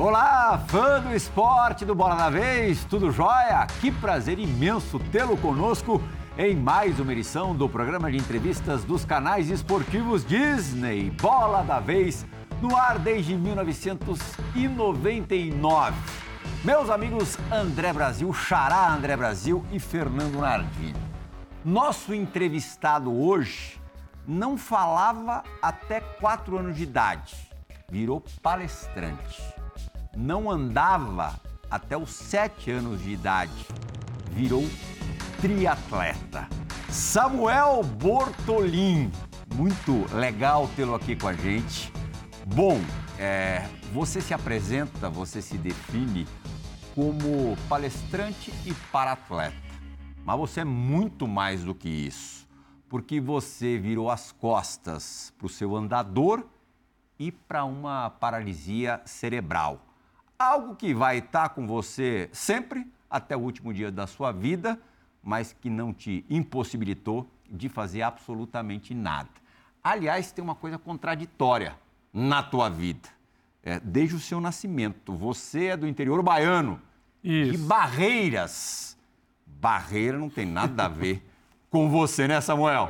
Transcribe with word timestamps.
Olá, 0.00 0.56
fã 0.66 0.98
do 0.98 1.14
esporte 1.14 1.84
do 1.84 1.94
Bola 1.94 2.14
da 2.14 2.30
Vez, 2.30 2.86
tudo 2.86 3.12
jóia? 3.12 3.66
Que 3.82 3.92
prazer 3.92 4.38
imenso 4.38 4.98
tê-lo 4.98 5.36
conosco 5.36 6.02
em 6.38 6.56
mais 6.56 6.98
uma 6.98 7.12
edição 7.12 7.54
do 7.54 7.68
programa 7.68 8.10
de 8.10 8.16
entrevistas 8.16 8.82
dos 8.82 9.04
canais 9.04 9.50
esportivos 9.50 10.24
Disney 10.24 11.10
Bola 11.10 11.62
da 11.62 11.80
Vez, 11.80 12.24
no 12.62 12.74
ar 12.74 12.98
desde 12.98 13.36
1999. 13.36 15.96
Meus 16.64 16.88
amigos 16.88 17.36
André 17.52 17.92
Brasil, 17.92 18.32
Xará 18.32 18.94
André 18.94 19.14
Brasil 19.18 19.62
e 19.70 19.78
Fernando 19.78 20.40
Nardini. 20.40 20.96
Nosso 21.62 22.14
entrevistado 22.14 23.14
hoje 23.14 23.78
não 24.26 24.56
falava 24.56 25.42
até 25.60 26.00
4 26.00 26.56
anos 26.56 26.74
de 26.74 26.84
idade, 26.84 27.36
virou 27.90 28.24
palestrante. 28.42 29.59
Não 30.16 30.50
andava 30.50 31.40
até 31.70 31.96
os 31.96 32.10
7 32.10 32.70
anos 32.70 33.02
de 33.02 33.10
idade, 33.10 33.66
virou 34.30 34.64
triatleta. 35.40 36.48
Samuel 36.88 37.82
Bortolin, 37.84 39.10
muito 39.54 40.06
legal 40.14 40.68
tê-lo 40.74 40.94
aqui 40.94 41.14
com 41.14 41.28
a 41.28 41.32
gente. 41.32 41.92
Bom, 42.46 42.80
é, 43.18 43.68
você 43.92 44.20
se 44.20 44.34
apresenta, 44.34 45.08
você 45.08 45.40
se 45.40 45.56
define 45.56 46.26
como 46.94 47.56
palestrante 47.68 48.52
e 48.66 48.74
paratleta. 48.90 49.56
Mas 50.24 50.38
você 50.38 50.60
é 50.60 50.64
muito 50.64 51.28
mais 51.28 51.62
do 51.64 51.74
que 51.74 51.88
isso, 51.88 52.48
porque 52.88 53.20
você 53.20 53.78
virou 53.78 54.10
as 54.10 54.32
costas 54.32 55.32
para 55.38 55.46
o 55.46 55.50
seu 55.50 55.76
andador 55.76 56.44
e 57.18 57.30
para 57.30 57.64
uma 57.64 58.10
paralisia 58.10 59.00
cerebral. 59.04 59.89
Algo 60.40 60.74
que 60.74 60.94
vai 60.94 61.18
estar 61.18 61.50
com 61.50 61.66
você 61.66 62.28
sempre 62.32 62.90
até 63.08 63.36
o 63.36 63.40
último 63.40 63.72
dia 63.74 63.92
da 63.92 64.06
sua 64.06 64.32
vida 64.32 64.80
mas 65.22 65.52
que 65.52 65.68
não 65.68 65.92
te 65.92 66.24
impossibilitou 66.30 67.28
de 67.48 67.68
fazer 67.68 68.02
absolutamente 68.02 68.94
nada. 68.94 69.28
Aliás, 69.82 70.32
tem 70.32 70.42
uma 70.42 70.54
coisa 70.54 70.78
contraditória 70.78 71.74
na 72.12 72.42
tua 72.42 72.68
vida. 72.68 73.08
É, 73.62 73.78
desde 73.80 74.16
o 74.16 74.20
seu 74.20 74.40
nascimento, 74.40 75.12
você 75.14 75.66
é 75.66 75.76
do 75.76 75.86
interior 75.86 76.22
baiano, 76.22 76.80
Isso. 77.22 77.52
de 77.52 77.58
Barreiras. 77.58 78.96
Barreira 79.46 80.18
não 80.18 80.30
tem 80.30 80.46
nada 80.46 80.86
a 80.86 80.88
ver 80.88 81.26
com 81.70 81.88
você, 81.90 82.26
né, 82.26 82.40
Samuel? 82.40 82.88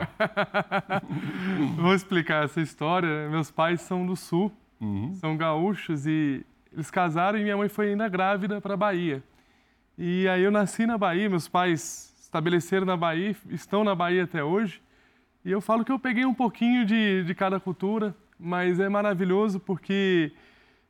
Vou 1.77 1.95
explicar 1.95 2.45
essa 2.45 2.61
história. 2.61 3.29
Meus 3.29 3.51
pais 3.51 3.81
são 3.81 4.07
do 4.07 4.15
sul, 4.15 4.53
uhum. 4.81 5.15
são 5.15 5.37
gaúchos 5.37 6.07
e 6.07 6.47
eles 6.73 6.91
casaram 6.91 7.39
e 7.39 7.43
minha 7.43 7.57
mãe 7.57 7.69
foi 7.69 7.91
ainda 7.91 8.09
grávida 8.09 8.61
para 8.61 8.77
Bahia. 8.77 9.23
E 9.99 10.29
aí 10.29 10.43
eu 10.43 10.51
nasci 10.51 10.87
na 10.87 10.97
Bahia, 10.97 11.29
meus 11.29 11.49
pais 11.49 12.15
estabeleceram 12.21 12.87
na 12.87 12.97
Bahia, 12.97 13.37
estão 13.51 13.85
na 13.85 13.95
Bahia 13.95 14.25
até 14.25 14.43
hoje. 14.43 14.81
E 15.45 15.51
eu 15.51 15.61
falo 15.61 15.85
que 15.85 15.93
eu 15.93 15.99
peguei 15.99 16.25
um 16.25 16.35
pouquinho 16.35 16.85
de, 16.85 17.25
de 17.25 17.35
cada 17.35 17.59
cultura, 17.59 18.15
mas 18.39 18.79
é 18.79 18.89
maravilhoso 18.89 19.59
porque 19.59 20.33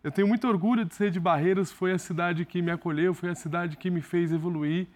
eu 0.03 0.11
tenho 0.11 0.29
muito 0.29 0.47
orgulho 0.47 0.85
de 0.85 0.95
ser 0.95 1.11
de 1.11 1.21
Barreiras, 1.21 1.71
foi 1.71 1.93
a 1.93 1.99
cidade 1.99 2.45
que 2.45 2.63
me 2.63 2.71
acolheu, 2.71 3.13
foi 3.13 3.31
a 3.31 3.35
cidade 3.35 3.77
que 3.77 3.91
me 3.91 4.01
fez 4.01 4.33
evoluir 4.33 4.87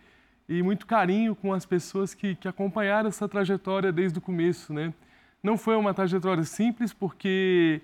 e 0.48 0.62
muito 0.62 0.86
carinho 0.86 1.34
com 1.34 1.52
as 1.52 1.64
pessoas 1.64 2.14
que, 2.14 2.34
que 2.34 2.48
acompanharam 2.48 3.08
essa 3.08 3.28
trajetória 3.28 3.92
desde 3.92 4.18
o 4.18 4.22
começo, 4.22 4.72
né? 4.72 4.92
Não 5.42 5.58
foi 5.58 5.76
uma 5.76 5.92
trajetória 5.92 6.44
simples 6.44 6.92
porque 6.92 7.80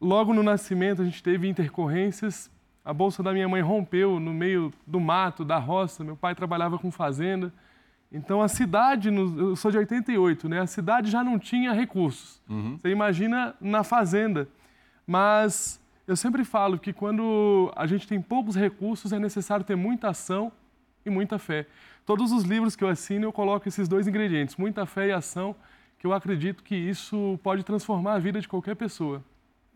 logo 0.00 0.32
no 0.32 0.42
nascimento 0.42 1.02
a 1.02 1.04
gente 1.04 1.22
teve 1.22 1.48
intercorrências, 1.48 2.50
a 2.84 2.92
bolsa 2.94 3.22
da 3.22 3.32
minha 3.32 3.48
mãe 3.48 3.60
rompeu 3.60 4.18
no 4.18 4.32
meio 4.32 4.72
do 4.86 4.98
mato, 4.98 5.44
da 5.44 5.58
roça, 5.58 6.02
meu 6.02 6.16
pai 6.16 6.34
trabalhava 6.34 6.78
com 6.78 6.90
fazenda, 6.90 7.52
então 8.12 8.42
a 8.42 8.48
cidade, 8.48 9.08
eu 9.08 9.54
sou 9.54 9.70
de 9.70 9.78
88, 9.78 10.48
né? 10.48 10.60
A 10.60 10.66
cidade 10.66 11.10
já 11.10 11.22
não 11.22 11.38
tinha 11.38 11.72
recursos. 11.72 12.42
Uhum. 12.48 12.76
Você 12.76 12.88
imagina 12.88 13.54
na 13.60 13.84
fazenda. 13.84 14.48
Mas 15.06 15.80
eu 16.08 16.16
sempre 16.16 16.44
falo 16.44 16.78
que 16.78 16.92
quando 16.92 17.72
a 17.76 17.86
gente 17.86 18.08
tem 18.08 18.20
poucos 18.20 18.56
recursos 18.56 19.12
é 19.12 19.18
necessário 19.18 19.64
ter 19.64 19.76
muita 19.76 20.08
ação 20.08 20.50
e 21.06 21.10
muita 21.10 21.38
fé. 21.38 21.66
Todos 22.04 22.32
os 22.32 22.42
livros 22.42 22.74
que 22.74 22.82
eu 22.82 22.88
assino 22.88 23.26
eu 23.26 23.32
coloco 23.32 23.68
esses 23.68 23.88
dois 23.88 24.08
ingredientes, 24.08 24.56
muita 24.56 24.84
fé 24.86 25.08
e 25.08 25.12
ação, 25.12 25.54
que 25.96 26.06
eu 26.06 26.12
acredito 26.12 26.64
que 26.64 26.74
isso 26.74 27.38
pode 27.44 27.62
transformar 27.62 28.14
a 28.14 28.18
vida 28.18 28.40
de 28.40 28.48
qualquer 28.48 28.74
pessoa. 28.74 29.22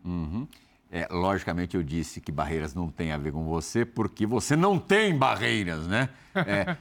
Uhum. 0.05 0.47
É, 0.91 1.07
logicamente 1.11 1.75
eu 1.75 1.83
disse 1.83 2.21
que 2.21 2.31
barreiras 2.31 2.73
não 2.73 2.89
tem 2.89 3.11
a 3.11 3.17
ver 3.17 3.31
com 3.31 3.43
você, 3.43 3.83
porque 3.83 4.25
você 4.25 4.55
não 4.55 4.79
tem 4.79 5.17
barreiras, 5.17 5.87
né? 5.87 6.09
É, 6.35 6.75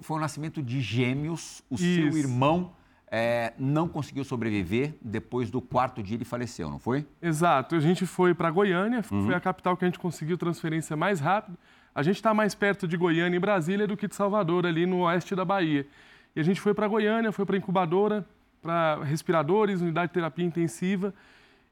foi 0.00 0.16
o 0.16 0.20
nascimento 0.20 0.62
de 0.62 0.80
gêmeos, 0.80 1.62
o 1.68 1.74
Isso. 1.74 1.84
seu 1.84 2.16
irmão 2.16 2.72
é, 3.10 3.52
não 3.58 3.86
conseguiu 3.86 4.24
sobreviver, 4.24 4.94
depois 5.02 5.50
do 5.50 5.60
quarto 5.60 6.02
dia 6.02 6.16
ele 6.16 6.24
faleceu, 6.24 6.70
não 6.70 6.78
foi? 6.78 7.06
Exato, 7.20 7.74
a 7.74 7.80
gente 7.80 8.06
foi 8.06 8.32
para 8.32 8.50
Goiânia, 8.50 9.04
uhum. 9.12 9.26
foi 9.26 9.34
a 9.34 9.40
capital 9.40 9.76
que 9.76 9.84
a 9.84 9.88
gente 9.88 9.98
conseguiu 9.98 10.38
transferência 10.38 10.96
mais 10.96 11.20
rápido. 11.20 11.58
A 11.94 12.02
gente 12.02 12.16
está 12.16 12.32
mais 12.32 12.54
perto 12.54 12.88
de 12.88 12.96
Goiânia 12.96 13.36
e 13.36 13.40
Brasília 13.40 13.86
do 13.86 13.96
que 13.96 14.08
de 14.08 14.14
Salvador, 14.14 14.64
ali 14.64 14.86
no 14.86 15.00
oeste 15.00 15.34
da 15.34 15.44
Bahia. 15.44 15.86
E 16.34 16.40
a 16.40 16.42
gente 16.42 16.60
foi 16.60 16.72
para 16.72 16.86
Goiânia, 16.88 17.32
foi 17.32 17.44
para 17.44 17.56
incubadora, 17.56 18.24
para 18.62 19.02
respiradores, 19.02 19.80
unidade 19.80 20.08
de 20.08 20.14
terapia 20.14 20.44
intensiva. 20.44 21.12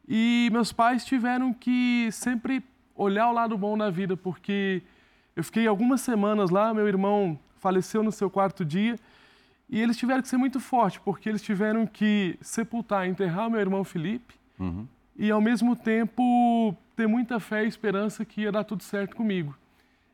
E 0.09 0.49
meus 0.51 0.73
pais 0.73 1.05
tiveram 1.05 1.53
que 1.53 2.09
sempre 2.11 2.65
olhar 2.97 3.29
o 3.29 3.33
lado 3.33 3.59
bom 3.59 3.77
da 3.77 3.91
vida, 3.91 4.17
porque 4.17 4.83
eu 5.37 5.45
fiquei 5.45 5.67
algumas 5.67 6.01
semanas 6.01 6.49
lá, 6.49 6.73
meu 6.73 6.89
irmão 6.89 7.39
faleceu 7.57 8.03
no 8.03 8.11
seu 8.11 8.31
quarto 8.31 8.65
dia, 8.65 8.97
e 9.69 9.79
eles 9.79 9.99
tiveram 9.99 10.23
que 10.23 10.29
ser 10.29 10.39
muito 10.39 10.59
fortes, 10.61 10.99
porque 11.05 11.29
eles 11.29 11.43
tiveram 11.43 11.87
que 11.87 12.39
sepultar, 12.41 13.07
enterrar 13.07 13.51
meu 13.51 13.61
irmão 13.61 13.85
Felipe, 13.85 14.35
uhum. 14.59 14.87
e 15.15 15.31
ao 15.31 15.43
mesmo 15.43 15.77
tempo 15.77 16.75
ter 16.97 17.07
muita 17.07 17.39
fé 17.39 17.65
e 17.65 17.69
esperança 17.69 18.25
que 18.25 18.41
ia 18.41 18.51
dar 18.51 18.65
tudo 18.65 18.83
certo 18.83 19.15
comigo. 19.15 19.55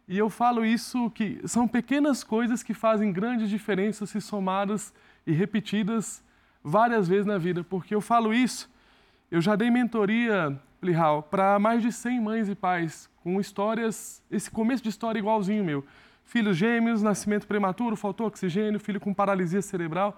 E 0.09 0.19
eu 0.19 0.28
falo 0.28 0.65
isso 0.65 1.09
que 1.10 1.41
são 1.47 1.69
pequenas 1.69 2.25
coisas 2.25 2.65
que 2.65 2.75
fazem 2.75 3.12
grandes 3.12 3.49
diferenças 3.49 4.10
se 4.10 4.21
somadas 4.21 4.93
e 5.25 5.33
repetidas 5.33 6.22
várias 6.65 7.06
vezes 7.06 7.27
na 7.27 7.38
vida, 7.38 7.62
porque 7.62 7.94
eu 7.94 8.00
falo 8.00 8.34
isso 8.34 8.74
eu 9.34 9.41
já 9.41 9.56
dei 9.56 9.69
mentoria, 9.69 10.56
Plihal, 10.81 11.21
para 11.25 11.59
mais 11.59 11.83
de 11.83 11.91
100 11.91 12.21
mães 12.21 12.49
e 12.49 12.55
pais, 12.55 13.11
com 13.21 13.41
histórias, 13.41 14.22
esse 14.31 14.49
começo 14.49 14.81
de 14.81 14.89
história 14.89 15.19
igualzinho 15.19 15.65
meu. 15.65 15.84
Filhos 16.25 16.56
gêmeos, 16.56 17.03
nascimento 17.03 17.45
prematuro, 17.45 17.97
faltou 17.97 18.28
oxigênio, 18.28 18.78
filho 18.78 19.00
com 19.00 19.12
paralisia 19.12 19.61
cerebral. 19.61 20.17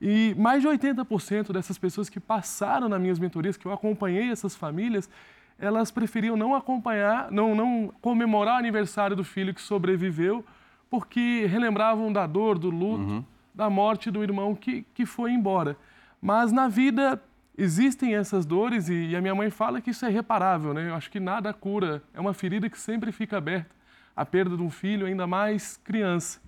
E 0.00 0.34
mais 0.38 0.62
de 0.62 0.68
80% 0.68 1.52
dessas 1.52 1.76
pessoas 1.76 2.08
que 2.08 2.18
passaram 2.18 2.88
nas 2.88 2.98
minhas 2.98 3.18
mentorias, 3.18 3.58
que 3.58 3.66
eu 3.66 3.72
acompanhei 3.72 4.30
essas 4.30 4.56
famílias, 4.56 5.10
elas 5.58 5.90
preferiam 5.90 6.34
não 6.34 6.54
acompanhar, 6.54 7.30
não, 7.30 7.54
não 7.54 7.92
comemorar 8.00 8.54
o 8.54 8.58
aniversário 8.60 9.14
do 9.14 9.24
filho 9.24 9.52
que 9.52 9.60
sobreviveu, 9.60 10.42
porque 10.88 11.44
relembravam 11.44 12.10
da 12.10 12.26
dor, 12.26 12.58
do 12.58 12.70
luto, 12.70 13.04
uhum. 13.04 13.24
da 13.54 13.68
morte 13.68 14.10
do 14.10 14.22
irmão 14.22 14.54
que, 14.54 14.86
que 14.94 15.04
foi 15.04 15.32
embora. 15.32 15.76
Mas 16.18 16.50
na 16.50 16.66
vida 16.66 17.20
existem 17.56 18.14
essas 18.14 18.44
dores 18.44 18.88
e, 18.88 19.14
a 19.14 19.20
minha 19.20 19.34
mãe 19.34 19.50
fala 19.50 19.80
que 19.80 19.90
isso 19.90 20.04
é 20.04 20.08
reparável, 20.08 20.74
né? 20.74 20.88
Eu 20.88 20.94
acho 20.94 21.10
que 21.10 21.20
nada 21.20 21.52
cura, 21.52 22.02
é 22.12 22.20
uma 22.20 22.34
ferida 22.34 22.68
que 22.68 22.78
sempre 22.78 23.12
fica 23.12 23.38
aberta, 23.38 23.74
a 24.14 24.24
perda 24.24 24.56
de 24.56 24.62
um 24.62 24.70
filho, 24.70 25.06
ainda 25.06 25.26
mais 25.26 25.76
criança. 25.76 26.40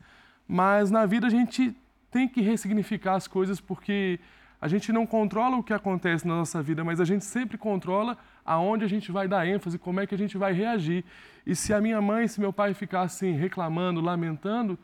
Mas 0.46 0.90
na 0.90 1.06
vida 1.06 1.26
a 1.26 1.30
gente 1.30 1.75
tem 2.10 2.28
que 2.28 2.40
ressignificar 2.40 3.14
as 3.14 3.26
coisas 3.26 3.60
porque 3.60 4.19
a 4.60 4.69
gente 4.69 4.90
não 4.92 5.06
controla 5.06 5.56
o 5.56 5.62
que 5.62 5.72
acontece 5.72 6.26
na 6.26 6.34
nossa 6.34 6.62
vida, 6.62 6.82
mas 6.82 7.00
a 7.00 7.04
gente 7.04 7.25
sempre 7.25 7.58
controla 7.58 8.16
aonde 8.44 8.84
a 8.84 8.88
gente 8.88 9.12
vai 9.12 9.28
dar 9.28 9.46
ênfase, 9.46 9.78
como 9.78 10.00
é 10.00 10.06
que 10.06 10.14
a 10.14 10.19
gente 10.19 10.38
vai 10.38 10.52
reagir. 10.52 11.04
E 11.46 11.54
se 11.54 11.75
a 11.75 11.80
minha 11.80 12.00
mãe, 12.00 12.26
se 12.26 12.40
meu 12.40 12.52
pai 12.52 12.72
ficassem 12.75 13.34
reclamando, 13.34 14.00
lamentando, 14.00 14.78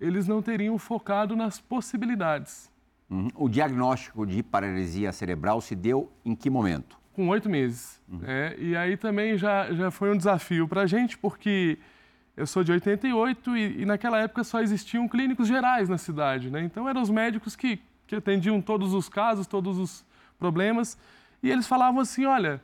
eles 0.00 0.28
não 0.28 0.42
teriam 0.42 0.76
focado 0.78 1.34
nas 1.34 1.60
possibilidades. 1.60 2.70
Uhum. 3.14 3.28
O 3.34 3.48
diagnóstico 3.48 4.26
de 4.26 4.42
paralisia 4.42 5.12
cerebral 5.12 5.60
se 5.60 5.76
deu 5.76 6.10
em 6.24 6.34
que 6.34 6.50
momento? 6.50 6.98
Com 7.12 7.28
oito 7.28 7.48
meses. 7.48 8.02
Uhum. 8.08 8.20
É, 8.26 8.56
e 8.58 8.76
aí 8.76 8.96
também 8.96 9.38
já, 9.38 9.72
já 9.72 9.90
foi 9.90 10.12
um 10.12 10.16
desafio 10.16 10.66
para 10.66 10.82
a 10.82 10.86
gente, 10.86 11.16
porque 11.16 11.78
eu 12.36 12.44
sou 12.44 12.64
de 12.64 12.72
88 12.72 13.56
e, 13.56 13.82
e, 13.82 13.84
naquela 13.84 14.18
época 14.18 14.42
só 14.42 14.60
existiam 14.60 15.06
clínicos 15.06 15.46
gerais 15.46 15.88
na 15.88 15.96
cidade. 15.96 16.50
Né? 16.50 16.62
Então 16.64 16.88
eram 16.88 17.00
os 17.00 17.10
médicos 17.10 17.54
que, 17.54 17.80
que 18.06 18.16
atendiam 18.16 18.60
todos 18.60 18.92
os 18.92 19.08
casos, 19.08 19.46
todos 19.46 19.78
os 19.78 20.04
problemas. 20.36 20.98
E 21.40 21.48
eles 21.48 21.68
falavam 21.68 22.00
assim: 22.00 22.24
olha, 22.24 22.60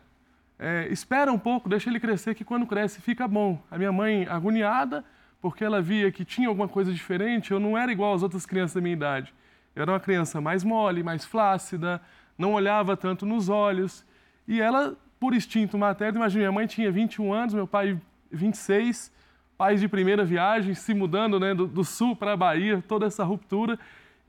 é, 0.58 0.88
espera 0.90 1.32
um 1.32 1.38
pouco, 1.38 1.68
deixa 1.68 1.88
ele 1.88 2.00
crescer, 2.00 2.34
que 2.34 2.44
quando 2.44 2.66
cresce 2.66 3.00
fica 3.00 3.28
bom. 3.28 3.62
A 3.70 3.78
minha 3.78 3.92
mãe, 3.92 4.26
agoniada, 4.28 5.04
porque 5.40 5.62
ela 5.62 5.80
via 5.80 6.10
que 6.10 6.24
tinha 6.24 6.48
alguma 6.48 6.66
coisa 6.66 6.92
diferente, 6.92 7.52
eu 7.52 7.60
não 7.60 7.78
era 7.78 7.92
igual 7.92 8.12
às 8.14 8.24
outras 8.24 8.44
crianças 8.44 8.74
da 8.74 8.80
minha 8.80 8.94
idade. 8.94 9.32
Eu 9.74 9.82
era 9.82 9.92
uma 9.92 10.00
criança 10.00 10.40
mais 10.40 10.64
mole, 10.64 11.02
mais 11.02 11.24
flácida, 11.24 12.00
não 12.36 12.54
olhava 12.54 12.96
tanto 12.96 13.24
nos 13.24 13.48
olhos. 13.48 14.04
E 14.46 14.60
ela, 14.60 14.96
por 15.18 15.34
instinto 15.34 15.78
materno, 15.78 16.18
imagina, 16.18 16.40
minha 16.40 16.52
mãe 16.52 16.66
tinha 16.66 16.90
21 16.90 17.32
anos, 17.32 17.54
meu 17.54 17.66
pai 17.66 18.00
26, 18.30 19.12
pais 19.56 19.80
de 19.80 19.88
primeira 19.88 20.24
viagem, 20.24 20.74
se 20.74 20.94
mudando 20.94 21.38
né, 21.38 21.54
do, 21.54 21.66
do 21.66 21.84
sul 21.84 22.16
para 22.16 22.32
a 22.32 22.36
Bahia, 22.36 22.82
toda 22.86 23.06
essa 23.06 23.22
ruptura, 23.24 23.78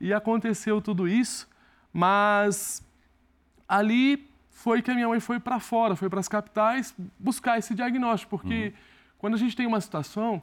e 0.00 0.12
aconteceu 0.12 0.80
tudo 0.82 1.08
isso, 1.08 1.48
mas 1.92 2.86
ali 3.68 4.28
foi 4.50 4.82
que 4.82 4.90
a 4.90 4.94
minha 4.94 5.08
mãe 5.08 5.20
foi 5.20 5.40
para 5.40 5.58
fora, 5.58 5.96
foi 5.96 6.08
para 6.10 6.20
as 6.20 6.28
capitais 6.28 6.94
buscar 7.18 7.58
esse 7.58 7.74
diagnóstico, 7.74 8.38
porque 8.38 8.66
uhum. 8.66 8.72
quando 9.18 9.34
a 9.34 9.38
gente 9.38 9.56
tem 9.56 9.66
uma 9.66 9.80
situação, 9.80 10.42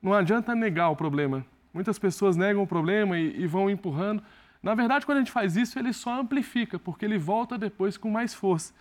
não 0.00 0.14
adianta 0.14 0.54
negar 0.54 0.88
o 0.88 0.96
problema. 0.96 1.44
Muitas 1.72 1.98
pessoas 1.98 2.36
negam 2.36 2.62
o 2.62 2.66
problema 2.66 3.18
e, 3.18 3.42
e 3.42 3.46
vão 3.46 3.70
empurrando. 3.70 4.22
Na 4.62 4.74
verdade, 4.74 5.06
quando 5.06 5.18
a 5.18 5.20
gente 5.20 5.32
faz 5.32 5.56
isso, 5.56 5.78
ele 5.78 5.92
só 5.92 6.20
amplifica, 6.20 6.78
porque 6.78 7.04
ele 7.04 7.18
volta 7.18 7.58
depois 7.58 7.96
com 7.96 8.10
mais 8.10 8.34
força. 8.34 8.74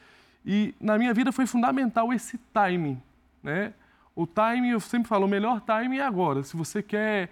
E 0.46 0.74
na 0.80 0.98
minha 0.98 1.14
vida 1.14 1.32
foi 1.32 1.46
fundamental 1.46 2.12
esse 2.14 2.38
timing, 2.54 3.02
né? 3.42 3.74
O 4.16 4.28
timing, 4.28 4.70
eu 4.70 4.80
sempre 4.80 5.08
falo, 5.08 5.26
o 5.26 5.30
melhor 5.30 5.62
timing 5.62 5.98
é 5.98 6.04
agora. 6.04 6.44
Se 6.44 6.58
você 6.58 6.84
quer 6.84 7.30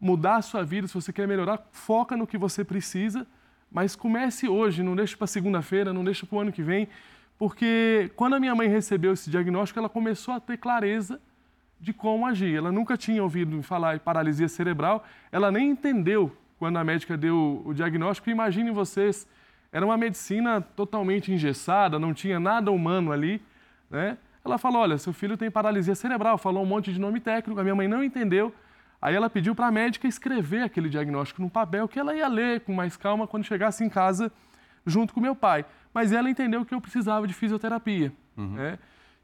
mudar 0.00 0.36
a 0.36 0.42
sua 0.42 0.64
vida, 0.64 0.88
se 0.88 0.94
você 0.94 1.12
quer 1.12 1.28
melhorar, 1.28 1.62
foca 1.70 2.16
no 2.16 2.26
que 2.26 2.36
você 2.36 2.64
precisa 2.64 3.26
mas 3.70 3.94
comece 3.94 4.48
hoje, 4.48 4.82
não 4.82 4.96
deixe 4.96 5.16
para 5.16 5.26
segunda-feira, 5.26 5.92
não 5.92 6.02
deixe 6.02 6.24
para 6.24 6.36
o 6.36 6.40
ano 6.40 6.52
que 6.52 6.62
vem, 6.62 6.88
porque 7.38 8.10
quando 8.16 8.34
a 8.34 8.40
minha 8.40 8.54
mãe 8.54 8.68
recebeu 8.68 9.12
esse 9.12 9.30
diagnóstico, 9.30 9.78
ela 9.78 9.88
começou 9.88 10.34
a 10.34 10.40
ter 10.40 10.56
clareza 10.56 11.20
de 11.80 11.92
como 11.92 12.26
agir. 12.26 12.56
Ela 12.56 12.72
nunca 12.72 12.96
tinha 12.96 13.22
ouvido 13.22 13.62
falar 13.62 13.96
em 13.96 13.98
paralisia 13.98 14.48
cerebral, 14.48 15.04
ela 15.30 15.50
nem 15.50 15.70
entendeu 15.70 16.36
quando 16.58 16.76
a 16.76 16.84
médica 16.84 17.16
deu 17.16 17.62
o 17.64 17.72
diagnóstico. 17.72 18.30
Imaginem 18.30 18.72
vocês, 18.72 19.26
era 19.72 19.84
uma 19.84 19.96
medicina 19.96 20.60
totalmente 20.60 21.32
engessada, 21.32 21.98
não 21.98 22.12
tinha 22.12 22.40
nada 22.40 22.70
humano 22.70 23.12
ali, 23.12 23.40
né? 23.90 24.18
Ela 24.44 24.58
falou: 24.58 24.82
olha, 24.82 24.98
seu 24.98 25.12
filho 25.12 25.36
tem 25.36 25.50
paralisia 25.50 25.94
cerebral, 25.94 26.38
falou 26.38 26.62
um 26.62 26.66
monte 26.66 26.92
de 26.92 26.98
nome 26.98 27.20
técnico, 27.20 27.60
a 27.60 27.62
minha 27.62 27.74
mãe 27.74 27.86
não 27.86 28.02
entendeu. 28.02 28.52
Aí 29.00 29.14
ela 29.14 29.30
pediu 29.30 29.54
para 29.54 29.68
a 29.68 29.70
médica 29.70 30.08
escrever 30.08 30.62
aquele 30.62 30.88
diagnóstico 30.88 31.40
no 31.40 31.48
papel 31.48 31.86
que 31.86 31.98
ela 31.98 32.14
ia 32.14 32.26
ler 32.26 32.60
com 32.62 32.72
mais 32.72 32.96
calma 32.96 33.28
quando 33.28 33.44
chegasse 33.44 33.84
em 33.84 33.88
casa 33.88 34.32
junto 34.84 35.14
com 35.14 35.20
meu 35.20 35.36
pai. 35.36 35.64
Mas 35.94 36.12
ela 36.12 36.28
entendeu 36.28 36.64
que 36.64 36.74
eu 36.74 36.80
precisava 36.80 37.26
de 37.26 37.32
fisioterapia. 37.32 38.12
Uhum. 38.36 38.54
Né? 38.54 38.78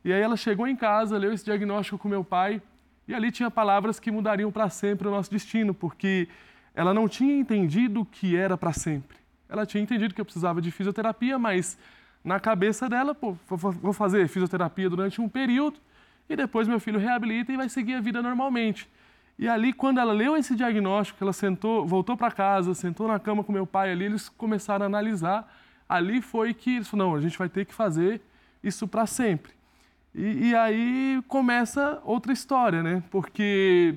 E 0.04 0.12
aí 0.12 0.20
ela 0.20 0.36
chegou 0.36 0.68
em 0.68 0.76
casa, 0.76 1.16
leu 1.16 1.32
esse 1.32 1.44
diagnóstico 1.44 1.96
com 1.96 2.08
meu 2.08 2.22
pai 2.22 2.60
e 3.08 3.14
ali 3.14 3.32
tinha 3.32 3.50
palavras 3.50 3.98
que 3.98 4.10
mudariam 4.10 4.52
para 4.52 4.68
sempre 4.68 5.08
o 5.08 5.10
nosso 5.10 5.30
destino, 5.30 5.72
porque 5.72 6.28
ela 6.74 6.92
não 6.92 7.08
tinha 7.08 7.34
entendido 7.34 8.00
o 8.00 8.04
que 8.04 8.36
era 8.36 8.56
para 8.56 8.72
sempre. 8.72 9.16
Ela 9.48 9.64
tinha 9.64 9.82
entendido 9.82 10.14
que 10.14 10.20
eu 10.20 10.24
precisava 10.24 10.60
de 10.60 10.70
fisioterapia, 10.70 11.38
mas 11.38 11.78
na 12.22 12.40
cabeça 12.40 12.88
dela, 12.88 13.14
pô, 13.14 13.36
vou 13.48 13.92
fazer 13.92 14.28
fisioterapia 14.28 14.88
durante 14.90 15.20
um 15.20 15.28
período 15.28 15.78
e 16.28 16.34
depois 16.34 16.66
meu 16.66 16.80
filho 16.80 16.98
reabilita 16.98 17.52
e 17.52 17.56
vai 17.56 17.68
seguir 17.68 17.94
a 17.94 18.00
vida 18.00 18.22
normalmente. 18.22 18.88
E 19.38 19.48
ali, 19.48 19.72
quando 19.72 19.98
ela 19.98 20.12
leu 20.12 20.36
esse 20.36 20.54
diagnóstico, 20.54 21.22
ela 21.22 21.32
sentou, 21.32 21.86
voltou 21.86 22.16
para 22.16 22.30
casa, 22.30 22.72
sentou 22.72 23.08
na 23.08 23.18
cama 23.18 23.42
com 23.42 23.52
meu 23.52 23.66
pai 23.66 23.90
ali, 23.90 24.04
eles 24.04 24.28
começaram 24.28 24.84
a 24.84 24.86
analisar. 24.86 25.52
Ali 25.88 26.22
foi 26.22 26.54
que 26.54 26.76
eles 26.76 26.88
falaram, 26.88 27.10
não, 27.10 27.16
a 27.16 27.20
gente 27.20 27.36
vai 27.36 27.48
ter 27.48 27.64
que 27.64 27.74
fazer 27.74 28.20
isso 28.62 28.86
para 28.86 29.06
sempre. 29.06 29.52
E, 30.14 30.50
e, 30.50 30.54
aí 30.54 31.22
começa 31.26 32.00
outra 32.04 32.32
história, 32.32 32.82
né? 32.82 33.02
Porque 33.10 33.96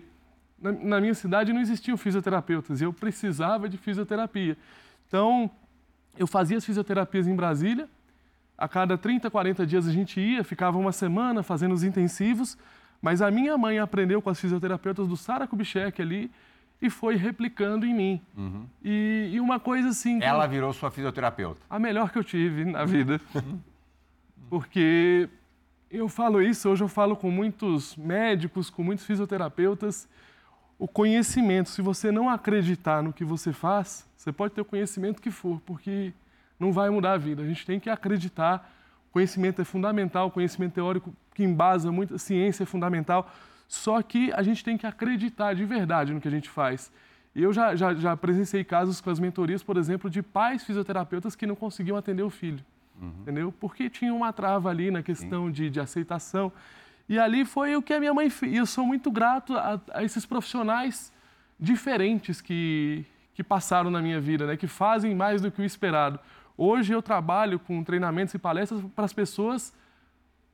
na, 0.59 0.71
na 0.71 1.01
minha 1.01 1.13
cidade 1.13 1.53
não 1.53 1.61
existiam 1.61 1.95
fisioterapeutas 1.95 2.81
e 2.81 2.83
eu 2.83 2.91
precisava 2.91 3.69
de 3.69 3.77
fisioterapia. 3.77 4.57
Então, 5.07 5.49
eu 6.17 6.25
fazia 6.25 6.57
as 6.57 6.65
fisioterapias 6.65 7.27
em 7.27 7.35
Brasília. 7.35 7.87
A 8.57 8.67
cada 8.67 8.97
30, 8.97 9.29
40 9.29 9.67
dias 9.67 9.87
a 9.87 9.91
gente 9.91 10.19
ia, 10.19 10.43
ficava 10.43 10.77
uma 10.77 10.91
semana 10.91 11.43
fazendo 11.43 11.73
os 11.73 11.83
intensivos 11.83 12.57
mas 13.01 13.21
a 13.21 13.29
minha 13.29 13.57
mãe 13.57 13.79
aprendeu 13.79 14.21
com 14.21 14.29
as 14.29 14.39
fisioterapeutas 14.39 15.07
do 15.07 15.15
Sara 15.15 15.47
Kubitschek 15.47 16.01
ali 16.01 16.31
e 16.81 16.89
foi 16.89 17.15
replicando 17.15 17.85
em 17.85 17.93
mim. 17.93 18.21
Uhum. 18.35 18.65
E, 18.83 19.31
e, 19.33 19.39
uma 19.39 19.59
coisa 19.59 19.89
assim... 19.89 20.21
Ela 20.21 20.45
virou 20.45 20.71
sua 20.73 20.91
fisioterapeuta? 20.91 21.59
A 21.69 21.79
melhor 21.79 22.11
que 22.11 22.19
eu 22.19 22.23
tive 22.23 22.65
na 22.65 22.85
vida. 22.85 23.19
Porque 24.49 25.27
eu 25.89 26.07
falo 26.09 26.41
isso, 26.41 26.69
hoje 26.69 26.83
eu 26.83 26.87
falo 26.87 27.15
com 27.15 27.31
muitos 27.31 27.95
médicos, 27.95 28.69
com 28.69 28.83
muitos 28.83 29.05
fisioterapeutas. 29.05 30.07
O 30.77 30.87
conhecimento, 30.87 31.69
se 31.69 31.81
você 31.81 32.11
não 32.11 32.29
acreditar 32.29 33.01
no 33.01 33.13
que 33.13 33.25
você 33.25 33.51
faz, 33.51 34.07
você 34.15 34.31
pode 34.31 34.53
ter 34.53 34.61
o 34.61 34.65
conhecimento 34.65 35.21
que 35.21 35.31
for, 35.31 35.59
porque 35.65 36.13
não 36.59 36.71
vai 36.71 36.89
mudar 36.89 37.13
a 37.13 37.17
vida. 37.17 37.41
A 37.41 37.45
gente 37.45 37.65
tem 37.65 37.79
que 37.79 37.89
acreditar 37.89 38.71
Conhecimento 39.17 39.59
é 39.59 39.65
fundamental, 39.65 40.29
conhecimento 40.29 40.73
teórico 40.73 41.11
que 41.33 41.43
embasa 41.43 41.91
muito, 41.91 42.13
a 42.13 42.19
ciência 42.19 42.61
é 42.61 42.65
fundamental, 42.67 43.31
só 43.67 43.99
que 44.01 44.31
a 44.33 44.43
gente 44.43 44.63
tem 44.63 44.77
que 44.77 44.85
acreditar 44.85 45.55
de 45.55 45.65
verdade 45.65 46.13
no 46.13 46.21
que 46.21 46.27
a 46.27 46.31
gente 46.31 46.47
faz. 46.47 46.91
Eu 47.35 47.51
já, 47.51 47.75
já, 47.75 47.95
já 47.95 48.15
presenciei 48.15 48.63
casos 48.63 49.01
com 49.01 49.09
as 49.09 49.19
mentorias, 49.19 49.63
por 49.63 49.75
exemplo, 49.75 50.07
de 50.07 50.21
pais 50.21 50.63
fisioterapeutas 50.63 51.35
que 51.35 51.47
não 51.47 51.55
conseguiam 51.55 51.97
atender 51.97 52.21
o 52.21 52.29
filho, 52.29 52.63
uhum. 53.01 53.13
entendeu? 53.21 53.51
Porque 53.51 53.89
tinha 53.89 54.13
uma 54.13 54.31
trava 54.33 54.69
ali 54.69 54.91
na 54.91 55.03
questão 55.03 55.51
de, 55.51 55.69
de 55.69 55.79
aceitação. 55.79 56.51
E 57.09 57.17
ali 57.17 57.45
foi 57.45 57.75
o 57.75 57.81
que 57.81 57.93
a 57.93 57.99
minha 57.99 58.13
mãe 58.13 58.29
fez. 58.29 58.53
E 58.53 58.57
eu 58.57 58.65
sou 58.65 58.85
muito 58.85 59.09
grato 59.09 59.55
a, 59.55 59.79
a 59.93 60.03
esses 60.03 60.25
profissionais 60.25 61.13
diferentes 61.59 62.41
que, 62.41 63.05
que 63.33 63.43
passaram 63.43 63.89
na 63.89 64.01
minha 64.01 64.19
vida, 64.19 64.45
né? 64.45 64.57
que 64.57 64.67
fazem 64.67 65.15
mais 65.15 65.41
do 65.41 65.51
que 65.51 65.61
o 65.61 65.65
esperado. 65.65 66.19
Hoje 66.57 66.93
eu 66.93 67.01
trabalho 67.01 67.59
com 67.59 67.83
treinamentos 67.83 68.33
e 68.33 68.39
palestras 68.39 68.81
para 68.95 69.05
as 69.05 69.13
pessoas 69.13 69.73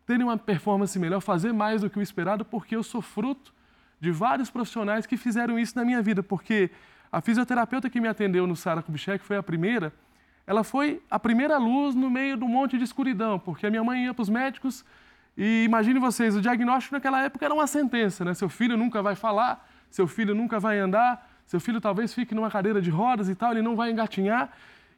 terem 0.05 0.23
uma 0.23 0.37
performance 0.37 0.97
melhor, 0.99 1.21
fazer 1.21 1.53
mais 1.53 1.81
do 1.81 1.89
que 1.89 1.97
o 1.97 2.01
esperado, 2.01 2.43
porque 2.43 2.75
eu 2.75 2.83
sou 2.83 3.01
fruto 3.01 3.53
de 3.99 4.11
vários 4.11 4.49
profissionais 4.49 5.05
que 5.05 5.15
fizeram 5.15 5.57
isso 5.57 5.77
na 5.77 5.85
minha 5.85 6.01
vida. 6.01 6.21
Porque 6.21 6.69
a 7.11 7.21
fisioterapeuta 7.21 7.89
que 7.89 8.01
me 8.01 8.07
atendeu 8.07 8.45
no 8.45 8.55
Sara 8.55 8.81
Kubitschek 8.81 9.23
foi 9.23 9.37
a 9.37 9.43
primeira, 9.43 9.93
ela 10.45 10.63
foi 10.63 11.01
a 11.09 11.19
primeira 11.19 11.57
luz 11.57 11.95
no 11.95 12.09
meio 12.09 12.37
de 12.37 12.43
um 12.43 12.47
monte 12.47 12.77
de 12.77 12.83
escuridão, 12.83 13.39
porque 13.39 13.65
a 13.65 13.69
minha 13.69 13.83
mãe 13.83 14.05
ia 14.05 14.13
para 14.13 14.21
os 14.21 14.29
médicos 14.29 14.83
e 15.37 15.63
imagine 15.63 15.99
vocês, 15.99 16.35
o 16.35 16.41
diagnóstico 16.41 16.95
naquela 16.95 17.23
época 17.23 17.45
era 17.45 17.53
uma 17.53 17.65
sentença, 17.65 18.23
né? 18.23 18.33
Seu 18.33 18.49
filho 18.49 18.77
nunca 18.77 19.01
vai 19.01 19.15
falar, 19.15 19.67
seu 19.89 20.07
filho 20.07 20.35
nunca 20.35 20.59
vai 20.59 20.77
andar, 20.77 21.27
seu 21.45 21.59
filho 21.59 21.81
talvez 21.81 22.13
fique 22.13 22.35
numa 22.35 22.51
cadeira 22.51 22.81
de 22.81 22.89
rodas 22.89 23.29
e 23.29 23.35
tal, 23.35 23.51
ele 23.51 23.61
não 23.61 23.75
vai 23.75 23.91
engatinhar. 23.91 24.51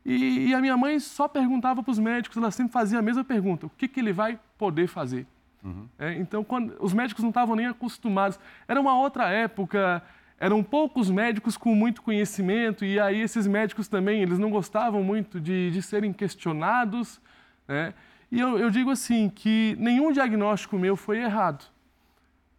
E, 0.06 0.50
e 0.50 0.54
a 0.54 0.60
minha 0.60 0.78
mãe 0.78 1.00
só 1.00 1.28
perguntava 1.28 1.82
para 1.82 1.92
os 1.92 2.00
médicos, 2.00 2.38
ela 2.38 2.52
sempre 2.52 2.74
fazia 2.74 3.00
a 3.00 3.02
mesma 3.02 3.24
pergunta: 3.24 3.66
o 3.66 3.70
que, 3.70 3.88
que 3.88 4.00
ele 4.00 4.14
vai 4.14 4.38
poder 4.58 4.88
fazer? 4.88 5.26
Uhum. 5.64 5.88
É, 5.98 6.14
então, 6.14 6.44
quando, 6.44 6.76
os 6.80 6.94
médicos 6.94 7.24
não 7.24 7.30
estavam 7.30 7.56
nem 7.56 7.66
acostumados. 7.66 8.40
Era 8.68 8.80
uma 8.80 8.98
outra 9.00 9.30
época, 9.30 10.04
eram 10.40 10.64
poucos 10.64 11.10
médicos 11.10 11.56
com 11.58 11.74
muito 11.74 12.02
conhecimento, 12.02 12.84
e 12.84 13.00
aí 13.00 13.22
esses 13.22 13.48
médicos 13.48 13.88
também, 13.88 14.22
eles 14.22 14.38
não 14.38 14.50
gostavam 14.50 15.04
muito 15.04 15.40
de, 15.40 15.72
de 15.72 15.82
serem 15.82 16.12
questionados. 16.12 17.22
Né? 17.68 17.94
E 18.32 18.40
eu, 18.40 18.58
eu 18.58 18.70
digo 18.70 18.92
assim, 18.92 19.30
que 19.30 19.76
nenhum 19.80 20.12
diagnóstico 20.12 20.78
meu 20.78 20.96
foi 20.96 21.20
errado, 21.20 21.66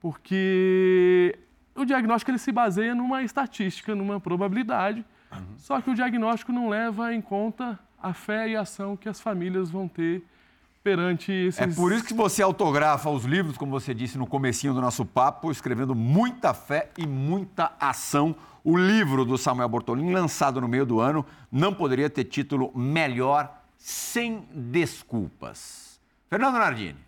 porque 0.00 1.38
o 1.74 1.84
diagnóstico 1.84 2.30
ele 2.30 2.38
se 2.38 2.50
baseia 2.50 2.94
numa 2.94 3.22
estatística, 3.22 3.94
numa 3.94 4.18
probabilidade, 4.18 5.04
Uhum. 5.32 5.58
Só 5.58 5.80
que 5.80 5.90
o 5.90 5.94
diagnóstico 5.94 6.52
não 6.52 6.68
leva 6.68 7.12
em 7.12 7.20
conta 7.20 7.78
a 8.00 8.12
fé 8.12 8.48
e 8.48 8.56
a 8.56 8.60
ação 8.60 8.96
que 8.96 9.08
as 9.08 9.20
famílias 9.20 9.70
vão 9.70 9.88
ter 9.88 10.24
perante 10.86 11.32
esses... 11.32 11.60
É 11.60 11.66
por 11.66 11.90
isso 11.90 12.04
que 12.04 12.14
você 12.14 12.40
autografa 12.40 13.10
os 13.10 13.24
livros, 13.24 13.58
como 13.58 13.72
você 13.72 13.92
disse 13.92 14.16
no 14.16 14.24
comecinho 14.24 14.72
do 14.72 14.80
nosso 14.80 15.04
papo, 15.04 15.50
escrevendo 15.50 15.96
muita 15.96 16.54
fé 16.54 16.90
e 16.96 17.04
muita 17.04 17.72
ação. 17.80 18.36
O 18.62 18.76
livro 18.76 19.24
do 19.24 19.36
Samuel 19.36 19.68
Bortolini, 19.68 20.12
lançado 20.12 20.60
no 20.60 20.68
meio 20.68 20.86
do 20.86 21.00
ano, 21.00 21.26
não 21.50 21.74
poderia 21.74 22.08
ter 22.08 22.22
título 22.22 22.70
melhor, 22.72 23.52
sem 23.76 24.46
desculpas. 24.54 26.00
Fernando 26.30 26.54
Nardini. 26.54 27.05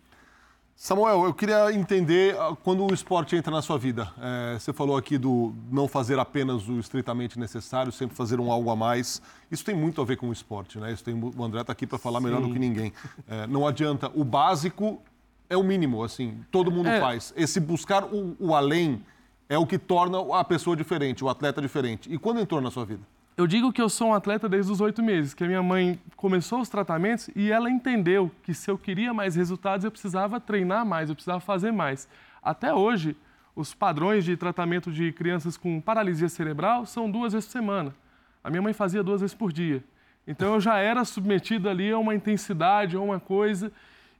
Samuel, 0.81 1.25
eu 1.25 1.33
queria 1.33 1.73
entender 1.73 2.37
ah, 2.39 2.55
quando 2.63 2.85
o 2.85 2.93
esporte 2.93 3.35
entra 3.35 3.51
na 3.51 3.61
sua 3.61 3.77
vida. 3.77 4.09
É, 4.17 4.57
você 4.57 4.71
falou 4.71 4.95
aqui 4.95 5.17
do 5.17 5.53
não 5.69 5.89
fazer 5.89 6.17
apenas 6.17 6.69
o 6.69 6.79
estritamente 6.79 7.37
necessário, 7.37 7.91
sempre 7.91 8.15
fazer 8.15 8.39
um 8.39 8.49
algo 8.49 8.69
a 8.69 8.77
mais. 8.77 9.21
Isso 9.51 9.65
tem 9.65 9.75
muito 9.75 10.01
a 10.01 10.05
ver 10.05 10.15
com 10.15 10.29
o 10.29 10.31
esporte, 10.31 10.79
né? 10.79 10.93
Isso 10.93 11.03
tem, 11.03 11.13
o 11.13 11.43
André 11.43 11.59
está 11.59 11.73
aqui 11.73 11.85
para 11.85 11.97
falar 11.97 12.19
Sim. 12.19 12.27
melhor 12.27 12.41
do 12.41 12.53
que 12.53 12.57
ninguém. 12.57 12.93
É, 13.27 13.45
não 13.45 13.67
adianta. 13.67 14.09
O 14.15 14.23
básico 14.23 15.01
é 15.49 15.57
o 15.57 15.63
mínimo, 15.63 16.01
assim, 16.01 16.39
todo 16.49 16.71
mundo 16.71 16.87
é. 16.87 17.01
faz. 17.01 17.33
Esse 17.35 17.59
buscar 17.59 18.05
o, 18.05 18.37
o 18.39 18.55
além 18.55 19.03
é 19.49 19.57
o 19.57 19.67
que 19.67 19.77
torna 19.77 20.17
a 20.33 20.45
pessoa 20.45 20.77
diferente, 20.77 21.25
o 21.25 21.27
atleta 21.27 21.61
diferente. 21.61 22.09
E 22.09 22.17
quando 22.17 22.39
entrou 22.39 22.61
na 22.61 22.71
sua 22.71 22.85
vida? 22.85 23.01
Eu 23.39 23.47
digo 23.47 23.71
que 23.71 23.81
eu 23.81 23.87
sou 23.87 24.09
um 24.09 24.13
atleta 24.13 24.49
desde 24.49 24.69
os 24.69 24.81
oito 24.81 25.01
meses, 25.01 25.33
que 25.33 25.45
a 25.45 25.47
minha 25.47 25.63
mãe 25.63 25.97
começou 26.17 26.59
os 26.59 26.67
tratamentos 26.67 27.29
e 27.33 27.49
ela 27.49 27.71
entendeu 27.71 28.29
que 28.43 28.53
se 28.53 28.69
eu 28.69 28.77
queria 28.77 29.13
mais 29.13 29.33
resultados, 29.33 29.85
eu 29.85 29.91
precisava 29.91 30.41
treinar 30.41 30.85
mais, 30.85 31.07
eu 31.07 31.15
precisava 31.15 31.39
fazer 31.39 31.71
mais. 31.71 32.05
Até 32.43 32.73
hoje, 32.73 33.15
os 33.55 33.73
padrões 33.73 34.25
de 34.25 34.35
tratamento 34.35 34.91
de 34.91 35.13
crianças 35.13 35.55
com 35.55 35.79
paralisia 35.79 36.27
cerebral 36.27 36.85
são 36.85 37.09
duas 37.09 37.31
vezes 37.31 37.47
por 37.47 37.53
semana. 37.53 37.95
A 38.43 38.49
minha 38.49 38.61
mãe 38.61 38.73
fazia 38.73 39.01
duas 39.01 39.21
vezes 39.21 39.33
por 39.33 39.53
dia. 39.53 39.81
Então 40.27 40.55
eu 40.55 40.59
já 40.59 40.77
era 40.77 41.05
submetido 41.05 41.69
ali 41.69 41.89
a 41.91 41.97
uma 41.97 42.13
intensidade, 42.13 42.97
a 42.97 42.99
uma 42.99 43.21
coisa. 43.21 43.71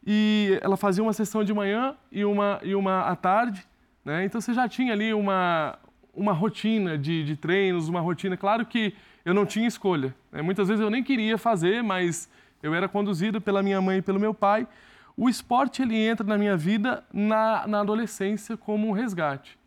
e 0.08 0.58
ela 0.62 0.78
fazia 0.78 1.04
uma 1.04 1.12
sessão 1.12 1.44
de 1.44 1.54
manhã 1.54 1.94
e 2.10 2.24
uma, 2.24 2.62
e 2.64 2.74
uma 2.74 3.02
à 3.02 3.18
tarde, 3.18 3.68
né? 4.06 4.24
Então 4.24 4.40
você 4.40 4.54
já 4.54 4.66
tinha 4.70 4.94
ali 4.94 5.14
uma, 5.14 5.78
uma 6.14 6.32
rotina 6.32 6.98
de, 6.98 7.22
de 7.26 7.36
treinos, 7.36 7.90
uma 7.90 8.00
rotina. 8.00 8.38
Claro 8.38 8.66
que 8.66 8.94
eu 9.24 9.34
não 9.34 9.46
tinha 9.46 9.68
escolha. 9.68 10.16
Né? 10.32 10.42
Muitas 10.42 10.68
vezes 10.68 10.82
eu 10.82 10.90
nem 10.90 11.04
queria 11.04 11.38
fazer, 11.38 11.84
mas 11.84 12.30
eu 12.62 12.74
era 12.74 12.88
conduzido 12.88 13.40
pela 13.40 13.64
minha 13.64 13.82
mãe 13.82 14.00
e 14.00 14.02
pelo 14.02 14.20
meu 14.20 14.34
pai. 14.34 14.68
O 15.16 15.30
esporte 15.30 15.82
ele 15.82 15.98
entra 15.98 16.26
na 16.26 16.38
minha 16.38 16.56
vida 16.56 17.04
na, 17.12 17.68
na 17.68 17.82
adolescência 17.82 18.56
como 18.56 18.88
um 18.88 18.92
resgate. 18.92 19.58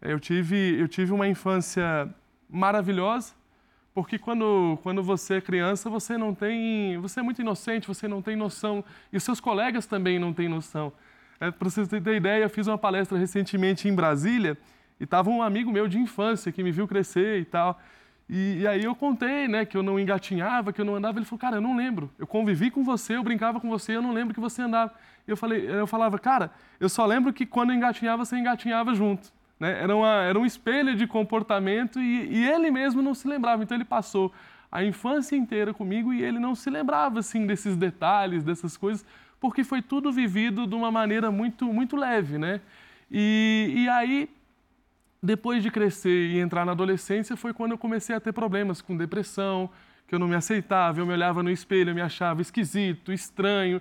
Eu 0.00 0.18
tive, 0.18 0.80
eu 0.80 0.88
tive 0.88 1.12
uma 1.12 1.28
infância 1.28 2.08
maravilhosa, 2.48 3.34
porque 3.94 4.18
quando, 4.18 4.78
quando 4.82 5.02
você 5.02 5.34
é 5.34 5.40
criança, 5.40 5.90
você 5.90 6.16
não 6.16 6.34
tem. 6.34 6.98
Você 6.98 7.20
é 7.20 7.22
muito 7.22 7.40
inocente, 7.42 7.86
você 7.86 8.08
não 8.08 8.22
tem 8.22 8.34
noção. 8.34 8.82
E 9.12 9.20
seus 9.20 9.38
colegas 9.38 9.86
também 9.86 10.18
não 10.18 10.32
têm 10.32 10.48
noção. 10.48 10.92
É, 11.38 11.50
Para 11.50 11.68
você 11.68 11.86
ter 11.86 12.16
ideia, 12.16 12.44
eu 12.44 12.50
fiz 12.50 12.66
uma 12.66 12.78
palestra 12.78 13.18
recentemente 13.18 13.88
em 13.88 13.94
Brasília 13.94 14.56
e 14.98 15.04
estava 15.04 15.28
um 15.28 15.42
amigo 15.42 15.70
meu 15.70 15.86
de 15.88 15.98
infância 15.98 16.50
que 16.50 16.62
me 16.62 16.72
viu 16.72 16.88
crescer 16.88 17.40
e 17.40 17.44
tal. 17.44 17.78
E, 18.34 18.60
e, 18.60 18.66
aí 18.66 18.82
eu 18.82 18.94
contei, 18.94 19.46
né, 19.46 19.66
que 19.66 19.76
eu 19.76 19.82
não 19.82 20.00
engatinhava, 20.00 20.72
que 20.72 20.80
eu 20.80 20.86
não 20.86 20.96
andava. 20.96 21.18
Ele 21.18 21.26
falou, 21.26 21.38
cara, 21.38 21.56
eu 21.58 21.60
não 21.60 21.76
lembro. 21.76 22.10
Eu 22.18 22.26
convivi 22.26 22.70
com 22.70 22.82
você, 22.82 23.14
eu 23.14 23.22
brincava 23.22 23.60
com 23.60 23.68
você, 23.68 23.94
eu 23.94 24.00
não 24.00 24.10
lembro 24.10 24.32
que 24.32 24.40
você 24.40 24.62
andava. 24.62 24.90
E 25.28 25.30
eu, 25.30 25.36
falei, 25.36 25.70
eu 25.70 25.86
falava, 25.86 26.18
cara, 26.18 26.50
eu 26.80 26.88
só 26.88 27.04
lembro 27.04 27.30
que 27.30 27.44
quando 27.44 27.72
eu 27.72 27.76
engatinhava, 27.76 28.24
você 28.24 28.38
engatinhava 28.38 28.94
junto. 28.94 29.30
Né? 29.60 29.82
Era, 29.82 29.94
uma, 29.94 30.22
era 30.22 30.38
um 30.38 30.46
espelho 30.46 30.96
de 30.96 31.06
comportamento 31.06 32.00
e, 32.00 32.26
e 32.32 32.48
ele 32.48 32.70
mesmo 32.70 33.02
não 33.02 33.14
se 33.14 33.28
lembrava. 33.28 33.62
Então 33.62 33.76
ele 33.76 33.84
passou 33.84 34.32
a 34.70 34.82
infância 34.82 35.36
inteira 35.36 35.74
comigo 35.74 36.10
e 36.10 36.22
ele 36.22 36.38
não 36.38 36.54
se 36.54 36.70
lembrava 36.70 37.18
assim 37.18 37.46
desses 37.46 37.76
detalhes, 37.76 38.42
dessas 38.42 38.78
coisas, 38.78 39.04
porque 39.38 39.62
foi 39.62 39.82
tudo 39.82 40.10
vivido 40.10 40.66
de 40.66 40.74
uma 40.74 40.90
maneira 40.90 41.30
muito, 41.30 41.70
muito 41.70 41.96
leve, 41.96 42.38
né? 42.38 42.62
E, 43.10 43.74
e 43.76 43.88
aí, 43.90 44.30
depois 45.22 45.62
de 45.62 45.70
crescer 45.70 46.30
e 46.30 46.40
entrar 46.40 46.64
na 46.64 46.72
adolescência, 46.72 47.36
foi 47.36 47.54
quando 47.54 47.72
eu 47.72 47.78
comecei 47.78 48.16
a 48.16 48.20
ter 48.20 48.32
problemas 48.32 48.82
com 48.82 48.96
depressão, 48.96 49.70
que 50.08 50.14
eu 50.14 50.18
não 50.18 50.26
me 50.26 50.34
aceitava, 50.34 51.00
eu 51.00 51.06
me 51.06 51.12
olhava 51.12 51.42
no 51.42 51.50
espelho, 51.50 51.90
eu 51.90 51.94
me 51.94 52.00
achava 52.00 52.42
esquisito, 52.42 53.12
estranho. 53.12 53.80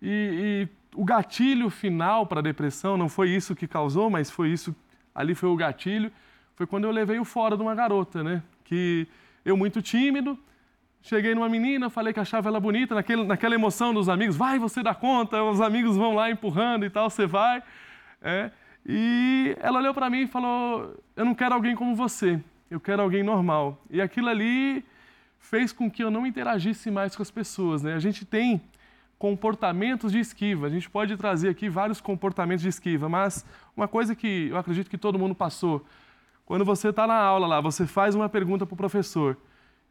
E, 0.00 0.66
e 0.66 0.68
o 0.96 1.04
gatilho 1.04 1.68
final 1.68 2.26
para 2.26 2.40
a 2.40 2.42
depressão 2.42 2.96
não 2.96 3.08
foi 3.08 3.30
isso 3.30 3.54
que 3.54 3.68
causou, 3.68 4.08
mas 4.08 4.30
foi 4.30 4.48
isso 4.48 4.74
ali 5.14 5.34
foi 5.34 5.48
o 5.48 5.56
gatilho, 5.56 6.10
foi 6.54 6.66
quando 6.66 6.84
eu 6.84 6.90
levei 6.90 7.18
o 7.18 7.24
fora 7.24 7.56
de 7.56 7.62
uma 7.62 7.74
garota, 7.74 8.22
né? 8.22 8.42
Que 8.64 9.06
eu 9.44 9.56
muito 9.56 9.82
tímido, 9.82 10.38
cheguei 11.02 11.34
numa 11.34 11.48
menina, 11.48 11.90
falei 11.90 12.12
que 12.12 12.20
achava 12.20 12.48
ela 12.48 12.60
bonita, 12.60 12.94
naquele, 12.94 13.24
naquela 13.24 13.54
emoção 13.54 13.92
dos 13.92 14.08
amigos, 14.08 14.36
vai, 14.36 14.58
você 14.58 14.82
dá 14.82 14.94
conta, 14.94 15.42
os 15.42 15.60
amigos 15.60 15.96
vão 15.96 16.14
lá 16.14 16.30
empurrando 16.30 16.84
e 16.84 16.90
tal, 16.90 17.10
você 17.10 17.26
vai. 17.26 17.62
É, 18.22 18.50
e 18.86 19.56
ela 19.60 19.78
olhou 19.78 19.94
para 19.94 20.08
mim 20.08 20.22
e 20.22 20.26
falou, 20.26 20.94
eu 21.14 21.24
não 21.24 21.34
quero 21.34 21.54
alguém 21.54 21.74
como 21.74 21.94
você, 21.94 22.40
eu 22.70 22.80
quero 22.80 23.02
alguém 23.02 23.22
normal. 23.22 23.82
E 23.90 24.00
aquilo 24.00 24.28
ali 24.28 24.84
fez 25.38 25.72
com 25.72 25.90
que 25.90 26.02
eu 26.02 26.10
não 26.10 26.26
interagisse 26.26 26.90
mais 26.90 27.14
com 27.14 27.22
as 27.22 27.30
pessoas, 27.30 27.82
né? 27.82 27.94
A 27.94 27.98
gente 27.98 28.24
tem 28.24 28.60
comportamentos 29.18 30.12
de 30.12 30.20
esquiva. 30.20 30.66
A 30.66 30.70
gente 30.70 30.88
pode 30.88 31.16
trazer 31.16 31.48
aqui 31.48 31.68
vários 31.68 32.00
comportamentos 32.00 32.62
de 32.62 32.68
esquiva, 32.68 33.08
mas 33.08 33.44
uma 33.76 33.88
coisa 33.88 34.14
que 34.14 34.48
eu 34.50 34.56
acredito 34.56 34.88
que 34.88 34.96
todo 34.96 35.18
mundo 35.18 35.34
passou, 35.34 35.84
quando 36.46 36.64
você 36.64 36.88
está 36.88 37.06
na 37.06 37.16
aula 37.16 37.46
lá, 37.46 37.60
você 37.60 37.86
faz 37.86 38.14
uma 38.14 38.28
pergunta 38.28 38.64
para 38.64 38.74
o 38.74 38.76
professor 38.76 39.36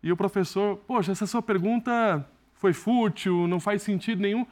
e 0.01 0.11
o 0.11 0.17
professor, 0.17 0.77
poxa, 0.87 1.11
essa 1.11 1.27
sua 1.27 1.41
pergunta 1.41 2.25
foi 2.53 2.73
fútil, 2.73 3.47
não 3.47 3.59
faz 3.59 3.81
sentido 3.81 4.21
nenhum. 4.21 4.45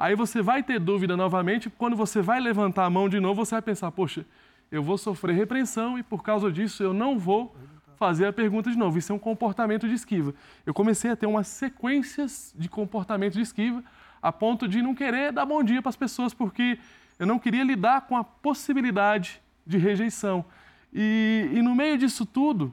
Aí 0.00 0.14
você 0.14 0.40
vai 0.40 0.62
ter 0.62 0.80
dúvida 0.80 1.14
novamente, 1.14 1.68
quando 1.68 1.94
você 1.94 2.22
vai 2.22 2.40
levantar 2.40 2.86
a 2.86 2.90
mão 2.90 3.06
de 3.06 3.20
novo, 3.20 3.44
você 3.44 3.56
vai 3.56 3.60
pensar, 3.60 3.92
poxa, 3.92 4.24
eu 4.72 4.82
vou 4.82 4.96
sofrer 4.96 5.36
repreensão 5.36 5.98
e 5.98 6.02
por 6.02 6.22
causa 6.22 6.50
disso 6.50 6.82
eu 6.82 6.94
não 6.94 7.18
vou 7.18 7.54
fazer 7.96 8.24
a 8.24 8.32
pergunta 8.32 8.70
de 8.70 8.78
novo. 8.78 8.96
Isso 8.96 9.12
é 9.12 9.14
um 9.14 9.18
comportamento 9.18 9.86
de 9.86 9.92
esquiva. 9.92 10.34
Eu 10.64 10.72
comecei 10.72 11.10
a 11.10 11.16
ter 11.16 11.26
umas 11.26 11.48
sequências 11.48 12.54
de 12.56 12.66
comportamento 12.66 13.34
de 13.34 13.42
esquiva 13.42 13.84
a 14.22 14.32
ponto 14.32 14.66
de 14.66 14.80
não 14.80 14.94
querer 14.94 15.32
dar 15.32 15.44
bom 15.44 15.62
dia 15.62 15.82
para 15.82 15.90
as 15.90 15.96
pessoas, 15.96 16.32
porque 16.32 16.78
eu 17.18 17.26
não 17.26 17.38
queria 17.38 17.62
lidar 17.62 18.06
com 18.06 18.16
a 18.16 18.24
possibilidade 18.24 19.38
de 19.66 19.76
rejeição. 19.76 20.46
E, 20.94 21.50
e 21.52 21.60
no 21.60 21.74
meio 21.74 21.98
disso 21.98 22.24
tudo, 22.24 22.72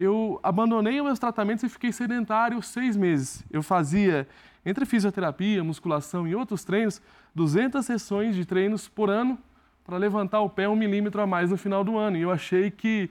eu 0.00 0.40
abandonei 0.42 0.98
os 0.98 1.04
meus 1.04 1.18
tratamentos 1.18 1.62
e 1.62 1.68
fiquei 1.68 1.92
sedentário 1.92 2.62
seis 2.62 2.96
meses. 2.96 3.44
Eu 3.50 3.62
fazia, 3.62 4.26
entre 4.64 4.84
fisioterapia, 4.86 5.62
musculação 5.62 6.26
e 6.26 6.34
outros 6.34 6.64
treinos, 6.64 7.00
200 7.34 7.84
sessões 7.84 8.34
de 8.34 8.44
treinos 8.44 8.88
por 8.88 9.10
ano 9.10 9.38
para 9.84 9.98
levantar 9.98 10.40
o 10.40 10.48
pé 10.48 10.68
um 10.68 10.76
milímetro 10.76 11.20
a 11.20 11.26
mais 11.26 11.50
no 11.50 11.56
final 11.56 11.84
do 11.84 11.98
ano. 11.98 12.16
E 12.16 12.22
eu 12.22 12.30
achei 12.30 12.70
que, 12.70 13.10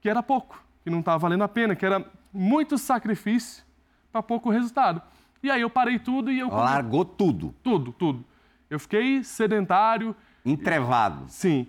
que 0.00 0.08
era 0.08 0.22
pouco, 0.22 0.62
que 0.82 0.90
não 0.90 1.00
estava 1.00 1.18
valendo 1.18 1.44
a 1.44 1.48
pena, 1.48 1.76
que 1.76 1.84
era 1.84 2.04
muito 2.32 2.78
sacrifício 2.78 3.64
para 4.10 4.22
pouco 4.22 4.50
resultado. 4.50 5.02
E 5.42 5.50
aí 5.50 5.60
eu 5.60 5.70
parei 5.70 5.98
tudo 5.98 6.30
e 6.30 6.38
eu... 6.38 6.48
Largou 6.48 7.04
tudo? 7.04 7.54
Tudo, 7.62 7.92
tudo. 7.92 8.24
Eu 8.68 8.78
fiquei 8.78 9.22
sedentário. 9.22 10.14
Entrevado? 10.44 11.24
Sim. 11.28 11.66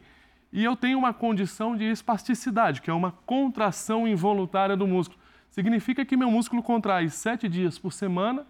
E 0.52 0.64
eu 0.64 0.76
tenho 0.76 0.98
uma 0.98 1.14
condição 1.14 1.76
de 1.76 1.86
espasticidade, 1.86 2.82
que 2.82 2.90
é 2.90 2.94
uma 2.94 3.14
contração 3.26 4.08
involuntária 4.08 4.76
do 4.76 4.86
músculo. 4.86 5.20
Significa 5.50 6.06
que 6.06 6.18
meu 6.18 6.30
músculo 6.30 6.62
contrai 6.62 7.10
sete 7.10 7.48
dias 7.48 7.80
por 7.80 7.94
semana, 7.94 8.46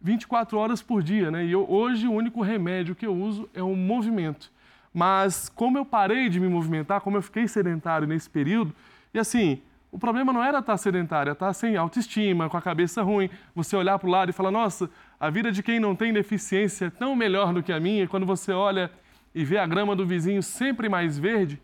24 0.00 0.58
horas 0.58 0.82
por 0.82 1.02
dia, 1.02 1.30
né? 1.30 1.44
E 1.44 1.52
eu, 1.52 1.68
hoje 1.68 2.06
o 2.06 2.12
único 2.12 2.40
remédio 2.42 2.94
que 2.94 3.06
eu 3.06 3.14
uso 3.14 3.48
é 3.54 3.62
o 3.62 3.74
movimento. 3.74 4.50
Mas 4.92 5.48
como 5.48 5.76
eu 5.78 5.84
parei 5.84 6.28
de 6.28 6.40
me 6.40 6.48
movimentar, 6.48 7.00
como 7.00 7.16
eu 7.16 7.22
fiquei 7.22 7.46
sedentário 7.46 8.06
nesse 8.06 8.30
período, 8.30 8.74
e 9.12 9.18
assim, 9.18 9.60
o 9.90 9.98
problema 9.98 10.32
não 10.32 10.42
era 10.42 10.58
estar 10.58 10.76
sedentário, 10.76 11.32
estar 11.32 11.52
sem 11.52 11.76
autoestima, 11.76 12.48
com 12.48 12.56
a 12.56 12.62
cabeça 12.62 13.02
ruim, 13.02 13.30
você 13.54 13.76
olhar 13.76 13.98
para 13.98 14.08
o 14.08 14.10
lado 14.10 14.30
e 14.30 14.32
falar: 14.32 14.50
nossa, 14.50 14.90
a 15.18 15.30
vida 15.30 15.50
de 15.50 15.62
quem 15.62 15.80
não 15.80 15.96
tem 15.96 16.12
deficiência 16.12 16.86
é 16.86 16.90
tão 16.90 17.16
melhor 17.16 17.52
do 17.52 17.62
que 17.62 17.72
a 17.72 17.80
minha. 17.80 18.06
Quando 18.06 18.26
você 18.26 18.52
olha 18.52 18.90
e 19.34 19.44
vê 19.44 19.58
a 19.58 19.66
grama 19.66 19.96
do 19.96 20.06
vizinho 20.06 20.42
sempre 20.42 20.88
mais 20.88 21.18
verde, 21.18 21.60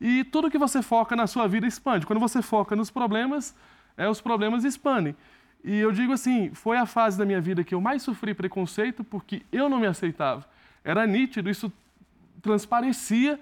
e 0.00 0.24
tudo 0.24 0.50
que 0.50 0.58
você 0.58 0.82
foca 0.82 1.14
na 1.14 1.26
sua 1.26 1.46
vida 1.46 1.66
expande. 1.66 2.06
Quando 2.06 2.18
você 2.18 2.42
foca 2.42 2.74
nos 2.74 2.90
problemas, 2.90 3.54
é, 3.96 4.08
os 4.08 4.20
problemas 4.20 4.64
expandem. 4.64 5.14
E 5.64 5.78
eu 5.78 5.92
digo 5.92 6.12
assim: 6.12 6.50
foi 6.52 6.76
a 6.76 6.86
fase 6.86 7.16
da 7.16 7.24
minha 7.24 7.40
vida 7.40 7.62
que 7.62 7.74
eu 7.74 7.80
mais 7.80 8.02
sofri 8.02 8.34
preconceito 8.34 9.04
porque 9.04 9.42
eu 9.52 9.68
não 9.68 9.78
me 9.78 9.86
aceitava. 9.86 10.44
Era 10.84 11.06
nítido, 11.06 11.48
isso 11.48 11.72
transparecia 12.40 13.38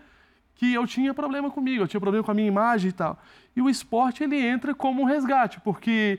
que 0.54 0.74
eu 0.74 0.86
tinha 0.86 1.14
problema 1.14 1.50
comigo, 1.50 1.84
eu 1.84 1.88
tinha 1.88 2.00
problema 2.00 2.22
com 2.22 2.30
a 2.30 2.34
minha 2.34 2.48
imagem 2.48 2.90
e 2.90 2.92
tal. 2.92 3.18
E 3.56 3.62
o 3.62 3.70
esporte, 3.70 4.22
ele 4.22 4.36
entra 4.36 4.74
como 4.74 5.00
um 5.00 5.06
resgate, 5.06 5.58
porque 5.60 6.18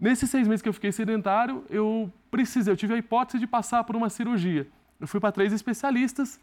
nesses 0.00 0.30
seis 0.30 0.48
meses 0.48 0.62
que 0.62 0.68
eu 0.68 0.72
fiquei 0.72 0.90
sedentário, 0.90 1.62
eu 1.68 2.10
precisei, 2.30 2.72
eu 2.72 2.76
tive 2.76 2.94
a 2.94 2.96
hipótese 2.96 3.38
de 3.38 3.46
passar 3.46 3.84
por 3.84 3.94
uma 3.94 4.08
cirurgia. 4.08 4.66
Eu 4.98 5.06
fui 5.06 5.20
para 5.20 5.30
três 5.30 5.52
especialistas, 5.52 6.40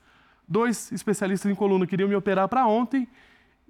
dois 0.48 0.92
especialistas 0.92 1.52
em 1.52 1.56
coluna 1.56 1.88
queriam 1.88 2.08
me 2.08 2.16
operar 2.16 2.48
para 2.48 2.68
ontem, 2.68 3.08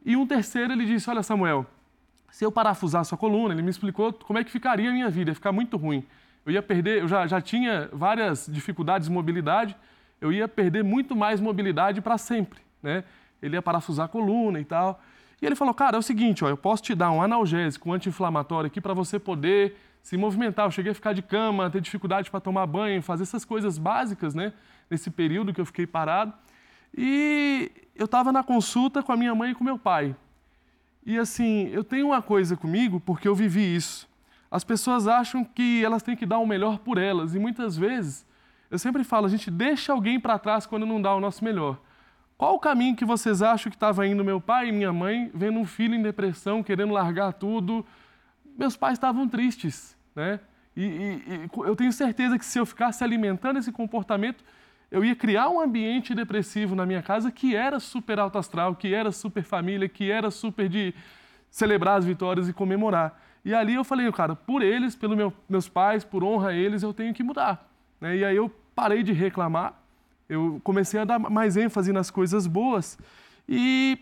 e 0.06 0.16
um 0.18 0.28
terceiro, 0.28 0.74
ele 0.74 0.86
disse, 0.86 1.10
olha 1.10 1.24
Samuel, 1.24 1.66
se 2.32 2.46
eu 2.46 2.52
parafusar 2.52 3.04
sua 3.06 3.18
coluna, 3.18 3.54
ele 3.54 3.62
me 3.62 3.70
explicou 3.70 4.14
como 4.14 4.40
é 4.40 4.44
que 4.44 4.52
ficaria 4.52 4.90
a 4.90 4.94
minha 4.94 5.10
vida, 5.10 5.32
ia 5.32 5.36
ficar 5.36 5.52
muito 5.52 5.78
ruim. 5.78 6.06
Eu 6.46 6.52
ia 6.52 6.62
perder, 6.62 7.02
eu 7.02 7.08
já, 7.08 7.28
já 7.28 7.42
tinha 7.42 7.90
várias 7.92 8.48
dificuldades 8.50 9.08
de 9.08 9.14
mobilidade, 9.14 9.76
eu 10.22 10.32
ia 10.32 10.48
perder 10.48 10.84
muito 10.84 11.16
mais 11.16 11.40
mobilidade 11.40 12.02
para 12.02 12.18
sempre, 12.18 12.60
né? 12.82 13.04
ele 13.42 13.56
ia 13.56 13.62
parafusar 13.62 14.06
a 14.06 14.10
coluna 14.10 14.60
e 14.60 14.66
tal. 14.66 15.02
E 15.42 15.46
ele 15.46 15.56
falou, 15.56 15.74
cara, 15.74 15.96
é 15.96 16.00
o 16.00 16.02
seguinte, 16.02 16.44
ó, 16.44 16.50
eu 16.50 16.58
posso 16.58 16.84
te 16.84 16.94
dar 16.94 17.12
um 17.12 17.22
analgésico, 17.22 17.90
um 17.90 17.94
anti-inflamatório 17.94 18.68
aqui 18.68 18.82
para 18.82 18.94
você 18.94 19.18
poder 19.18 19.78
se 20.02 20.18
movimentar. 20.18 20.66
Eu 20.66 20.72
cheguei 20.72 20.92
a 20.92 20.96
ficar 20.96 21.14
de 21.14 21.22
cama, 21.22 21.70
ter 21.70 21.80
dificuldade 21.80 22.30
para 22.30 22.40
tomar 22.42 22.66
banho, 22.68 23.02
fazer 23.02 23.24
essas 23.24 23.46
coisas 23.46 23.78
básicas, 23.78 24.36
né? 24.36 24.54
Nesse 24.90 25.10
período 25.10 25.54
que 25.54 25.62
eu 25.62 25.66
fiquei 25.66 25.88
parado. 25.88 26.34
E 26.98 27.72
eu 27.96 28.06
estava 28.06 28.32
na 28.32 28.44
consulta 28.44 29.02
com 29.02 29.12
a 29.14 29.18
minha 29.18 29.34
mãe 29.34 29.52
e 29.52 29.56
com 29.56 29.64
meu 29.64 29.78
pai. 29.78 30.16
E 31.10 31.18
assim, 31.18 31.68
eu 31.70 31.84
tenho 31.84 32.06
uma 32.06 32.22
coisa 32.22 32.56
comigo 32.56 33.00
porque 33.00 33.28
eu 33.28 33.34
vivi 33.34 33.76
isso. 33.76 34.08
As 34.52 34.64
pessoas 34.64 35.08
acham 35.08 35.44
que 35.44 35.84
elas 35.84 36.04
têm 36.04 36.16
que 36.16 36.24
dar 36.24 36.38
o 36.38 36.46
melhor 36.46 36.78
por 36.78 37.00
elas 37.00 37.34
e 37.34 37.40
muitas 37.40 37.76
vezes, 37.76 38.24
eu 38.70 38.78
sempre 38.78 39.04
falo, 39.04 39.26
a 39.26 39.30
gente 39.30 39.50
deixa 39.50 39.92
alguém 39.92 40.20
para 40.20 40.38
trás 40.38 40.68
quando 40.68 40.86
não 40.86 41.02
dá 41.02 41.16
o 41.16 41.20
nosso 41.20 41.44
melhor. 41.44 41.80
Qual 42.38 42.54
o 42.54 42.60
caminho 42.60 42.96
que 42.96 43.06
vocês 43.06 43.42
acham 43.42 43.72
que 43.72 43.76
estava 43.76 44.06
indo 44.06 44.24
meu 44.24 44.40
pai 44.40 44.70
e 44.70 44.72
minha 44.72 44.94
mãe, 44.94 45.32
vendo 45.34 45.58
um 45.58 45.66
filho 45.66 45.96
em 45.96 46.02
depressão, 46.04 46.62
querendo 46.62 46.94
largar 46.94 47.34
tudo? 47.34 47.84
Meus 48.56 48.78
pais 48.78 48.94
estavam 48.94 49.28
tristes, 49.28 49.98
né? 50.16 50.40
E, 50.78 50.84
e, 50.84 51.24
e, 51.28 51.50
eu 51.66 51.76
tenho 51.76 51.92
certeza 51.92 52.38
que 52.38 52.46
se 52.46 52.60
eu 52.60 52.68
ficasse 52.68 53.04
alimentando 53.04 53.58
esse 53.58 53.72
comportamento, 53.72 54.44
eu 54.92 55.06
ia 55.06 55.16
criar 55.16 55.50
um 55.50 55.60
ambiente 55.60 56.16
depressivo 56.16 56.76
na 56.76 56.86
minha 56.86 57.02
casa 57.02 57.32
que 57.32 57.56
era 57.56 57.80
super 57.80 58.20
alto 58.20 58.38
astral, 58.38 58.76
que 58.76 58.94
era 58.94 59.12
super 59.12 59.44
família, 59.44 59.88
que 59.88 60.10
era 60.10 60.32
super 60.32 60.68
de 60.68 60.94
celebrar 61.52 61.98
as 61.98 62.06
vitórias 62.06 62.50
e 62.50 62.54
comemorar. 62.54 63.22
E 63.46 63.54
ali 63.54 63.76
eu 63.76 63.84
falei, 63.84 64.12
cara, 64.12 64.36
por 64.36 64.62
eles, 64.62 64.96
pelos 64.96 65.16
meu, 65.16 65.34
meus 65.48 65.70
pais, 65.70 66.04
por 66.04 66.24
honra 66.24 66.50
a 66.50 66.54
eles, 66.54 66.84
eu 66.84 66.94
tenho 66.94 67.14
que 67.14 67.24
mudar. 67.24 67.70
Né? 68.02 68.18
E 68.18 68.26
aí 68.26 68.36
eu 68.36 68.50
parei 68.76 69.04
de 69.04 69.14
reclamar, 69.14 69.80
eu 70.28 70.60
comecei 70.64 71.00
a 71.00 71.06
dar 71.06 71.20
mais 71.20 71.56
ênfase 71.56 71.92
nas 71.92 72.10
coisas 72.10 72.48
boas 72.48 72.98
e 73.48 73.98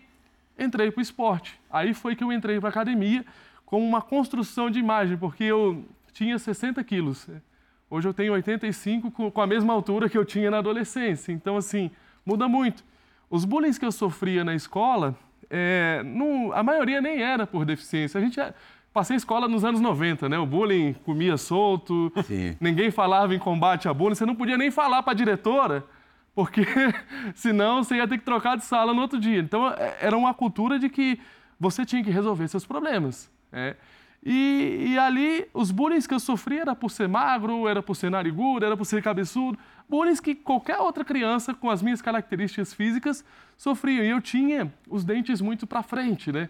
entrei 0.58 0.90
para 0.90 1.00
o 1.00 1.02
esporte. 1.02 1.58
Aí 1.70 1.94
foi 1.94 2.16
que 2.16 2.24
eu 2.24 2.32
entrei 2.32 2.58
para 2.58 2.68
a 2.68 2.70
academia 2.70 3.24
com 3.64 3.86
uma 3.86 4.00
construção 4.00 4.70
de 4.70 4.78
imagem, 4.78 5.16
porque 5.16 5.44
eu 5.44 5.84
tinha 6.12 6.38
60 6.38 6.82
quilos. 6.84 7.28
Hoje 7.90 8.06
eu 8.06 8.12
tenho 8.12 8.32
85 8.34 9.30
com 9.30 9.40
a 9.40 9.46
mesma 9.46 9.72
altura 9.72 10.08
que 10.08 10.18
eu 10.18 10.24
tinha 10.24 10.50
na 10.50 10.58
adolescência. 10.58 11.32
Então, 11.32 11.56
assim, 11.56 11.90
muda 12.24 12.46
muito. 12.46 12.84
Os 13.30 13.44
bullying 13.44 13.72
que 13.72 13.84
eu 13.84 13.92
sofria 13.92 14.44
na 14.44 14.54
escola, 14.54 15.16
é, 15.50 16.02
não, 16.04 16.52
a 16.52 16.62
maioria 16.62 17.00
nem 17.00 17.22
era 17.22 17.46
por 17.46 17.64
deficiência. 17.64 18.18
A 18.18 18.22
gente 18.22 18.38
é, 18.38 18.52
passei 18.92 19.16
escola 19.16 19.48
nos 19.48 19.64
anos 19.64 19.80
90, 19.80 20.28
né? 20.28 20.38
O 20.38 20.44
bullying 20.44 20.94
comia 21.04 21.36
solto, 21.36 22.12
Sim. 22.24 22.56
ninguém 22.60 22.90
falava 22.90 23.34
em 23.34 23.38
combate 23.38 23.88
a 23.88 23.94
bullying, 23.94 24.14
você 24.14 24.26
não 24.26 24.34
podia 24.34 24.58
nem 24.58 24.70
falar 24.70 25.02
para 25.02 25.12
a 25.12 25.16
diretora, 25.16 25.84
porque 26.34 26.62
senão 27.34 27.82
você 27.82 27.96
ia 27.96 28.08
ter 28.08 28.18
que 28.18 28.24
trocar 28.24 28.56
de 28.56 28.64
sala 28.64 28.92
no 28.92 29.00
outro 29.00 29.18
dia. 29.18 29.40
Então, 29.40 29.66
é, 29.68 29.96
era 30.00 30.16
uma 30.16 30.34
cultura 30.34 30.78
de 30.78 30.90
que 30.90 31.18
você 31.58 31.86
tinha 31.86 32.04
que 32.04 32.10
resolver 32.10 32.48
seus 32.48 32.66
problemas. 32.66 33.30
É. 33.50 33.76
E, 34.24 34.88
e, 34.88 34.98
ali, 34.98 35.48
os 35.54 35.70
bullying 35.70 36.00
que 36.00 36.12
eu 36.12 36.20
sofri 36.20 36.58
era 36.58 36.74
por 36.74 36.90
ser 36.90 37.08
magro, 37.08 37.68
era 37.68 37.82
por 37.82 37.94
ser 37.94 38.10
narigudo, 38.10 38.64
era 38.64 38.76
por 38.76 38.84
ser 38.84 39.02
cabeçudo. 39.02 39.58
Bullying 39.88 40.16
que 40.16 40.34
qualquer 40.34 40.78
outra 40.78 41.04
criança 41.04 41.54
com 41.54 41.70
as 41.70 41.82
minhas 41.82 42.02
características 42.02 42.74
físicas 42.74 43.24
sofria. 43.56 44.04
E 44.04 44.10
eu 44.10 44.20
tinha 44.20 44.72
os 44.88 45.04
dentes 45.04 45.40
muito 45.40 45.66
para 45.66 45.82
frente, 45.82 46.32
né? 46.32 46.48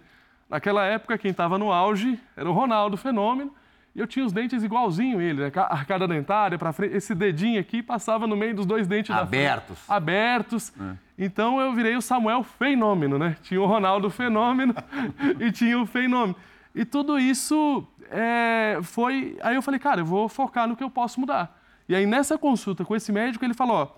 Naquela 0.48 0.84
época, 0.84 1.18
quem 1.18 1.30
estava 1.30 1.58
no 1.58 1.70
auge 1.70 2.18
era 2.34 2.48
o 2.48 2.52
Ronaldo 2.52 2.96
Fenômeno. 2.96 3.54
E 3.94 4.00
eu 4.00 4.06
tinha 4.06 4.24
os 4.24 4.32
dentes 4.32 4.62
igualzinho 4.62 5.20
ele, 5.20 5.42
né? 5.42 5.52
arcada 5.54 6.06
dentária 6.06 6.56
para 6.56 6.72
frente. 6.72 6.94
Esse 6.94 7.14
dedinho 7.14 7.60
aqui 7.60 7.82
passava 7.82 8.26
no 8.26 8.36
meio 8.36 8.54
dos 8.54 8.64
dois 8.64 8.86
dentes 8.86 9.10
abertos. 9.14 9.78
Abertos. 9.90 10.72
É. 10.80 10.96
Então 11.18 11.60
eu 11.60 11.74
virei 11.74 11.96
o 11.96 12.00
Samuel 12.00 12.44
Fenômeno, 12.44 13.18
né? 13.18 13.36
Tinha 13.42 13.60
o 13.60 13.66
Ronaldo 13.66 14.08
Fenômeno 14.08 14.74
e 15.40 15.50
tinha 15.50 15.78
o 15.78 15.84
Fenômeno. 15.84 16.36
E 16.78 16.84
tudo 16.84 17.18
isso 17.18 17.84
é, 18.08 18.78
foi. 18.84 19.36
Aí 19.42 19.56
eu 19.56 19.62
falei, 19.62 19.80
cara, 19.80 20.02
eu 20.02 20.04
vou 20.04 20.28
focar 20.28 20.68
no 20.68 20.76
que 20.76 20.84
eu 20.84 20.88
posso 20.88 21.18
mudar. 21.18 21.60
E 21.88 21.94
aí 21.96 22.06
nessa 22.06 22.38
consulta 22.38 22.84
com 22.84 22.94
esse 22.94 23.10
médico, 23.10 23.44
ele 23.44 23.52
falou: 23.52 23.76
ó, 23.78 23.88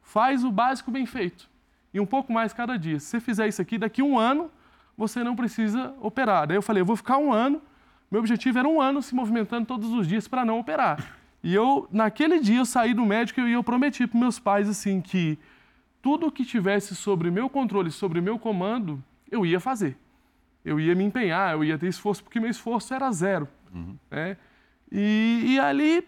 faz 0.00 0.42
o 0.42 0.50
básico 0.50 0.90
bem 0.90 1.04
feito. 1.04 1.50
E 1.92 2.00
um 2.00 2.06
pouco 2.06 2.32
mais 2.32 2.54
cada 2.54 2.78
dia. 2.78 2.98
Se 2.98 3.08
você 3.08 3.20
fizer 3.20 3.46
isso 3.46 3.60
aqui, 3.60 3.76
daqui 3.76 4.02
um 4.02 4.18
ano, 4.18 4.50
você 4.96 5.22
não 5.22 5.36
precisa 5.36 5.94
operar. 6.00 6.46
Daí 6.46 6.56
eu 6.56 6.62
falei, 6.62 6.80
eu 6.80 6.86
vou 6.86 6.96
ficar 6.96 7.18
um 7.18 7.30
ano. 7.30 7.60
Meu 8.10 8.20
objetivo 8.20 8.58
era 8.58 8.66
um 8.66 8.80
ano 8.80 9.02
se 9.02 9.14
movimentando 9.14 9.66
todos 9.66 9.92
os 9.92 10.08
dias 10.08 10.26
para 10.26 10.42
não 10.42 10.58
operar. 10.58 11.18
E 11.44 11.54
eu, 11.54 11.86
naquele 11.92 12.40
dia, 12.40 12.60
eu 12.60 12.64
saí 12.64 12.94
do 12.94 13.04
médico 13.04 13.42
e 13.42 13.52
eu 13.52 13.62
prometi 13.62 14.06
para 14.06 14.18
meus 14.18 14.38
pais 14.38 14.66
assim 14.66 15.02
que 15.02 15.38
tudo 16.00 16.32
que 16.32 16.46
tivesse 16.46 16.96
sobre 16.96 17.30
meu 17.30 17.50
controle, 17.50 17.90
sobre 17.90 18.22
meu 18.22 18.38
comando, 18.38 19.02
eu 19.30 19.44
ia 19.44 19.60
fazer 19.60 19.98
eu 20.64 20.78
ia 20.78 20.94
me 20.94 21.04
empenhar, 21.04 21.54
eu 21.54 21.64
ia 21.64 21.78
ter 21.78 21.88
esforço, 21.88 22.22
porque 22.22 22.38
meu 22.38 22.50
esforço 22.50 22.92
era 22.92 23.10
zero. 23.12 23.48
Uhum. 23.72 23.96
Né? 24.10 24.36
E, 24.90 25.44
e, 25.54 25.60
ali 25.60 26.06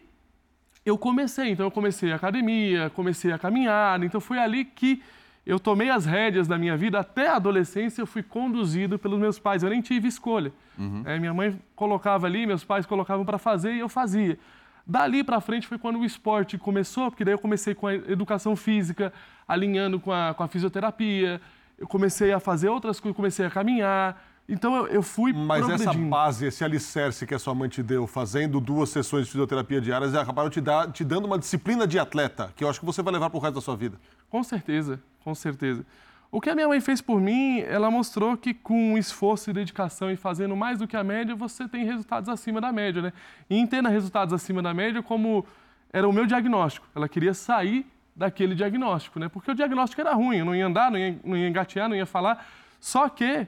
eu 0.84 0.98
comecei, 0.98 1.50
então 1.50 1.66
eu 1.66 1.70
comecei 1.70 2.12
a 2.12 2.16
academia, 2.16 2.90
comecei 2.90 3.32
a 3.32 3.38
caminhar, 3.38 4.02
então 4.02 4.20
foi 4.20 4.38
ali 4.38 4.64
que 4.64 5.02
eu 5.44 5.58
tomei 5.58 5.90
as 5.90 6.04
rédeas 6.04 6.46
da 6.46 6.56
minha 6.56 6.76
vida, 6.76 7.00
até 7.00 7.28
a 7.28 7.36
adolescência 7.36 8.00
eu 8.00 8.06
fui 8.06 8.22
conduzido 8.22 8.98
pelos 8.98 9.18
meus 9.18 9.38
pais, 9.38 9.62
eu 9.62 9.70
nem 9.70 9.80
tive 9.80 10.08
escolha. 10.08 10.52
Uhum. 10.78 11.02
É, 11.04 11.18
minha 11.18 11.34
mãe 11.34 11.58
colocava 11.74 12.26
ali, 12.26 12.46
meus 12.46 12.64
pais 12.64 12.86
colocavam 12.86 13.24
para 13.24 13.38
fazer 13.38 13.74
e 13.74 13.80
eu 13.80 13.88
fazia. 13.88 14.38
Dali 14.86 15.22
para 15.22 15.40
frente 15.40 15.66
foi 15.66 15.78
quando 15.78 15.98
o 15.98 16.04
esporte 16.04 16.58
começou, 16.58 17.10
porque 17.10 17.24
daí 17.24 17.34
eu 17.34 17.38
comecei 17.38 17.74
com 17.74 17.86
a 17.86 17.94
educação 17.94 18.56
física, 18.56 19.12
alinhando 19.46 20.00
com 20.00 20.12
a, 20.12 20.34
com 20.34 20.42
a 20.42 20.48
fisioterapia, 20.48 21.40
eu 21.78 21.86
comecei 21.86 22.32
a 22.32 22.40
fazer 22.40 22.68
outras 22.68 22.98
coisas, 23.00 23.16
comecei 23.16 23.46
a 23.46 23.50
caminhar, 23.50 24.31
então 24.48 24.74
eu, 24.76 24.86
eu 24.88 25.02
fui 25.02 25.32
Mas 25.32 25.68
essa 25.68 25.92
base, 25.92 26.46
esse 26.46 26.64
alicerce 26.64 27.26
que 27.26 27.34
a 27.34 27.38
sua 27.38 27.54
mãe 27.54 27.68
te 27.68 27.82
deu, 27.82 28.06
fazendo 28.06 28.60
duas 28.60 28.90
sessões 28.90 29.26
de 29.26 29.32
fisioterapia 29.32 29.80
diárias, 29.80 30.14
acabaram 30.14 30.50
te, 30.50 30.60
dar, 30.60 30.90
te 30.90 31.04
dando 31.04 31.26
uma 31.26 31.38
disciplina 31.38 31.86
de 31.86 31.98
atleta, 31.98 32.52
que 32.56 32.64
eu 32.64 32.68
acho 32.68 32.80
que 32.80 32.86
você 32.86 33.02
vai 33.02 33.12
levar 33.12 33.30
para 33.30 33.38
o 33.38 33.40
resto 33.40 33.54
da 33.54 33.60
sua 33.60 33.76
vida. 33.76 33.98
Com 34.28 34.42
certeza, 34.42 35.00
com 35.24 35.34
certeza. 35.34 35.84
O 36.30 36.40
que 36.40 36.48
a 36.48 36.54
minha 36.54 36.66
mãe 36.66 36.80
fez 36.80 37.02
por 37.02 37.20
mim, 37.20 37.60
ela 37.60 37.90
mostrou 37.90 38.38
que 38.38 38.54
com 38.54 38.96
esforço 38.96 39.50
e 39.50 39.52
dedicação 39.52 40.10
e 40.10 40.16
fazendo 40.16 40.56
mais 40.56 40.78
do 40.78 40.88
que 40.88 40.96
a 40.96 41.04
média, 41.04 41.34
você 41.34 41.68
tem 41.68 41.84
resultados 41.84 42.28
acima 42.28 42.58
da 42.58 42.72
média, 42.72 43.02
né? 43.02 43.12
E 43.50 43.58
entenda 43.58 43.90
resultados 43.90 44.32
acima 44.32 44.62
da 44.62 44.72
média 44.72 45.02
como 45.02 45.44
era 45.92 46.08
o 46.08 46.12
meu 46.12 46.24
diagnóstico. 46.24 46.86
Ela 46.94 47.06
queria 47.06 47.34
sair 47.34 47.86
daquele 48.16 48.54
diagnóstico, 48.54 49.20
né? 49.20 49.28
Porque 49.28 49.50
o 49.50 49.54
diagnóstico 49.54 50.00
era 50.00 50.14
ruim, 50.14 50.38
eu 50.38 50.44
não 50.46 50.54
ia 50.54 50.66
andar, 50.66 50.90
não 50.90 50.98
ia, 50.98 51.20
não 51.22 51.36
ia 51.36 51.48
engatear, 51.48 51.86
não 51.86 51.96
ia 51.96 52.06
falar. 52.06 52.46
Só 52.80 53.10
que 53.10 53.46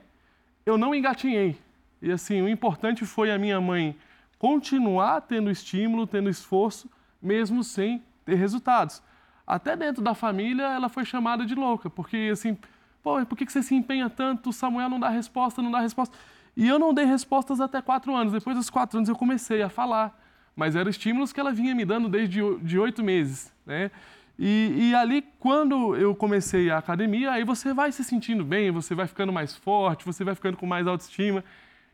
eu 0.64 0.78
não 0.78 0.94
engatinhei. 0.94 1.56
E 2.00 2.10
assim, 2.10 2.42
o 2.42 2.48
importante 2.48 3.04
foi 3.04 3.30
a 3.30 3.38
minha 3.38 3.60
mãe 3.60 3.96
continuar 4.38 5.22
tendo 5.22 5.50
estímulo, 5.50 6.06
tendo 6.06 6.28
esforço, 6.28 6.90
mesmo 7.20 7.64
sem 7.64 8.02
ter 8.24 8.34
resultados. 8.34 9.02
Até 9.46 9.76
dentro 9.76 10.02
da 10.02 10.14
família, 10.14 10.64
ela 10.64 10.88
foi 10.88 11.04
chamada 11.04 11.44
de 11.46 11.54
louca, 11.54 11.88
porque 11.88 12.30
assim, 12.32 12.56
pô, 13.02 13.24
por 13.26 13.36
que 13.36 13.50
você 13.50 13.62
se 13.62 13.74
empenha 13.74 14.08
tanto? 14.10 14.50
O 14.50 14.52
Samuel 14.52 14.88
não 14.88 15.00
dá 15.00 15.08
resposta, 15.08 15.62
não 15.62 15.70
dá 15.70 15.80
resposta. 15.80 16.16
E 16.56 16.68
eu 16.68 16.78
não 16.78 16.94
dei 16.94 17.04
respostas 17.04 17.60
até 17.60 17.82
quatro 17.82 18.14
anos. 18.14 18.32
Depois 18.32 18.56
dos 18.56 18.70
quatro 18.70 18.98
anos 18.98 19.08
eu 19.08 19.16
comecei 19.16 19.62
a 19.62 19.68
falar. 19.68 20.18
Mas 20.54 20.76
eram 20.76 20.88
estímulos 20.88 21.32
que 21.32 21.40
ela 21.40 21.52
vinha 21.52 21.74
me 21.74 21.84
dando 21.84 22.08
desde 22.08 22.40
de 22.58 22.78
oito 22.78 23.02
meses, 23.02 23.52
né? 23.66 23.90
E, 24.38 24.90
e, 24.90 24.94
ali, 24.94 25.22
quando 25.38 25.94
eu 25.96 26.14
comecei 26.14 26.70
a 26.70 26.78
academia, 26.78 27.30
aí 27.30 27.44
você 27.44 27.72
vai 27.72 27.92
se 27.92 28.02
sentindo 28.02 28.44
bem, 28.44 28.70
você 28.70 28.94
vai 28.94 29.06
ficando 29.06 29.32
mais 29.32 29.54
forte, 29.54 30.04
você 30.04 30.24
vai 30.24 30.34
ficando 30.34 30.56
com 30.56 30.66
mais 30.66 30.86
autoestima. 30.86 31.44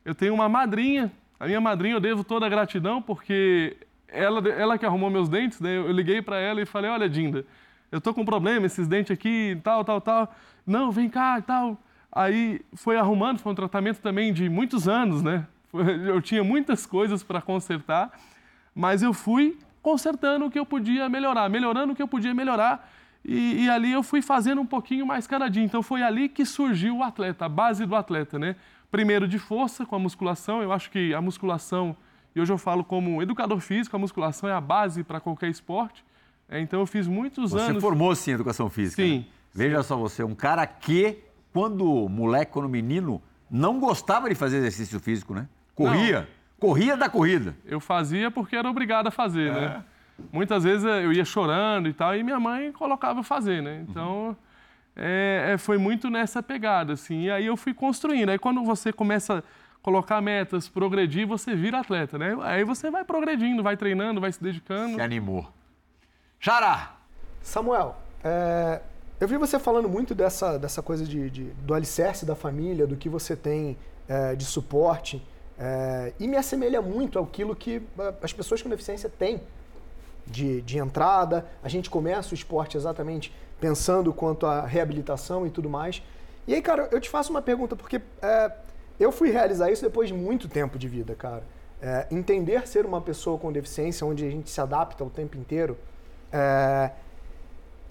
Eu 0.05 0.15
tenho 0.15 0.33
uma 0.33 0.49
madrinha, 0.49 1.13
a 1.39 1.47
minha 1.47 1.61
madrinha 1.61 1.95
eu 1.95 2.01
devo 2.01 2.25
toda 2.25 2.47
a 2.47 2.49
gratidão, 2.49 3.03
porque 3.03 3.77
ela, 4.09 4.47
ela 4.49 4.79
que 4.79 4.87
arrumou 4.87 5.11
meus 5.11 5.29
dentes, 5.29 5.61
né? 5.61 5.77
eu 5.77 5.93
liguei 5.93 6.23
para 6.23 6.39
ela 6.39 6.63
e 6.63 6.67
falei, 6.67 6.91
olha, 6.91 7.09
Dinda, 7.09 7.45
eu 7.93 8.01
tô 8.01 8.15
com 8.15 8.23
um 8.23 8.25
problema, 8.25 8.67
esses 8.67 8.89
dentes 8.89 9.11
aqui, 9.11 9.61
tal, 9.63 9.85
tal, 9.85 10.01
tal. 10.01 10.35
Não, 10.67 10.91
vem 10.91 11.09
cá 11.09 11.39
e 11.39 11.43
tal. 11.43 11.79
Aí 12.11 12.61
foi 12.75 12.97
arrumando, 12.97 13.39
foi 13.39 13.53
um 13.53 13.55
tratamento 13.55 14.01
também 14.01 14.33
de 14.33 14.49
muitos 14.49 14.89
anos, 14.89 15.23
né? 15.23 15.47
Eu 15.73 16.21
tinha 16.21 16.43
muitas 16.43 16.85
coisas 16.85 17.23
para 17.23 17.41
consertar, 17.41 18.11
mas 18.75 19.05
eu 19.05 19.13
fui 19.13 19.57
consertando 19.83 20.47
o 20.47 20.51
que 20.51 20.59
eu 20.59 20.67
podia 20.67 21.09
melhorar, 21.09 21.49
melhorando 21.49 21.93
o 21.93 21.97
que 21.97 22.03
eu 22.03 22.09
podia 22.09 22.35
melhorar. 22.35 22.91
E, 23.25 23.65
e, 23.65 23.71
ali 23.71 23.93
eu 23.93 24.03
fui 24.03 24.23
fazendo 24.23 24.61
um 24.61 24.67
pouquinho 24.67 25.07
mais 25.07 25.27
cada 25.27 25.49
dia. 25.49 25.63
Então 25.63 25.83
foi 25.83 26.03
ali 26.03 26.29
que 26.29 26.45
surgiu 26.45 26.99
o 26.99 27.03
atleta, 27.03 27.45
a 27.45 27.49
base 27.49 27.85
do 27.85 27.95
atleta, 27.95 28.39
né? 28.39 28.57
Primeiro 28.91 29.29
de 29.29 29.39
força 29.39 29.85
com 29.85 29.95
a 29.95 29.99
musculação. 29.99 30.63
Eu 30.63 30.73
acho 30.73 30.91
que 30.91 31.13
a 31.13 31.21
musculação, 31.21 31.97
e 32.35 32.41
hoje 32.41 32.53
eu 32.53 32.59
falo 32.59 32.83
como 32.83 33.23
educador 33.23 33.61
físico, 33.61 33.95
a 33.95 33.99
musculação 33.99 34.49
é 34.49 34.53
a 34.53 34.61
base 34.61 35.05
para 35.05 35.21
qualquer 35.21 35.49
esporte. 35.49 36.05
É, 36.49 36.61
então 36.61 36.81
eu 36.81 36.87
fiz 36.87 37.07
muitos 37.07 37.53
você 37.53 37.63
anos. 37.63 37.75
Você 37.75 37.81
formou-se 37.81 38.31
em 38.31 38.35
educação 38.35 38.69
física. 38.71 39.03
Sim. 39.03 39.19
Né? 39.19 39.27
Veja 39.53 39.83
só 39.83 39.97
você, 39.97 40.23
um 40.25 40.35
cara 40.35 40.67
que, 40.67 41.19
quando 41.53 42.09
moleque, 42.09 42.53
quando 42.53 42.69
menino, 42.69 43.21
não 43.51 43.79
gostava 43.79 44.29
de 44.29 44.35
fazer 44.35 44.59
exercício 44.59 44.99
físico, 44.99 45.35
né? 45.35 45.49
Corria. 45.75 46.21
Não 46.21 46.40
Corria 46.61 46.97
da 46.97 47.09
corrida. 47.09 47.57
Eu 47.65 47.81
fazia 47.81 48.31
porque 48.31 48.55
era 48.55 48.69
obrigado 48.69 49.07
a 49.07 49.11
fazer, 49.11 49.51
né? 49.53 49.59
é. 49.59 49.69
né? 49.69 49.85
Muitas 50.31 50.65
vezes 50.65 50.85
eu 50.85 51.13
ia 51.13 51.25
chorando 51.25 51.89
e 51.89 51.95
tal, 51.95 52.15
e 52.15 52.23
minha 52.23 52.39
mãe 52.39 52.71
colocava 52.73 53.23
fazer, 53.23 53.63
né? 53.63 53.85
Então, 53.89 54.29
uhum. 54.29 54.37
é, 54.95 55.57
foi 55.59 55.79
muito 55.79 56.11
nessa 56.11 56.43
pegada, 56.43 56.93
assim. 56.93 57.23
E 57.23 57.31
aí 57.31 57.47
eu 57.47 57.57
fui 57.57 57.73
construindo. 57.73 58.29
Aí 58.29 58.39
quando 58.39 58.63
você 58.63 58.93
começa 58.93 59.39
a 59.39 59.43
colocar 59.83 60.21
metas, 60.21 60.69
progredir, 60.69 61.27
você 61.27 61.55
vira 61.55 61.81
atleta, 61.81 62.19
né? 62.19 62.37
Aí 62.43 62.63
você 62.65 62.91
vai 62.91 63.03
progredindo, 63.03 63.63
vai 63.63 63.79
treinando, 63.79 64.21
vai 64.21 64.31
se 64.31 64.43
dedicando. 64.43 64.97
Se 64.97 65.01
animou. 65.01 65.51
Xará! 66.39 66.97
Samuel, 67.41 67.97
é, 68.23 68.83
eu 69.19 69.27
vi 69.27 69.37
você 69.39 69.59
falando 69.59 69.89
muito 69.89 70.15
dessa, 70.15 70.59
dessa 70.59 70.83
coisa 70.83 71.05
de, 71.05 71.31
de, 71.31 71.45
do 71.45 71.73
alicerce 71.73 72.27
da 72.27 72.37
família, 72.37 72.87
do 72.87 72.97
que 72.97 73.09
você 73.09 73.35
tem 73.35 73.79
é, 74.07 74.35
de 74.35 74.45
suporte. 74.45 75.23
É, 75.63 76.15
e 76.19 76.27
me 76.27 76.39
assemelha 76.39 76.81
muito 76.81 77.19
àquilo 77.19 77.55
que 77.55 77.83
as 78.23 78.33
pessoas 78.33 78.63
com 78.63 78.71
deficiência 78.71 79.11
têm 79.11 79.43
de, 80.27 80.63
de 80.63 80.79
entrada. 80.79 81.47
A 81.63 81.69
gente 81.69 81.91
começa 81.91 82.31
o 82.31 82.35
esporte 82.35 82.79
exatamente 82.79 83.35
pensando 83.61 84.11
quanto 84.11 84.47
à 84.47 84.65
reabilitação 84.65 85.47
e 85.47 85.51
tudo 85.51 85.69
mais. 85.69 86.03
E 86.49 86.55
aí, 86.55 86.63
cara, 86.63 86.89
eu 86.91 86.99
te 86.99 87.11
faço 87.11 87.31
uma 87.31 87.43
pergunta, 87.43 87.77
porque 87.77 88.01
é, 88.23 88.51
eu 88.99 89.13
fui 89.13 89.31
realizar 89.31 89.71
isso 89.71 89.83
depois 89.83 90.09
de 90.09 90.15
muito 90.15 90.49
tempo 90.49 90.79
de 90.79 90.89
vida, 90.89 91.15
cara. 91.15 91.43
É, 91.83 92.07
entender 92.11 92.67
ser 92.67 92.87
uma 92.87 93.01
pessoa 93.01 93.39
com 93.39 93.53
deficiência, 93.53 94.07
onde 94.07 94.27
a 94.27 94.31
gente 94.31 94.49
se 94.49 94.61
adapta 94.63 95.05
o 95.05 95.11
tempo 95.11 95.37
inteiro. 95.37 95.77
É, 96.33 96.91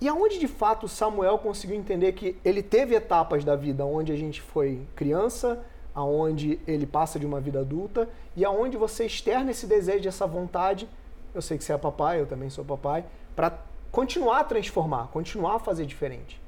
e 0.01 0.08
aonde 0.08 0.39
de 0.39 0.47
fato 0.47 0.88
Samuel 0.88 1.38
conseguiu 1.38 1.75
entender 1.75 2.13
que 2.13 2.36
ele 2.43 2.63
teve 2.63 2.95
etapas 2.95 3.43
da 3.43 3.55
vida 3.55 3.86
onde 3.86 4.12
a 4.12 4.15
gente 4.15 4.41
foi 4.41 4.88
criança, 4.95 5.63
aonde 5.93 6.60
ele 6.67 6.86
passa 6.86 7.19
de 7.19 7.25
uma 7.25 7.39
vida 7.39 7.60
adulta 7.60 8.08
e 8.36 8.45
aonde 8.45 8.78
você 8.78 9.06
externa 9.06 9.52
esse 9.52 9.65
desejo, 9.65 10.08
essa 10.08 10.25
vontade. 10.25 10.88
Eu 11.34 11.41
sei 11.41 11.58
que 11.58 11.63
você 11.63 11.73
é 11.73 11.78
papai, 11.78 12.19
eu 12.21 12.25
também 12.25 12.49
sou 12.49 12.65
papai, 12.65 13.06
para 13.36 13.54
continuar 13.91 14.39
a 14.39 14.43
transformar, 14.43 15.08
continuar 15.08 15.56
a 15.56 15.60
fazer 15.60 15.86
diferente. 15.86 16.39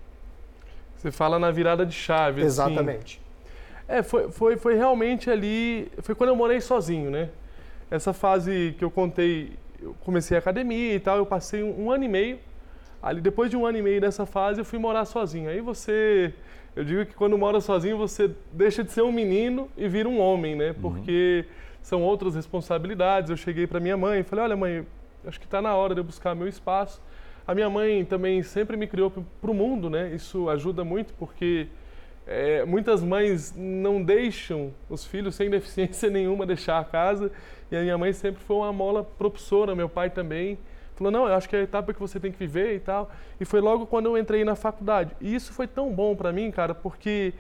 Você 0.96 1.12
fala 1.12 1.40
na 1.40 1.50
virada 1.50 1.86
de 1.86 1.94
chave. 1.94 2.42
Assim. 2.42 2.48
Exatamente. 2.48 3.20
Assim. 3.20 3.32
É, 3.88 4.04
foi, 4.04 4.32
foi, 4.32 4.58
foi 4.58 4.76
realmente 4.76 5.30
ali. 5.30 5.92
Foi 6.00 6.14
quando 6.14 6.30
eu 6.30 6.36
morei 6.36 6.62
sozinho, 6.62 7.10
né? 7.10 7.30
Essa 7.90 8.14
fase 8.14 8.76
que 8.78 8.86
eu 8.86 8.92
contei, 8.92 9.58
eu 9.82 9.96
comecei 10.06 10.38
a 10.38 10.40
academia 10.40 10.94
e 10.94 11.00
tal, 11.00 11.18
eu 11.18 11.26
passei 11.26 11.64
um, 11.64 11.86
um 11.86 11.92
ano 11.92 12.04
e 12.04 12.08
meio. 12.08 12.40
Ali, 13.02 13.20
depois 13.20 13.50
de 13.50 13.58
um 13.58 13.66
ano 13.66 13.80
e 13.80 13.82
meio 13.82 14.00
dessa 14.00 14.28
fase, 14.28 14.62
eu 14.62 14.66
fui 14.66 14.78
morar 14.78 15.06
sozinho. 15.06 15.50
Aí 15.50 15.60
você. 15.60 16.34
Eu 16.76 16.84
digo 16.86 17.06
que 17.06 17.14
quando 17.14 17.38
mora 17.38 17.60
sozinho, 17.60 17.98
você 17.98 18.32
deixa 18.52 18.84
de 18.84 18.92
ser 18.92 19.02
um 19.02 19.12
menino 19.12 19.70
e 19.78 19.88
vira 19.88 20.08
um 20.08 20.20
homem, 20.20 20.56
né? 20.56 20.70
Uhum. 20.70 20.74
Porque 20.76 21.46
uhum. 21.46 21.54
são 21.82 22.02
outras 22.02 22.36
responsabilidades. 22.36 23.30
Eu 23.30 23.38
cheguei 23.38 23.68
para 23.68 23.80
minha 23.80 23.98
mãe 23.98 24.22
e 24.22 24.24
falei: 24.24 24.46
Olha, 24.46 24.56
mãe, 24.56 24.86
acho 25.26 25.40
que 25.40 25.46
está 25.46 25.62
na 25.62 25.76
hora 25.76 25.94
de 25.94 26.00
eu 26.00 26.04
buscar 26.04 26.34
meu 26.34 26.48
espaço. 26.48 27.02
A 27.46 27.54
minha 27.54 27.70
mãe 27.70 28.06
também 28.06 28.42
sempre 28.44 28.78
me 28.78 28.88
criou 28.88 29.12
para 29.12 29.52
o 29.52 29.54
mundo, 29.54 29.90
né? 29.90 30.14
Isso 30.14 30.50
ajuda 30.50 30.84
muito 30.84 31.14
porque 31.16 31.68
é, 32.26 32.64
muitas 32.64 33.04
mães 33.04 33.54
não 33.58 34.02
deixam 34.02 34.72
os 34.90 35.06
filhos 35.06 35.36
sem 35.36 35.50
deficiência 35.52 36.10
nenhuma 36.10 36.46
deixar 36.46 36.80
a 36.80 36.84
casa 36.84 37.32
e 37.72 37.76
a 37.76 37.82
minha 37.82 37.98
mãe 37.98 38.14
sempre 38.14 38.42
foi 38.42 38.58
uma 38.58 38.72
mola 38.72 39.04
propulsora, 39.04 39.76
meu 39.76 39.90
pai 39.90 40.10
também. 40.10 40.58
Falou, 41.02 41.12
não, 41.12 41.28
eu 41.28 41.34
acho 41.34 41.50
que 41.50 41.56
é 41.56 41.60
a 41.60 41.64
etapa 41.64 41.92
que 41.96 42.00
você 42.00 42.20
tem 42.20 42.32
que 42.32 42.38
viver 42.38 42.76
e 42.76 42.80
tal. 42.80 43.10
E 43.40 43.46
foi 43.46 43.60
logo 43.60 43.88
quando 43.88 44.06
eu 44.06 44.16
entrei 44.16 44.46
na 44.46 44.56
faculdade. 44.56 45.16
E 45.20 45.34
isso 45.34 45.52
foi 45.52 45.66
tão 45.66 45.92
bom 45.92 46.16
para 46.16 46.32
mim, 46.32 46.52
cara, 46.52 46.76
porque 46.76 47.34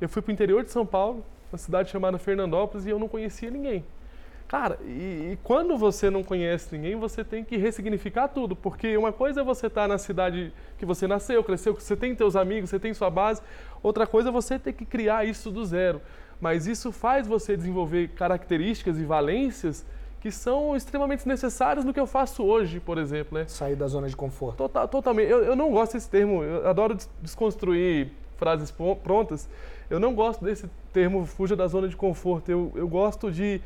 eu 0.00 0.08
fui 0.08 0.22
para 0.22 0.30
o 0.30 0.32
interior 0.32 0.62
de 0.62 0.70
São 0.70 0.86
Paulo, 0.86 1.24
uma 1.50 1.58
cidade 1.58 1.90
chamada 1.90 2.16
Fernandópolis, 2.16 2.86
e 2.86 2.90
eu 2.90 2.98
não 2.98 3.08
conhecia 3.08 3.50
ninguém. 3.50 3.84
Cara, 4.46 4.78
e, 4.84 5.32
e, 5.32 5.38
quando 5.42 5.76
você 5.76 6.08
não 6.08 6.22
conhece 6.22 6.72
ninguém, 6.76 6.94
você 6.94 7.24
tem 7.24 7.42
que 7.42 7.56
ressignificar 7.56 8.28
tudo, 8.28 8.54
porque 8.54 8.96
uma 8.96 9.12
coisa 9.12 9.40
é 9.40 9.44
você 9.44 9.66
estar 9.66 9.82
tá 9.82 9.88
na 9.88 9.98
cidade 9.98 10.52
que 10.78 10.86
você 10.86 11.08
nasceu, 11.08 11.42
cresceu, 11.42 11.74
que 11.74 11.82
você 11.82 11.96
tem 11.96 12.14
seus 12.14 12.36
amigos, 12.36 12.70
você 12.70 12.78
tem 12.78 12.94
sua 12.94 13.10
base, 13.10 13.42
outra 13.82 14.06
coisa 14.06 14.28
é 14.28 14.32
você 14.32 14.60
ter 14.60 14.74
que 14.74 14.86
criar 14.86 15.26
isso 15.26 15.50
do 15.50 15.66
zero. 15.66 16.00
Mas 16.40 16.68
isso 16.68 16.92
faz 16.92 17.26
você 17.26 17.56
desenvolver 17.56 18.10
características 18.10 18.96
e 18.96 19.04
valências 19.04 19.84
que 20.20 20.30
são 20.30 20.74
extremamente 20.76 21.26
necessárias 21.26 21.84
no 21.84 21.92
que 21.92 22.00
eu 22.00 22.06
faço 22.06 22.44
hoje, 22.44 22.80
por 22.80 22.98
exemplo. 22.98 23.38
Né? 23.38 23.46
Sair 23.46 23.76
da 23.76 23.86
zona 23.86 24.08
de 24.08 24.16
conforto. 24.16 24.56
Total, 24.56 24.88
totalmente. 24.88 25.30
Eu, 25.30 25.44
eu 25.44 25.56
não 25.56 25.70
gosto 25.70 25.92
desse 25.92 26.08
termo, 26.08 26.42
eu 26.42 26.68
adoro 26.68 26.96
desconstruir 27.22 28.10
frases 28.36 28.72
prontas. 29.02 29.48
Eu 29.88 29.98
não 29.98 30.14
gosto 30.14 30.44
desse 30.44 30.68
termo 30.92 31.24
fuja 31.24 31.56
da 31.56 31.66
zona 31.66 31.88
de 31.88 31.96
conforto. 31.96 32.50
Eu, 32.50 32.72
eu 32.74 32.88
gosto 32.88 33.30
de 33.30 33.60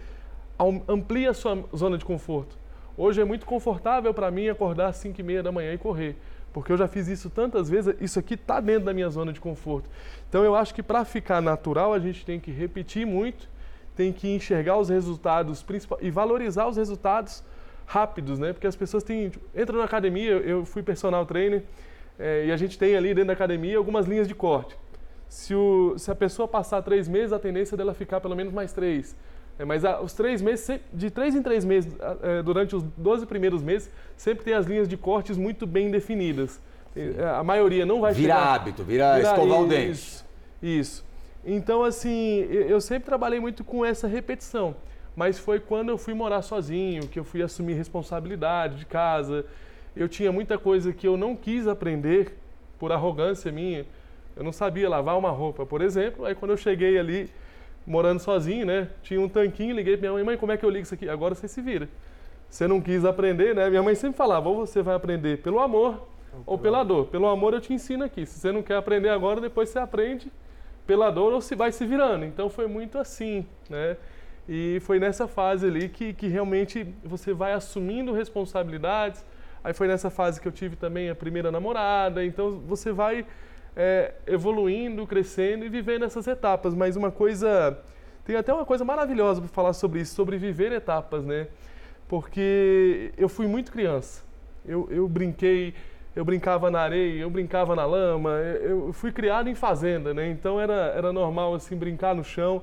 amplia 0.88 1.30
a 1.30 1.34
sua 1.34 1.64
zona 1.74 1.98
de 1.98 2.04
conforto. 2.04 2.56
Hoje 2.96 3.20
é 3.20 3.24
muito 3.24 3.46
confortável 3.46 4.12
para 4.12 4.30
mim 4.30 4.48
acordar 4.48 4.88
às 4.88 4.96
5 4.96 5.18
e 5.18 5.24
meia 5.24 5.42
da 5.42 5.50
manhã 5.50 5.72
e 5.72 5.78
correr, 5.78 6.14
porque 6.52 6.70
eu 6.70 6.76
já 6.76 6.86
fiz 6.86 7.08
isso 7.08 7.30
tantas 7.30 7.70
vezes, 7.70 7.94
isso 8.00 8.18
aqui 8.18 8.34
está 8.34 8.60
dentro 8.60 8.84
da 8.84 8.92
minha 8.92 9.08
zona 9.08 9.32
de 9.32 9.40
conforto. 9.40 9.88
Então 10.28 10.44
eu 10.44 10.54
acho 10.54 10.74
que 10.74 10.82
para 10.82 11.04
ficar 11.04 11.40
natural 11.40 11.94
a 11.94 11.98
gente 11.98 12.24
tem 12.24 12.38
que 12.38 12.50
repetir 12.50 13.06
muito, 13.06 13.48
tem 13.96 14.12
que 14.12 14.28
enxergar 14.28 14.78
os 14.78 14.88
resultados 14.88 15.64
e 16.00 16.10
valorizar 16.10 16.66
os 16.66 16.76
resultados 16.76 17.44
rápidos, 17.86 18.38
né? 18.38 18.52
Porque 18.52 18.66
as 18.66 18.76
pessoas 18.76 19.02
têm, 19.02 19.28
tipo, 19.28 19.44
entram 19.58 19.78
na 19.78 19.84
academia, 19.84 20.32
eu 20.32 20.64
fui 20.64 20.82
personal 20.82 21.26
trainer 21.26 21.62
é, 22.18 22.46
e 22.46 22.52
a 22.52 22.56
gente 22.56 22.78
tem 22.78 22.96
ali 22.96 23.08
dentro 23.08 23.28
da 23.28 23.32
academia 23.32 23.76
algumas 23.76 24.06
linhas 24.06 24.26
de 24.26 24.34
corte. 24.34 24.76
Se, 25.28 25.54
o, 25.54 25.94
se 25.98 26.10
a 26.10 26.14
pessoa 26.14 26.46
passar 26.46 26.82
três 26.82 27.08
meses, 27.08 27.32
a 27.32 27.38
tendência 27.38 27.76
dela 27.76 27.94
ficar 27.94 28.20
pelo 28.20 28.36
menos 28.36 28.52
mais 28.52 28.72
três. 28.72 29.16
É, 29.58 29.64
mas 29.64 29.84
a, 29.84 30.00
os 30.00 30.12
três 30.12 30.40
meses, 30.40 30.80
de 30.92 31.10
três 31.10 31.34
em 31.34 31.42
três 31.42 31.64
meses, 31.64 31.94
é, 32.22 32.42
durante 32.42 32.74
os 32.74 32.82
12 32.82 33.26
primeiros 33.26 33.62
meses, 33.62 33.90
sempre 34.16 34.44
tem 34.44 34.54
as 34.54 34.66
linhas 34.66 34.88
de 34.88 34.96
cortes 34.96 35.36
muito 35.36 35.66
bem 35.66 35.90
definidas. 35.90 36.60
É, 36.94 37.24
a 37.24 37.42
maioria 37.42 37.86
não 37.86 38.00
vai 38.00 38.12
vira 38.12 38.34
chegar... 38.34 38.54
hábito, 38.54 38.84
vira, 38.84 39.16
vira 39.16 39.28
escovar 39.28 39.60
o 39.60 39.66
dente. 39.66 39.92
Isso, 39.92 40.24
isso. 40.62 41.11
Então, 41.44 41.82
assim, 41.82 42.40
eu 42.50 42.80
sempre 42.80 43.04
trabalhei 43.04 43.40
muito 43.40 43.64
com 43.64 43.84
essa 43.84 44.06
repetição. 44.06 44.76
Mas 45.14 45.38
foi 45.38 45.60
quando 45.60 45.90
eu 45.90 45.98
fui 45.98 46.14
morar 46.14 46.42
sozinho, 46.42 47.06
que 47.08 47.18
eu 47.18 47.24
fui 47.24 47.42
assumir 47.42 47.74
responsabilidade 47.74 48.76
de 48.76 48.86
casa. 48.86 49.44
Eu 49.94 50.08
tinha 50.08 50.32
muita 50.32 50.56
coisa 50.56 50.92
que 50.92 51.06
eu 51.06 51.16
não 51.16 51.36
quis 51.36 51.66
aprender 51.66 52.34
por 52.78 52.92
arrogância 52.92 53.52
minha. 53.52 53.84
Eu 54.34 54.42
não 54.42 54.52
sabia 54.52 54.88
lavar 54.88 55.18
uma 55.18 55.30
roupa, 55.30 55.66
por 55.66 55.82
exemplo. 55.82 56.24
Aí 56.24 56.34
quando 56.34 56.52
eu 56.52 56.56
cheguei 56.56 56.98
ali, 56.98 57.28
morando 57.86 58.20
sozinho, 58.20 58.64
né? 58.64 58.88
Tinha 59.02 59.20
um 59.20 59.28
tanquinho, 59.28 59.74
liguei 59.74 59.96
pra 59.96 60.02
minha 60.02 60.12
mãe, 60.12 60.24
mãe, 60.24 60.36
como 60.38 60.52
é 60.52 60.56
que 60.56 60.64
eu 60.64 60.70
ligo 60.70 60.84
isso 60.84 60.94
aqui? 60.94 61.08
Agora 61.08 61.34
você 61.34 61.46
se 61.46 61.60
vira. 61.60 61.88
Você 62.48 62.66
não 62.66 62.80
quis 62.80 63.04
aprender, 63.04 63.54
né? 63.54 63.68
Minha 63.68 63.82
mãe 63.82 63.94
sempre 63.94 64.16
falava, 64.16 64.48
ou 64.48 64.66
você 64.66 64.80
vai 64.80 64.94
aprender 64.94 65.38
pelo 65.38 65.58
amor 65.58 66.08
ou 66.46 66.56
pela 66.56 66.82
dor. 66.82 67.06
Pelo 67.06 67.26
amor 67.26 67.52
eu 67.52 67.60
te 67.60 67.74
ensino 67.74 68.04
aqui. 68.04 68.24
Se 68.24 68.38
você 68.38 68.50
não 68.50 68.62
quer 68.62 68.76
aprender 68.76 69.10
agora, 69.10 69.40
depois 69.40 69.68
você 69.68 69.78
aprende 69.78 70.30
pela 70.92 71.10
dor 71.10 71.32
ou 71.32 71.40
se 71.40 71.54
vai 71.54 71.72
se 71.72 71.86
virando. 71.86 72.26
Então 72.26 72.50
foi 72.50 72.66
muito 72.66 72.98
assim, 72.98 73.46
né? 73.70 73.96
E 74.46 74.78
foi 74.82 74.98
nessa 74.98 75.26
fase 75.26 75.66
ali 75.66 75.88
que, 75.88 76.12
que 76.12 76.28
realmente 76.28 76.86
você 77.02 77.32
vai 77.32 77.54
assumindo 77.54 78.12
responsabilidades. 78.12 79.24
Aí 79.64 79.72
foi 79.72 79.88
nessa 79.88 80.10
fase 80.10 80.38
que 80.38 80.46
eu 80.46 80.52
tive 80.52 80.76
também 80.76 81.08
a 81.08 81.14
primeira 81.14 81.50
namorada. 81.50 82.22
Então 82.22 82.60
você 82.66 82.92
vai 82.92 83.24
é, 83.74 84.12
evoluindo, 84.26 85.06
crescendo 85.06 85.64
e 85.64 85.70
vivendo 85.70 86.04
essas 86.04 86.26
etapas. 86.26 86.74
Mas 86.74 86.94
uma 86.94 87.10
coisa. 87.10 87.78
Tem 88.22 88.36
até 88.36 88.52
uma 88.52 88.66
coisa 88.66 88.84
maravilhosa 88.84 89.40
para 89.40 89.48
falar 89.48 89.72
sobre 89.72 90.00
isso, 90.00 90.14
sobre 90.14 90.36
viver 90.36 90.72
etapas, 90.72 91.24
né? 91.24 91.48
Porque 92.06 93.14
eu 93.16 93.30
fui 93.30 93.46
muito 93.46 93.72
criança. 93.72 94.22
Eu, 94.62 94.86
eu 94.90 95.08
brinquei, 95.08 95.74
eu 96.14 96.24
brincava 96.24 96.70
na 96.70 96.80
areia, 96.80 97.20
eu 97.20 97.30
brincava 97.30 97.74
na 97.74 97.84
lama, 97.86 98.30
eu 98.30 98.92
fui 98.92 99.10
criado 99.10 99.48
em 99.48 99.54
fazenda, 99.54 100.12
né? 100.12 100.28
Então 100.28 100.60
era, 100.60 100.92
era 100.94 101.12
normal 101.12 101.54
assim 101.54 101.76
brincar 101.76 102.14
no 102.14 102.22
chão. 102.22 102.62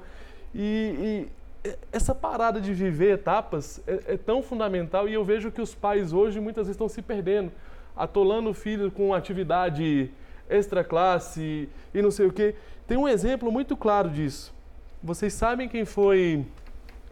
E, 0.54 1.28
e 1.64 1.74
essa 1.92 2.16
parada 2.16 2.62
de 2.62 2.74
viver 2.74 3.14
etapas 3.14 3.82
é, 3.88 4.14
é, 4.14 4.18
tão 4.18 4.42
fundamental 4.42 5.08
e 5.10 5.14
eu 5.14 5.24
vejo 5.26 5.52
que 5.52 5.62
os 5.62 5.76
pais 5.76 6.14
hoje 6.14 6.40
muitas 6.40 6.68
vezes 6.68 6.76
estão 6.76 6.88
se 6.88 7.02
perdendo, 7.02 7.52
atolando 7.96 8.50
o 8.50 8.54
filho 8.54 8.92
com 8.92 9.14
atividade 9.14 10.12
extra 10.50 10.84
classe 10.84 11.68
e 11.94 12.02
não 12.02 12.12
sei 12.12 12.28
o 12.28 12.34
quê. 12.34 12.56
Tem 12.88 12.98
um 12.98 13.08
exemplo 13.08 13.52
muito 13.52 13.76
claro 13.76 14.10
disso. 14.10 14.54
Vocês 15.02 15.34
sabem 15.34 15.68
quem 15.68 15.86
foi 15.86 16.46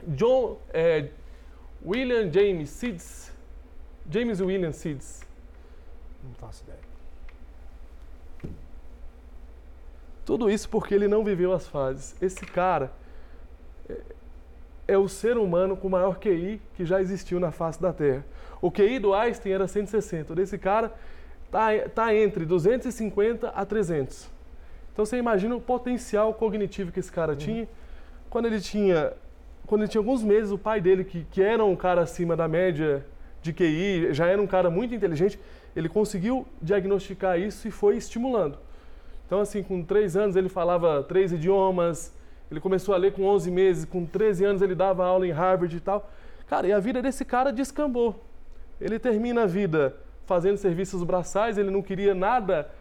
John 0.07 0.57
é, 0.73 1.09
William 1.85 2.31
James 2.31 2.69
Seeds? 2.69 3.33
James 4.09 4.39
William 4.39 4.71
Seeds. 4.71 5.26
Não 6.27 6.35
faço 6.35 6.63
ideia. 6.63 6.79
Tudo 10.25 10.49
isso 10.49 10.67
porque 10.67 10.93
ele 10.93 11.07
não 11.07 11.23
viveu 11.23 11.53
as 11.53 11.67
fases. 11.67 12.15
Esse 12.21 12.45
cara 12.45 12.91
é, 13.89 13.97
é 14.89 14.97
o 14.97 15.07
ser 15.07 15.37
humano 15.37 15.77
com 15.77 15.87
o 15.87 15.91
maior 15.91 16.19
QI 16.19 16.61
que 16.75 16.85
já 16.85 16.99
existiu 16.99 17.39
na 17.39 17.51
face 17.51 17.81
da 17.81 17.93
Terra. 17.93 18.25
O 18.61 18.69
QI 18.69 18.99
do 18.99 19.13
Einstein 19.13 19.53
era 19.53 19.67
160. 19.67 20.33
O 20.33 20.35
desse 20.35 20.57
cara 20.57 20.93
está 21.45 21.69
tá 21.95 22.13
entre 22.13 22.45
250 22.45 23.49
a 23.49 23.65
300. 23.65 24.29
Então 24.91 25.05
você 25.05 25.17
imagina 25.17 25.55
o 25.55 25.61
potencial 25.61 26.33
cognitivo 26.33 26.91
que 26.91 26.99
esse 26.99 27.11
cara 27.11 27.31
uhum. 27.31 27.37
tinha. 27.37 27.69
Quando 28.29 28.47
ele 28.47 28.59
tinha, 28.59 29.13
quando 29.65 29.81
ele 29.81 29.89
tinha 29.89 30.01
alguns 30.01 30.23
meses, 30.23 30.51
o 30.51 30.57
pai 30.57 30.81
dele, 30.81 31.03
que, 31.03 31.25
que 31.31 31.41
era 31.41 31.63
um 31.63 31.75
cara 31.75 32.01
acima 32.01 32.35
da 32.35 32.47
média 32.47 33.05
de 33.41 33.53
QI, 33.53 34.13
já 34.13 34.27
era 34.27 34.41
um 34.41 34.47
cara 34.47 34.69
muito 34.69 34.93
inteligente, 34.93 35.39
ele 35.77 35.87
conseguiu 35.87 36.43
diagnosticar 36.59 37.39
isso 37.39 37.67
e 37.67 37.71
foi 37.71 37.97
estimulando. 37.97 38.57
Então, 39.27 39.39
assim, 39.39 39.61
com 39.61 39.83
três 39.83 40.17
anos 40.17 40.35
ele 40.35 40.49
falava 40.49 41.03
três 41.03 41.31
idiomas, 41.31 42.11
ele 42.49 42.59
começou 42.59 42.95
a 42.95 42.97
ler 42.97 43.13
com 43.13 43.23
11 43.25 43.51
meses, 43.51 43.85
com 43.85 44.03
13 44.03 44.43
anos 44.43 44.61
ele 44.63 44.73
dava 44.73 45.05
aula 45.05 45.27
em 45.27 45.31
Harvard 45.31 45.77
e 45.77 45.79
tal. 45.79 46.09
Cara, 46.47 46.65
e 46.65 46.73
a 46.73 46.79
vida 46.79 46.99
desse 46.99 47.23
cara 47.23 47.53
descambou. 47.53 48.23
Ele 48.81 48.97
termina 48.97 49.43
a 49.43 49.45
vida 49.45 49.95
fazendo 50.25 50.57
serviços 50.57 51.03
braçais, 51.03 51.59
ele 51.59 51.69
não 51.69 51.83
queria 51.83 52.15
nada 52.15 52.71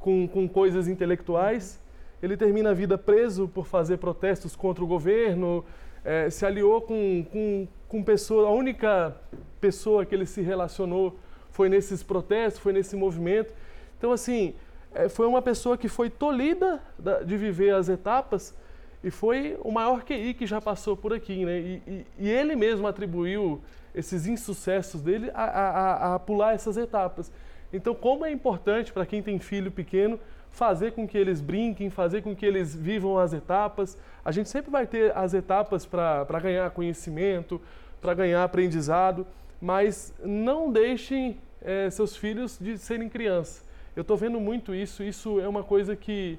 com, 0.00 0.26
com 0.26 0.48
coisas 0.48 0.88
intelectuais. 0.88 1.80
Ele 2.20 2.36
termina 2.36 2.70
a 2.70 2.74
vida 2.74 2.98
preso 2.98 3.46
por 3.46 3.64
fazer 3.64 3.98
protestos 3.98 4.56
contra 4.56 4.82
o 4.82 4.88
governo, 4.88 5.64
é, 6.04 6.28
se 6.28 6.44
aliou 6.44 6.80
com, 6.80 7.24
com, 7.30 7.68
com 7.86 8.02
pessoa, 8.02 8.48
a 8.48 8.50
única 8.50 9.14
pessoa 9.60 10.04
que 10.04 10.14
ele 10.16 10.26
se 10.26 10.42
relacionou 10.42 11.16
foi 11.52 11.68
nesses 11.68 12.02
protestos, 12.02 12.62
foi 12.62 12.72
nesse 12.72 12.96
movimento. 12.96 13.52
Então, 13.98 14.12
assim, 14.12 14.54
é, 14.94 15.08
foi 15.08 15.26
uma 15.26 15.42
pessoa 15.42 15.76
que 15.76 15.88
foi 15.88 16.10
tolhida 16.10 16.80
de 17.24 17.36
viver 17.36 17.74
as 17.74 17.88
etapas 17.88 18.54
e 19.02 19.10
foi 19.10 19.58
o 19.62 19.70
maior 19.70 20.02
QI 20.02 20.34
que 20.34 20.46
já 20.46 20.60
passou 20.60 20.96
por 20.96 21.12
aqui, 21.12 21.44
né? 21.44 21.58
E, 21.58 21.82
e, 21.86 22.06
e 22.18 22.30
ele 22.30 22.54
mesmo 22.54 22.86
atribuiu 22.86 23.60
esses 23.94 24.26
insucessos 24.26 25.00
dele 25.00 25.30
a, 25.34 25.44
a, 25.44 26.14
a 26.14 26.18
pular 26.18 26.54
essas 26.54 26.76
etapas. 26.76 27.32
Então, 27.72 27.94
como 27.94 28.24
é 28.24 28.30
importante 28.30 28.92
para 28.92 29.06
quem 29.06 29.22
tem 29.22 29.38
filho 29.38 29.70
pequeno 29.70 30.18
fazer 30.50 30.92
com 30.92 31.06
que 31.06 31.16
eles 31.16 31.40
brinquem, 31.40 31.90
fazer 31.90 32.22
com 32.22 32.34
que 32.34 32.44
eles 32.44 32.74
vivam 32.74 33.18
as 33.18 33.32
etapas. 33.32 33.96
A 34.24 34.32
gente 34.32 34.48
sempre 34.48 34.70
vai 34.70 34.86
ter 34.86 35.16
as 35.16 35.34
etapas 35.34 35.86
para 35.86 36.40
ganhar 36.40 36.70
conhecimento, 36.70 37.60
para 38.00 38.14
ganhar 38.14 38.42
aprendizado, 38.42 39.26
mas 39.60 40.14
não 40.24 40.70
deixem 40.72 41.38
é, 41.60 41.90
seus 41.90 42.16
filhos 42.16 42.58
de 42.58 42.78
serem 42.78 43.08
criança. 43.08 43.62
Eu 43.94 44.02
estou 44.02 44.16
vendo 44.16 44.40
muito 44.40 44.74
isso, 44.74 45.02
isso 45.02 45.40
é 45.40 45.48
uma 45.48 45.62
coisa 45.62 45.94
que 45.94 46.38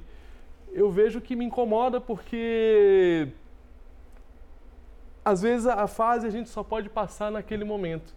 eu 0.74 0.90
vejo 0.90 1.20
que 1.20 1.36
me 1.36 1.46
incomoda 1.46 2.00
porque 2.00 3.28
às 5.24 5.42
vezes 5.42 5.68
a 5.68 5.86
fase 5.88 6.26
a 6.26 6.30
gente 6.30 6.50
só 6.50 6.64
pode 6.64 6.90
passar 6.90 7.32
naquele 7.32 7.64
momento. 7.64 8.16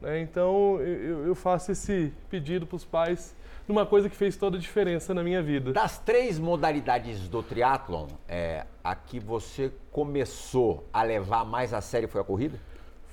Né? 0.00 0.20
Então 0.20 0.80
eu, 0.80 1.26
eu 1.26 1.34
faço 1.34 1.72
esse 1.72 2.12
pedido 2.30 2.66
para 2.66 2.76
os 2.76 2.84
pais 2.84 3.34
numa 3.66 3.84
coisa 3.84 4.08
que 4.08 4.16
fez 4.16 4.36
toda 4.36 4.56
a 4.56 4.60
diferença 4.60 5.12
na 5.12 5.22
minha 5.22 5.42
vida. 5.42 5.72
Das 5.72 5.98
três 5.98 6.38
modalidades 6.38 7.28
do 7.28 7.42
triatlon, 7.42 8.06
é, 8.28 8.64
a 8.82 8.94
que 8.94 9.18
você 9.18 9.72
começou 9.90 10.86
a 10.92 11.02
levar 11.02 11.44
mais 11.44 11.74
a 11.74 11.80
sério 11.80 12.08
foi 12.08 12.20
a 12.20 12.24
corrida? 12.24 12.58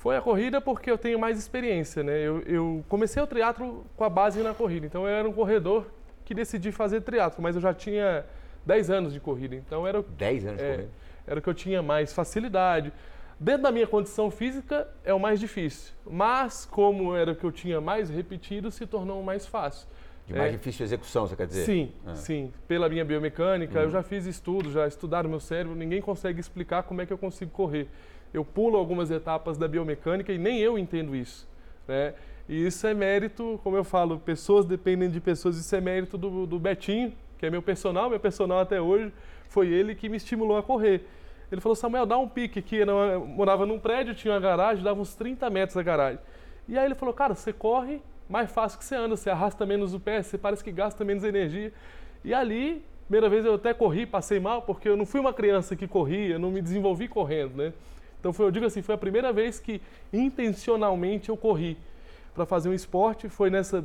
Foi 0.03 0.17
a 0.17 0.21
corrida 0.21 0.59
porque 0.59 0.91
eu 0.91 0.97
tenho 0.97 1.17
mais 1.17 1.39
experiência, 1.39 2.03
né? 2.03 2.19
Eu, 2.19 2.41
eu 2.41 2.85
comecei 2.89 3.23
o 3.23 3.25
triatlo 3.25 3.85
com 3.95 4.03
a 4.03 4.09
base 4.09 4.43
na 4.43 4.53
corrida, 4.53 4.85
então 4.85 5.07
eu 5.07 5.15
era 5.15 5.25
um 5.25 5.31
corredor 5.31 5.85
que 6.25 6.33
decidi 6.33 6.73
fazer 6.73 6.99
triatlo, 6.99 7.41
mas 7.41 7.55
eu 7.55 7.61
já 7.61 7.73
tinha 7.73 8.25
10 8.65 8.89
anos 8.89 9.13
de 9.13 9.21
corrida, 9.21 9.55
então 9.55 9.87
era 9.87 10.01
10 10.01 10.45
anos 10.45 10.57
de 10.57 10.65
é, 10.65 10.71
corrida. 10.71 10.89
Era 11.25 11.39
o 11.39 11.41
que 11.41 11.47
eu 11.47 11.53
tinha 11.53 11.81
mais 11.81 12.11
facilidade. 12.11 12.91
Dentro 13.39 13.63
da 13.63 13.71
minha 13.71 13.87
condição 13.87 14.29
física 14.29 14.89
é 15.05 15.13
o 15.13 15.19
mais 15.21 15.39
difícil, 15.39 15.93
mas 16.05 16.65
como 16.65 17.15
era 17.15 17.31
o 17.31 17.35
que 17.35 17.45
eu 17.45 17.51
tinha 17.53 17.79
mais 17.79 18.09
repetido, 18.09 18.71
se 18.71 18.85
tornou 18.85 19.23
mais 19.23 19.47
fácil. 19.47 19.87
De 20.27 20.33
mais 20.33 20.53
é, 20.53 20.57
difícil 20.57 20.85
execução, 20.85 21.25
você 21.25 21.35
quer 21.37 21.47
dizer? 21.47 21.63
Sim, 21.63 21.93
é. 22.05 22.15
sim. 22.15 22.51
Pela 22.67 22.89
minha 22.89 23.05
biomecânica, 23.05 23.79
uhum. 23.79 23.85
eu 23.85 23.89
já 23.89 24.03
fiz 24.03 24.25
estudos, 24.25 24.73
já 24.73 24.85
estudaram 24.85 25.29
meu 25.29 25.39
cérebro, 25.39 25.77
ninguém 25.77 26.01
consegue 26.01 26.41
explicar 26.41 26.83
como 26.83 27.01
é 27.01 27.05
que 27.05 27.13
eu 27.13 27.17
consigo 27.17 27.51
correr. 27.51 27.87
Eu 28.33 28.43
pulo 28.43 28.77
algumas 28.77 29.11
etapas 29.11 29.57
da 29.57 29.67
biomecânica 29.67 30.31
e 30.31 30.37
nem 30.37 30.59
eu 30.59 30.77
entendo 30.77 31.15
isso. 31.15 31.47
Né? 31.87 32.13
E 32.47 32.65
isso 32.65 32.85
é 32.87 32.93
mérito, 32.93 33.59
como 33.63 33.77
eu 33.77 33.83
falo, 33.83 34.19
pessoas 34.19 34.65
dependem 34.65 35.09
de 35.09 35.21
pessoas, 35.21 35.57
isso 35.57 35.75
é 35.75 35.79
mérito 35.79 36.17
do, 36.17 36.45
do 36.45 36.59
Betinho, 36.59 37.13
que 37.37 37.45
é 37.45 37.49
meu 37.49 37.61
personal, 37.61 38.09
meu 38.09 38.19
personal 38.19 38.59
até 38.59 38.81
hoje, 38.81 39.13
foi 39.47 39.67
ele 39.67 39.95
que 39.95 40.09
me 40.09 40.17
estimulou 40.17 40.57
a 40.57 40.63
correr. 40.63 41.05
Ele 41.51 41.61
falou, 41.61 41.75
Samuel, 41.75 42.05
dá 42.05 42.17
um 42.17 42.27
pique 42.27 42.59
aqui. 42.59 42.77
Eu 42.77 43.25
morava 43.27 43.65
num 43.65 43.77
prédio, 43.77 44.15
tinha 44.15 44.33
uma 44.33 44.39
garagem, 44.39 44.83
dava 44.83 44.99
uns 44.99 45.13
30 45.13 45.49
metros 45.51 45.75
da 45.75 45.83
garagem. 45.83 46.19
E 46.67 46.77
aí 46.77 46.85
ele 46.85 46.95
falou, 46.95 47.13
cara, 47.13 47.35
você 47.35 47.53
corre 47.53 48.01
mais 48.27 48.51
fácil 48.51 48.79
que 48.79 48.85
você 48.85 48.95
anda, 48.95 49.15
você 49.15 49.29
arrasta 49.29 49.65
menos 49.65 49.93
o 49.93 49.99
pé, 49.99 50.23
você 50.23 50.37
parece 50.37 50.63
que 50.63 50.71
gasta 50.71 51.05
menos 51.05 51.23
energia. 51.23 51.71
E 52.23 52.33
ali, 52.33 52.83
primeira 53.07 53.29
vez 53.29 53.45
eu 53.45 53.53
até 53.53 53.73
corri, 53.73 54.05
passei 54.07 54.39
mal, 54.39 54.63
porque 54.63 54.89
eu 54.89 54.97
não 54.97 55.05
fui 55.05 55.19
uma 55.19 55.33
criança 55.33 55.75
que 55.75 55.87
corria, 55.87 56.39
não 56.39 56.49
me 56.49 56.61
desenvolvi 56.61 57.07
correndo, 57.07 57.55
né? 57.55 57.73
Então 58.23 58.31
foi, 58.31 58.45
eu 58.45 58.51
digo 58.51 58.65
assim, 58.65 58.81
foi 58.81 58.95
a 58.95 58.97
primeira 58.97 59.33
vez 59.33 59.59
que 59.59 59.81
intencionalmente 60.13 61.27
eu 61.27 61.35
corri 61.35 61.77
para 62.33 62.45
fazer 62.45 62.69
um 62.69 62.73
esporte, 62.73 63.27
foi 63.27 63.49
nessa 63.49 63.83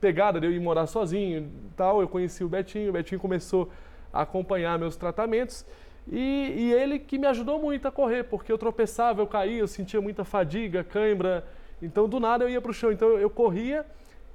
pegada 0.00 0.40
de 0.40 0.46
eu 0.46 0.52
ir 0.52 0.60
morar 0.60 0.86
sozinho, 0.86 1.50
tal, 1.76 2.00
eu 2.00 2.06
conheci 2.06 2.44
o 2.44 2.48
Betinho, 2.48 2.90
o 2.90 2.92
Betinho 2.92 3.20
começou 3.20 3.68
a 4.12 4.22
acompanhar 4.22 4.78
meus 4.78 4.94
tratamentos 4.94 5.66
e, 6.06 6.54
e 6.56 6.72
ele 6.72 7.00
que 7.00 7.18
me 7.18 7.26
ajudou 7.26 7.60
muito 7.60 7.88
a 7.88 7.90
correr, 7.90 8.22
porque 8.22 8.52
eu 8.52 8.56
tropeçava, 8.56 9.20
eu 9.20 9.26
caía, 9.26 9.58
eu 9.58 9.66
sentia 9.66 10.00
muita 10.00 10.24
fadiga, 10.24 10.84
cãibra, 10.84 11.44
então, 11.82 12.08
do 12.08 12.20
nada 12.20 12.44
eu 12.44 12.48
ia 12.48 12.60
para 12.60 12.70
o 12.70 12.74
chão. 12.74 12.92
Então, 12.92 13.18
eu 13.18 13.28
corria 13.28 13.84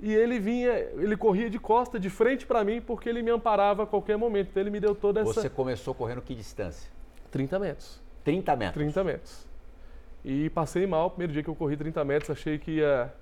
e 0.01 0.13
ele 0.13 0.37
vinha, 0.37 0.71
ele 0.71 1.15
corria 1.15 1.49
de 1.49 1.57
costa, 1.57 1.97
de 1.97 2.09
frente 2.09 2.45
para 2.45 2.61
mim, 2.63 2.81
porque 2.81 3.07
ele 3.07 3.21
me 3.21 3.31
amparava 3.31 3.83
a 3.83 3.87
qualquer 3.87 4.17
momento. 4.17 4.49
Então, 4.51 4.61
ele 4.61 4.69
me 4.69 4.81
deu 4.81 4.93
toda 4.93 5.21
essa. 5.21 5.33
Você 5.33 5.49
começou 5.49 5.95
correndo 5.95 6.21
que 6.21 6.35
distância? 6.35 6.91
30 7.31 7.57
metros. 7.57 8.06
30 8.27 8.55
metros? 8.57 8.73
30 8.73 9.03
metros. 9.05 9.47
E 10.25 10.49
passei 10.49 10.85
mal, 10.85 11.09
primeiro 11.09 11.31
dia 11.31 11.41
que 11.41 11.49
eu 11.49 11.55
corri 11.55 11.77
30 11.77 12.03
metros, 12.03 12.31
achei 12.31 12.57
que 12.57 12.71
ia 12.71 13.13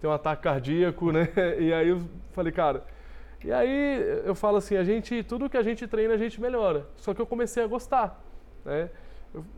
ter 0.00 0.08
um 0.08 0.10
ataque 0.10 0.42
cardíaco, 0.42 1.12
né? 1.12 1.28
E 1.60 1.72
aí 1.72 1.90
eu 1.90 2.02
falei, 2.32 2.52
cara. 2.52 2.82
E 3.44 3.52
aí 3.52 4.20
eu 4.24 4.34
falo 4.34 4.56
assim, 4.56 4.76
a 4.76 4.82
gente, 4.82 5.22
tudo 5.22 5.48
que 5.48 5.56
a 5.56 5.62
gente 5.62 5.86
treina, 5.86 6.14
a 6.14 6.16
gente 6.16 6.40
melhora. 6.40 6.86
Só 6.96 7.14
que 7.14 7.20
eu 7.20 7.26
comecei 7.26 7.62
a 7.62 7.68
gostar, 7.68 8.20
né? 8.64 8.90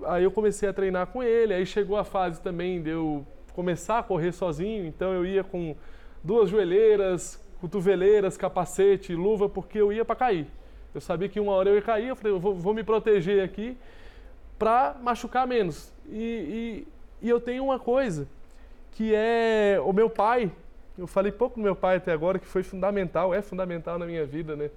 Aí 0.04 0.22
eu 0.22 0.30
comecei 0.30 0.68
a 0.68 0.72
treinar 0.72 1.06
com 1.06 1.22
ele, 1.22 1.54
aí 1.54 1.64
chegou 1.64 1.96
a 1.96 2.04
fase 2.04 2.38
também 2.42 2.82
de 2.82 2.90
eu 2.90 3.26
começar 3.54 4.00
a 4.00 4.02
correr 4.02 4.32
sozinho, 4.32 4.84
então 4.84 5.14
eu 5.14 5.24
ia 5.24 5.42
com 5.42 5.74
duas 6.22 6.50
joelheiras, 6.50 7.42
cotoveleiras, 7.58 8.36
capacete, 8.36 9.14
luva, 9.14 9.48
porque 9.48 9.78
eu 9.78 9.90
ia 9.90 10.04
para 10.04 10.16
cair. 10.16 10.46
Eu 10.94 11.00
sabia 11.00 11.28
que 11.28 11.40
uma 11.40 11.52
hora 11.52 11.70
eu 11.70 11.76
ia 11.76 11.82
cair, 11.82 12.08
eu 12.08 12.16
falei, 12.16 12.34
eu 12.34 12.38
vou, 12.38 12.54
vou 12.54 12.74
me 12.74 12.84
proteger 12.84 13.42
aqui 13.42 13.78
para 14.60 14.94
machucar 15.02 15.46
menos. 15.46 15.90
E, 16.06 16.84
e, 17.22 17.26
e, 17.26 17.30
eu 17.30 17.40
tenho 17.40 17.64
uma 17.64 17.78
coisa, 17.78 18.28
que 18.92 19.14
é 19.14 19.80
o 19.82 19.90
meu 19.90 20.10
pai, 20.10 20.52
eu 20.98 21.06
falei 21.06 21.32
pouco 21.32 21.56
do 21.58 21.62
meu 21.62 21.74
pai 21.74 21.96
até 21.96 22.12
agora, 22.12 22.38
que 22.38 22.46
foi 22.46 22.62
fundamental, 22.62 23.32
é 23.32 23.40
fundamental 23.40 23.98
na 23.98 24.04
minha 24.04 24.26
vida, 24.26 24.54
né? 24.54 24.70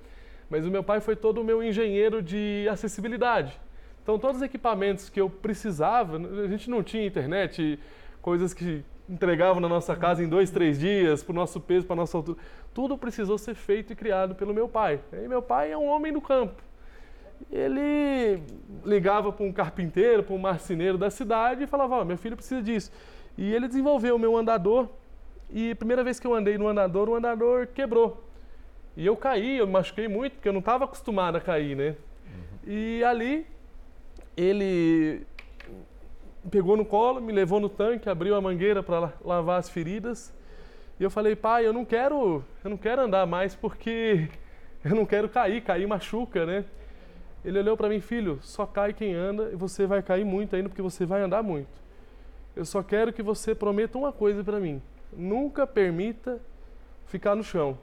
Mas 0.49 0.65
o 0.65 0.71
meu 0.71 0.85
pai 0.85 1.01
foi 1.01 1.17
todo 1.17 1.41
o 1.41 1.43
meu 1.43 1.61
engenheiro 1.61 2.21
de 2.21 2.65
acessibilidade. 2.71 3.59
Então, 4.01 4.17
todos 4.17 4.37
os 4.37 4.43
equipamentos 4.43 5.09
que 5.09 5.19
eu 5.19 5.29
precisava, 5.29 6.15
a 6.17 6.47
gente 6.47 6.69
não 6.69 6.81
tinha 6.81 7.05
internet, 7.05 7.77
coisas 8.21 8.53
que 8.53 8.85
entregavam 9.09 9.59
na 9.59 9.67
nossa 9.67 9.97
casa 9.97 10.23
em 10.23 10.29
dois, 10.29 10.49
três 10.49 10.79
dias, 10.79 11.21
para 11.21 11.33
o 11.33 11.35
nosso 11.35 11.59
peso, 11.59 11.85
para 11.85 11.95
a 11.95 11.97
nossa 11.97 12.15
altura. 12.15 12.37
Tudo 12.73 12.97
precisou 12.97 13.37
ser 13.37 13.53
feito 13.53 13.91
e 13.91 13.95
criado 13.97 14.33
pelo 14.33 14.53
meu 14.53 14.69
pai. 14.69 15.01
E 15.11 15.27
meu 15.27 15.41
pai 15.41 15.73
é 15.73 15.77
um 15.77 15.87
homem 15.87 16.13
do 16.13 16.21
campo. 16.21 16.63
Ele 17.51 18.41
ligava 18.85 19.31
para 19.31 19.45
um 19.45 19.51
carpinteiro, 19.51 20.23
para 20.23 20.33
um 20.33 20.39
marceneiro 20.39 20.97
da 20.97 21.09
cidade 21.09 21.63
e 21.63 21.67
falava: 21.67 22.01
oh, 22.01 22.05
meu 22.05 22.17
filho 22.17 22.35
precisa 22.35 22.61
disso. 22.61 22.91
E 23.37 23.53
ele 23.53 23.67
desenvolveu 23.67 24.15
o 24.15 24.19
meu 24.19 24.35
andador. 24.37 24.89
E 25.51 25.71
a 25.71 25.75
primeira 25.75 26.03
vez 26.03 26.19
que 26.19 26.25
eu 26.25 26.33
andei 26.33 26.57
no 26.57 26.67
andador, 26.67 27.09
o 27.09 27.15
andador 27.15 27.67
quebrou. 27.67 28.23
E 28.95 29.05
eu 29.05 29.15
caí, 29.15 29.57
eu 29.57 29.67
me 29.67 29.73
machuquei 29.73 30.07
muito, 30.07 30.33
porque 30.33 30.47
eu 30.47 30.53
não 30.53 30.59
estava 30.59 30.85
acostumado 30.85 31.35
a 31.35 31.41
cair, 31.41 31.75
né? 31.75 31.89
Uhum. 31.89 32.73
E 32.73 33.03
ali, 33.03 33.45
ele 34.37 35.25
pegou 36.49 36.77
no 36.77 36.85
colo, 36.85 37.21
me 37.21 37.31
levou 37.31 37.59
no 37.59 37.69
tanque, 37.69 38.09
abriu 38.09 38.35
a 38.35 38.41
mangueira 38.41 38.83
para 38.83 39.13
lavar 39.23 39.59
as 39.59 39.69
feridas. 39.69 40.33
E 40.99 41.03
eu 41.03 41.09
falei, 41.09 41.35
pai, 41.35 41.65
eu 41.65 41.73
não 41.73 41.83
quero, 41.85 42.43
eu 42.63 42.69
não 42.69 42.77
quero 42.77 43.01
andar 43.01 43.25
mais 43.25 43.55
porque 43.55 44.27
eu 44.85 44.95
não 44.95 45.05
quero 45.05 45.27
cair, 45.29 45.61
cair 45.61 45.87
machuca, 45.87 46.45
né? 46.45 46.65
Ele 47.43 47.59
olhou 47.59 47.75
para 47.75 47.89
mim, 47.89 47.99
filho, 47.99 48.39
só 48.41 48.65
cai 48.65 48.93
quem 48.93 49.13
anda 49.13 49.49
e 49.51 49.55
você 49.55 49.85
vai 49.85 50.01
cair 50.01 50.23
muito 50.23 50.55
ainda 50.55 50.69
porque 50.69 50.81
você 50.81 51.05
vai 51.05 51.21
andar 51.21 51.43
muito. 51.43 51.83
Eu 52.55 52.65
só 52.65 52.81
quero 52.81 53.11
que 53.11 53.21
você 53.21 53.53
prometa 53.53 53.97
uma 53.97 54.11
coisa 54.11 54.43
para 54.43 54.59
mim: 54.59 54.81
nunca 55.11 55.67
permita 55.67 56.39
ficar 57.07 57.35
no 57.35 57.43
chão. 57.43 57.77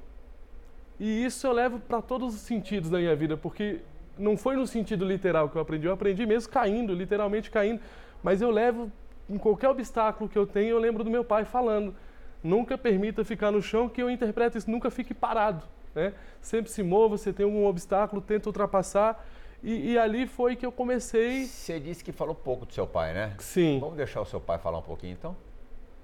E 0.99 1.25
isso 1.25 1.47
eu 1.47 1.53
levo 1.53 1.79
para 1.81 2.01
todos 2.01 2.35
os 2.35 2.41
sentidos 2.41 2.91
da 2.91 2.99
minha 2.99 3.17
vida, 3.17 3.37
porque 3.37 3.81
não 4.19 4.37
foi 4.37 4.55
no 4.57 4.67
sentido 4.67 5.05
literal 5.05 5.49
que 5.49 5.57
eu 5.57 5.63
aprendi, 5.63 5.87
eu 5.87 5.93
aprendi 5.93 6.27
mesmo 6.27 6.53
caindo, 6.53 6.95
literalmente 6.95 7.51
caindo. 7.51 7.81
Mas 8.23 8.43
eu 8.43 8.51
levo, 8.51 8.91
em 9.29 9.39
qualquer 9.39 9.69
obstáculo 9.69 10.29
que 10.29 10.37
eu 10.37 10.47
tenho, 10.47 10.71
eu 10.71 10.79
lembro 10.79 11.03
do 11.03 11.11
meu 11.11 11.25
pai 11.25 11.45
falando: 11.45 11.95
nunca 12.43 12.77
permita 12.79 13.25
ficar 13.25 13.51
no 13.51 13.63
chão, 13.63 13.89
que 13.89 14.03
eu 14.03 14.11
interpreto 14.11 14.59
isso, 14.59 14.71
nunca 14.71 14.91
fique 14.91 15.15
parado. 15.15 15.65
Né? 15.95 16.13
Sempre 16.41 16.71
se 16.71 16.83
mova, 16.83 17.17
você 17.17 17.33
tem 17.33 17.45
algum 17.45 17.67
obstáculo, 17.67 18.23
tenta 18.23 18.49
ultrapassar. 18.49 19.27
E, 19.63 19.93
e, 19.93 19.99
ali 19.99 20.27
foi 20.27 20.57
que 20.57 20.65
eu 20.65 20.73
comecei. 20.73 21.45
Você 21.45 21.79
disse 21.79 22.03
que 22.03 22.13
falou 22.13 22.35
pouco 22.35 22.65
do 22.65 22.73
seu 22.73 22.87
pai, 22.87 23.13
né? 23.13 23.35
Sim. 23.39 23.79
Vamos 23.79 23.97
deixar 23.97 24.21
o 24.21 24.25
seu 24.25 24.41
pai 24.41 24.59
falar 24.59 24.79
um 24.79 24.83
pouquinho 24.83 25.13
então? 25.13 25.37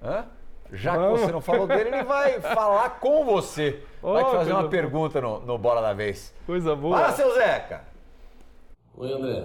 Hã? 0.02 0.26
Já 0.72 0.96
Vamos. 0.96 1.20
que 1.20 1.26
você 1.26 1.32
não 1.32 1.40
falou 1.40 1.66
dele, 1.66 1.90
ele 1.90 2.04
vai 2.04 2.40
falar 2.40 3.00
com 3.00 3.24
você. 3.24 3.82
Oh, 4.02 4.12
vai 4.12 4.24
te 4.24 4.30
fazer 4.30 4.52
uma 4.52 4.68
pergunta 4.68 5.20
no, 5.20 5.40
no 5.40 5.56
Bola 5.56 5.80
da 5.80 5.94
Vez. 5.94 6.34
Coisa 6.44 6.74
boa. 6.74 6.98
Fala, 6.98 7.12
seu 7.12 7.34
Zeca! 7.34 7.84
Oi, 8.96 9.12
André. 9.12 9.44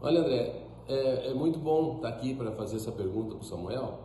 Olha, 0.00 0.20
André, 0.20 0.62
é, 0.88 1.30
é 1.30 1.34
muito 1.34 1.58
bom 1.58 1.96
estar 1.96 2.08
aqui 2.08 2.34
para 2.34 2.52
fazer 2.52 2.76
essa 2.76 2.92
pergunta 2.92 3.34
para 3.34 3.42
o 3.42 3.44
Samuel, 3.44 3.98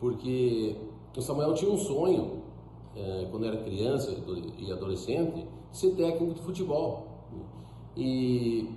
porque 0.00 0.76
o 1.16 1.20
Samuel 1.20 1.54
tinha 1.54 1.70
um 1.70 1.78
sonho, 1.78 2.42
é, 2.96 3.26
quando 3.30 3.46
era 3.46 3.56
criança 3.58 4.12
e 4.58 4.72
adolescente, 4.72 5.46
ser 5.70 5.90
técnico 5.90 6.34
de 6.34 6.42
futebol. 6.42 7.15
E, 7.96 8.68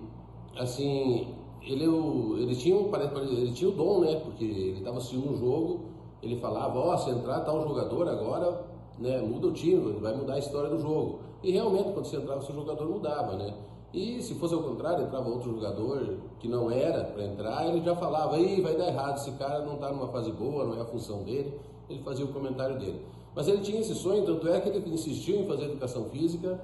assim, 0.57 1.35
ele, 1.61 1.83
ele, 1.83 2.55
tinha, 2.55 2.75
ele 2.77 3.51
tinha 3.51 3.69
o 3.69 3.73
dom, 3.73 3.99
né? 4.01 4.15
Porque 4.15 4.43
ele 4.43 4.79
estava 4.79 4.97
assistindo 4.97 5.31
um 5.31 5.37
jogo, 5.37 5.81
ele 6.21 6.37
falava, 6.37 6.79
ó, 6.79 6.93
oh, 6.93 6.97
se 6.97 7.09
entrar 7.09 7.41
tal 7.41 7.61
jogador 7.67 8.07
agora, 8.07 8.65
né, 8.97 9.21
muda 9.21 9.47
o 9.47 9.51
time, 9.51 9.93
vai 9.99 10.15
mudar 10.15 10.35
a 10.35 10.39
história 10.39 10.69
do 10.69 10.79
jogo. 10.79 11.19
E 11.43 11.51
realmente, 11.51 11.91
quando 11.93 12.05
você 12.05 12.17
entrava, 12.17 12.41
seu 12.41 12.55
jogador 12.55 12.87
mudava, 12.87 13.35
né? 13.35 13.53
E 13.93 14.21
se 14.21 14.35
fosse 14.35 14.53
ao 14.53 14.61
contrário, 14.61 15.05
entrava 15.05 15.29
outro 15.29 15.51
jogador 15.51 16.17
que 16.39 16.47
não 16.47 16.69
era 16.69 17.05
para 17.05 17.23
entrar, 17.23 17.67
ele 17.67 17.83
já 17.83 17.95
falava, 17.95 18.35
aí 18.35 18.61
vai 18.61 18.75
dar 18.75 18.87
errado, 18.87 19.17
esse 19.17 19.31
cara 19.31 19.65
não 19.65 19.75
está 19.75 19.91
numa 19.91 20.07
fase 20.09 20.31
boa, 20.31 20.65
não 20.65 20.77
é 20.77 20.81
a 20.81 20.85
função 20.85 21.23
dele, 21.23 21.59
ele 21.89 22.03
fazia 22.03 22.25
o 22.25 22.27
comentário 22.27 22.77
dele. 22.77 23.01
Mas 23.35 23.47
ele 23.47 23.61
tinha 23.61 23.79
esse 23.79 23.95
sonho, 23.95 24.25
tanto 24.25 24.47
é 24.47 24.59
que 24.59 24.69
ele 24.69 24.93
insistiu 24.93 25.37
em 25.37 25.47
fazer 25.47 25.65
educação 25.65 26.05
física 26.05 26.59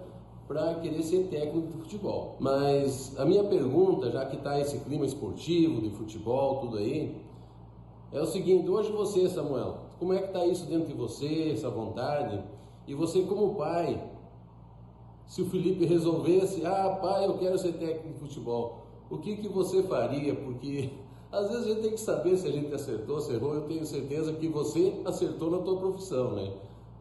para 0.48 0.76
querer 0.76 1.02
ser 1.04 1.28
técnico 1.28 1.68
de 1.68 1.78
futebol. 1.80 2.36
Mas 2.40 3.18
a 3.18 3.26
minha 3.26 3.44
pergunta, 3.44 4.12
já 4.12 4.26
que 4.26 4.36
está 4.36 4.60
esse 4.60 4.80
clima 4.80 5.06
esportivo, 5.06 5.82
de 5.82 5.90
futebol, 5.90 6.60
tudo 6.60 6.78
aí, 6.78 7.16
é 8.12 8.22
o 8.22 8.26
seguinte, 8.26 8.70
hoje 8.70 8.92
você, 8.92 9.28
Samuel, 9.28 9.78
como 10.00 10.14
é 10.14 10.20
que 10.20 10.28
está 10.28 10.46
isso 10.46 10.66
dentro 10.68 10.88
de 10.88 10.94
você, 10.94 11.52
essa 11.52 11.70
vontade? 11.70 12.44
E 12.88 12.94
você 12.94 13.24
como 13.24 13.56
pai, 13.56 14.02
se 15.28 15.42
o 15.42 15.50
Felipe 15.50 15.86
resolvesse, 15.86 16.66
ah, 16.66 16.98
pai, 17.02 17.26
eu 17.26 17.38
quero 17.38 17.58
ser 17.58 17.74
técnico 17.74 18.10
de 18.10 18.20
futebol, 18.20 18.86
o 19.10 19.18
que, 19.18 19.38
que 19.38 19.48
você 19.48 19.84
faria? 19.84 20.36
Porque 20.36 20.92
às 21.32 21.50
vezes 21.50 21.66
a 21.66 21.68
gente 21.70 21.82
tem 21.82 21.92
que 21.92 22.00
saber 22.00 22.38
se 22.38 22.48
a 22.48 22.52
gente 22.52 22.74
acertou, 22.74 23.20
se 23.20 23.34
errou. 23.34 23.56
Eu 23.56 23.62
tenho 23.64 23.86
certeza 23.86 24.34
que 24.34 24.48
você 24.48 25.02
acertou 25.06 25.52
na 25.52 25.60
tua 25.60 25.78
profissão, 25.78 26.32
né? 26.32 26.54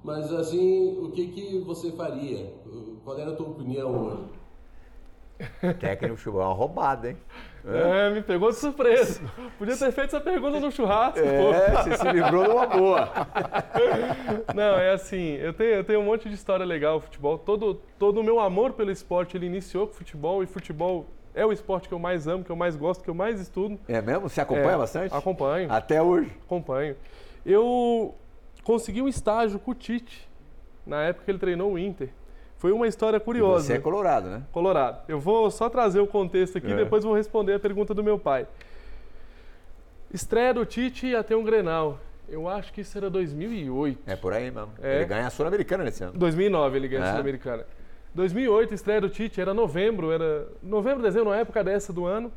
Mas 0.02 0.32
assim, 0.32 0.98
o 0.98 1.10
que, 1.10 1.28
que 1.28 1.58
você 1.60 1.90
faria? 1.92 2.52
Qual 3.04 3.18
era 3.18 3.32
a 3.32 3.36
tua 3.36 3.48
opinião 3.48 3.90
hoje? 3.90 4.24
Técnico 5.78 6.16
futebol 6.16 6.42
é 6.42 6.44
uma 6.46 6.54
roubada, 6.54 7.10
hein? 7.10 7.16
É, 7.66 8.10
me 8.10 8.22
pegou 8.22 8.50
de 8.50 8.56
surpresa. 8.56 9.20
Podia 9.58 9.76
ter 9.76 9.90
feito 9.92 10.08
essa 10.16 10.20
pergunta 10.20 10.60
no 10.60 10.70
churrasco. 10.70 11.18
É, 11.18 11.38
pô. 11.38 11.82
você 11.82 11.96
se 11.96 12.12
livrou 12.12 12.44
de 12.44 12.50
uma 12.50 12.66
boa. 12.66 13.08
Não, 14.54 14.78
é 14.78 14.92
assim, 14.92 15.32
eu 15.36 15.52
tenho, 15.52 15.70
eu 15.70 15.84
tenho 15.84 16.00
um 16.00 16.04
monte 16.04 16.28
de 16.28 16.34
história 16.34 16.64
legal 16.64 16.94
no 16.94 17.00
futebol. 17.00 17.36
Todo, 17.38 17.80
todo 17.98 18.20
o 18.20 18.24
meu 18.24 18.38
amor 18.38 18.72
pelo 18.72 18.90
esporte, 18.90 19.36
ele 19.36 19.46
iniciou 19.46 19.86
com 19.86 19.94
futebol 19.94 20.42
e 20.42 20.46
futebol 20.46 21.06
é 21.34 21.44
o 21.44 21.52
esporte 21.52 21.88
que 21.88 21.94
eu 21.94 21.98
mais 21.98 22.28
amo, 22.28 22.44
que 22.44 22.50
eu 22.50 22.56
mais 22.56 22.76
gosto, 22.76 23.02
que 23.02 23.10
eu 23.10 23.14
mais 23.14 23.40
estudo. 23.40 23.78
É 23.88 24.00
mesmo? 24.00 24.28
Você 24.28 24.40
acompanha 24.40 24.74
É, 24.74 24.78
bastante? 24.78 25.14
Acompanho. 25.14 25.72
Até 25.72 26.00
hoje. 26.00 26.30
Acompanho. 26.44 26.96
Eu 27.44 28.14
consegui 28.62 29.02
um 29.02 29.08
estágio 29.08 29.58
com 29.58 29.72
o 29.72 29.74
Tite, 29.74 30.28
na 30.86 31.02
época 31.02 31.24
que 31.24 31.30
ele 31.30 31.38
treinou 31.38 31.72
o 31.72 31.78
Inter. 31.78 32.10
Foi 32.64 32.72
uma 32.72 32.86
história 32.88 33.18
E 33.18 33.20
curiosa. 33.20 33.66
você 33.66 33.72
é 33.74 33.78
colorado, 33.78 34.30
né? 34.30 34.42
Colorado. 34.50 35.02
Eu 35.06 35.20
vou 35.20 35.50
só 35.50 35.68
trazer 35.68 36.00
o 36.00 36.06
contexto 36.06 36.56
aqui, 36.56 36.72
É. 36.72 36.76
depois 36.76 37.04
vou 37.04 37.12
responder 37.12 37.52
a 37.52 37.58
pergunta 37.60 37.92
do 37.92 38.02
meu 38.02 38.18
pai. 38.18 38.46
Estreia 40.10 40.54
do 40.54 40.64
Tite 40.64 41.12
ter 41.28 41.34
um 41.34 41.44
Grenal. 41.44 41.98
Eu 42.26 42.48
acho 42.48 42.72
que 42.72 42.80
isso 42.80 42.96
era 42.96 43.10
2008. 43.10 43.98
É 44.06 44.16
por 44.16 44.32
aí 44.32 44.50
mesmo. 44.50 44.70
É. 44.82 44.96
Ele 44.96 45.04
ganha 45.04 45.26
a 45.26 45.30
Sul-Americana 45.30 45.84
nesse 45.84 46.04
ano. 46.04 46.14
2009 46.16 46.78
ele 46.78 46.88
ganhou 46.88 47.04
a 47.04 47.08
É. 47.08 47.10
Sul-Americana. 47.10 47.66
2008, 48.14 48.72
estreia 48.72 48.98
do 49.02 49.10
Tite, 49.10 49.42
era 49.42 49.52
novembro, 49.52 50.10
era 50.10 50.48
novembro, 50.62 51.02
dezembro, 51.02 51.28
uma 51.28 51.36
época 51.36 51.62
dessa 51.62 51.92
do 51.92 52.06
ano. 52.06 52.32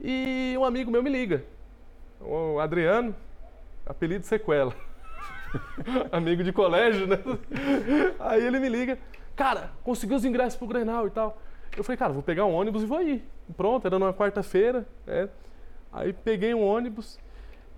E 0.00 0.56
um 0.58 0.64
amigo 0.64 0.90
meu 0.90 1.00
me 1.00 1.10
liga, 1.10 1.44
o 2.20 2.58
Adriano, 2.58 3.14
apelido 3.86 4.26
Sequela. 4.26 4.74
amigo 6.10 6.42
de 6.42 6.52
colégio, 6.52 7.06
né? 7.06 7.20
Aí 8.18 8.44
ele 8.44 8.58
me 8.58 8.68
liga, 8.68 8.98
cara, 9.40 9.70
consegui 9.82 10.12
os 10.12 10.22
ingressos 10.22 10.54
pro 10.54 10.66
Grenal 10.66 11.06
e 11.06 11.10
tal. 11.10 11.38
Eu 11.74 11.82
falei, 11.82 11.96
cara, 11.96 12.12
vou 12.12 12.22
pegar 12.22 12.44
um 12.44 12.52
ônibus 12.52 12.82
e 12.82 12.86
vou 12.86 13.00
ir. 13.00 13.24
Pronto, 13.56 13.86
era 13.86 13.98
numa 13.98 14.12
quarta-feira, 14.12 14.86
né? 15.06 15.30
Aí 15.90 16.12
peguei 16.12 16.52
um 16.52 16.62
ônibus 16.62 17.18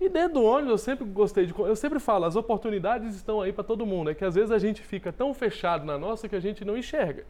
e 0.01 0.09
dentro 0.09 0.33
do 0.33 0.43
ônibus 0.43 0.71
eu 0.71 0.77
sempre 0.77 1.05
gostei 1.05 1.45
de. 1.45 1.57
Eu 1.57 1.75
sempre 1.77 1.99
falo, 1.99 2.25
as 2.25 2.35
oportunidades 2.35 3.15
estão 3.15 3.39
aí 3.39 3.53
para 3.53 3.63
todo 3.63 3.85
mundo. 3.85 4.09
É 4.09 4.13
que 4.13 4.25
às 4.25 4.35
vezes 4.35 4.51
a 4.51 4.59
gente 4.59 4.81
fica 4.81 5.13
tão 5.13 5.33
fechado 5.33 5.85
na 5.85 5.97
nossa 5.97 6.27
que 6.27 6.35
a 6.35 6.39
gente 6.41 6.65
não 6.65 6.77
enxerga. 6.77 7.23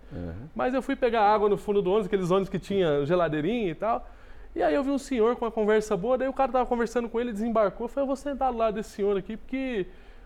Mas 0.56 0.74
eu 0.74 0.82
fui 0.82 0.96
pegar 0.96 1.22
água 1.22 1.48
no 1.48 1.56
fundo 1.56 1.80
do 1.80 1.91
ônibus, 1.91 2.08
aqueles 2.08 2.32
ônibus 2.32 2.50
que 2.50 2.58
tinha 2.58 3.06
geladeirinha 3.06 3.69
e 3.69 3.76
tal. 3.76 4.10
E 4.56 4.63
aí 4.63 4.74
eu 4.74 4.84
vi 4.84 4.89
um 4.89 4.98
senhor 4.98 5.36
com 5.36 5.46
uma 5.46 5.52
conversa 5.52 5.96
boa, 5.96 6.17
daí 6.17 6.28
o 6.28 6.34
cara 6.34 6.52
tava 6.52 6.65
conversando 6.65 7.08
com 7.08 7.19
ele, 7.19 7.32
desembarcou. 7.32 7.86
Eu 7.86 7.89
falei, 7.89 8.04
eu 8.04 8.08
vou 8.08 8.15
sentar 8.15 8.52
do 8.52 8.58
lado 8.58 8.74
desse 8.74 8.89
senhor 8.89 9.15
aqui, 9.15 9.38
porque 9.38 9.86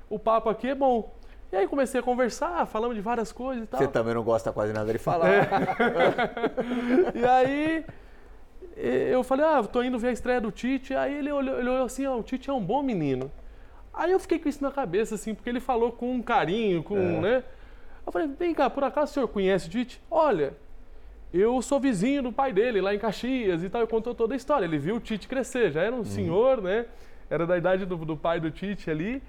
o 0.10 0.18
papo 0.18 0.48
aqui 0.48 0.70
é 0.70 0.76
bom. 0.76 1.12
E 1.52 1.56
aí 1.56 1.68
comecei 1.68 2.00
a 2.00 2.04
conversar, 2.04 2.66
falamos 2.66 2.96
de 2.96 3.02
várias 3.02 3.32
coisas 3.32 3.64
e 3.64 3.68
tal. 3.68 3.80
Você 3.80 3.88
também 3.88 4.14
não 4.14 4.24
gosta 4.24 4.52
quase 4.52 4.74
nada 4.74 4.92
de 4.92 5.00
falar. 5.00 5.30
É. 5.30 5.48
E 7.16 7.26
aí 7.26 7.86
eu 8.76 9.24
falei, 9.24 9.46
ah, 9.46 9.64
tô 9.64 9.82
indo 9.82 9.98
ver 9.98 10.10
a 10.10 10.12
estreia 10.12 10.40
do 10.40 10.52
Tite. 10.52 10.94
Aí 10.94 11.18
ele 11.18 11.32
olhou, 11.32 11.60
ele 11.60 11.70
olhou 11.70 11.86
assim, 11.86 12.06
ó, 12.06 12.18
o 12.18 12.24
Tite 12.24 12.50
é 12.50 12.54
um 12.54 12.64
bom 12.64 12.84
menino. 12.84 13.32
Aí 13.94 14.12
eu 14.12 14.20
fiquei 14.20 14.38
com 14.38 14.48
isso 14.48 14.62
na 14.62 14.72
cabeça, 14.72 15.16
assim, 15.16 15.34
porque 15.34 15.50
ele 15.50 15.60
falou 15.60 15.92
com 15.92 16.14
um 16.14 16.22
carinho, 16.22 16.84
com, 16.84 16.96
né? 17.22 17.44
Eu 18.06 18.12
falei, 18.12 18.28
vem 18.28 18.54
cá, 18.54 18.70
por 18.70 18.84
acaso 18.84 19.12
o 19.12 19.14
senhor 19.14 19.28
conhece 19.28 19.68
o 19.68 19.72
Tite? 19.72 20.02
Olha, 20.12 20.54
eu 21.34 21.62
sou 21.62 21.80
vizinho 21.80 22.22
do 22.22 22.32
pai 22.32 22.54
dele, 22.54 22.80
lá 22.80 22.94
em 22.94 23.00
Caxias 23.00 23.64
e 23.64 23.70
tal. 23.70 23.82
Eu 23.82 23.88
contou 23.88 24.14
toda 24.14 24.36
a 24.36 24.38
história. 24.38 24.66
Ele 24.66 24.78
viu 24.78 24.98
o 24.98 25.00
Tite 25.00 25.28
crescer, 25.28 25.72
já 25.72 25.82
era 25.82 25.96
um 25.96 26.06
senhor, 26.06 26.62
né? 26.62 26.86
Era 27.30 27.48
da 27.48 27.58
idade 27.58 27.86
do, 27.86 27.98
do 27.98 28.16
pai 28.16 28.40
do 28.40 28.52
Tite 28.52 28.92
ali. 28.92 29.22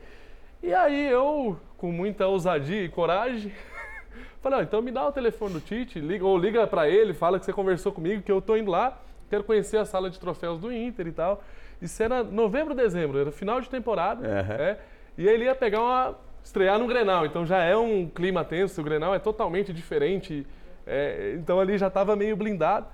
E 0.62 0.74
aí 0.74 1.08
eu, 1.08 1.58
com 1.76 1.92
muita 1.92 2.26
ousadia 2.26 2.82
e 2.82 2.88
coragem, 2.88 3.52
falei, 4.42 4.58
ó, 4.58 4.62
então 4.62 4.82
me 4.82 4.90
dá 4.90 5.06
o 5.06 5.12
telefone 5.12 5.54
do 5.54 5.60
Tite, 5.60 6.00
liga, 6.00 6.24
ou 6.24 6.36
liga 6.36 6.66
pra 6.66 6.88
ele, 6.88 7.14
fala 7.14 7.38
que 7.38 7.44
você 7.44 7.52
conversou 7.52 7.92
comigo, 7.92 8.22
que 8.22 8.32
eu 8.32 8.40
tô 8.40 8.56
indo 8.56 8.70
lá, 8.70 8.98
quero 9.30 9.44
conhecer 9.44 9.76
a 9.76 9.84
sala 9.84 10.10
de 10.10 10.18
troféus 10.18 10.58
do 10.58 10.72
Inter 10.72 11.06
e 11.06 11.12
tal. 11.12 11.42
Isso 11.80 12.02
era 12.02 12.24
novembro, 12.24 12.74
dezembro, 12.74 13.18
era 13.18 13.30
final 13.30 13.60
de 13.60 13.70
temporada, 13.70 14.26
Aham. 14.26 14.54
é, 14.54 14.78
e 15.16 15.28
ele 15.28 15.44
ia 15.44 15.54
pegar 15.54 15.80
uma. 15.80 16.16
estrear 16.42 16.78
no 16.78 16.86
Grenal, 16.88 17.24
então 17.24 17.46
já 17.46 17.62
é 17.62 17.76
um 17.76 18.08
clima 18.08 18.44
tenso, 18.44 18.80
o 18.80 18.84
Grenal 18.84 19.14
é 19.14 19.18
totalmente 19.20 19.72
diferente, 19.72 20.44
é, 20.84 21.34
então 21.36 21.60
ali 21.60 21.78
já 21.78 21.86
estava 21.86 22.16
meio 22.16 22.36
blindado. 22.36 22.86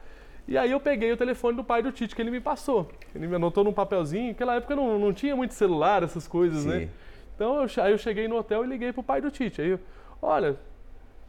E 0.47 0.59
aí 0.59 0.71
eu 0.71 0.81
peguei 0.81 1.11
o 1.11 1.17
telefone 1.17 1.57
do 1.57 1.65
pai 1.65 1.83
do 1.83 1.91
Tite, 1.91 2.15
que 2.15 2.21
ele 2.21 2.31
me 2.31 2.41
passou. 2.41 2.91
Ele 3.15 3.27
me 3.27 3.35
anotou 3.37 3.65
num 3.65 3.73
papelzinho, 3.73 4.29
naquela 4.29 4.57
época 4.57 4.77
não, 4.77 4.99
não 4.99 5.11
tinha 5.11 5.35
muito 5.35 5.55
celular, 5.55 6.03
essas 6.03 6.29
coisas, 6.29 6.67
né? 6.67 6.89
Então 7.35 7.63
eu, 7.63 7.83
aí 7.83 7.93
eu 7.93 7.99
cheguei 7.99 8.29
no 8.29 8.37
hotel 8.37 8.65
e 8.65 8.69
liguei 8.69 8.93
pro 8.93 9.03
pai 9.03 9.21
do 9.21 9.31
Tite. 9.31 9.61
Aí, 9.61 9.71
eu, 9.71 9.81
olha, 10.23 10.57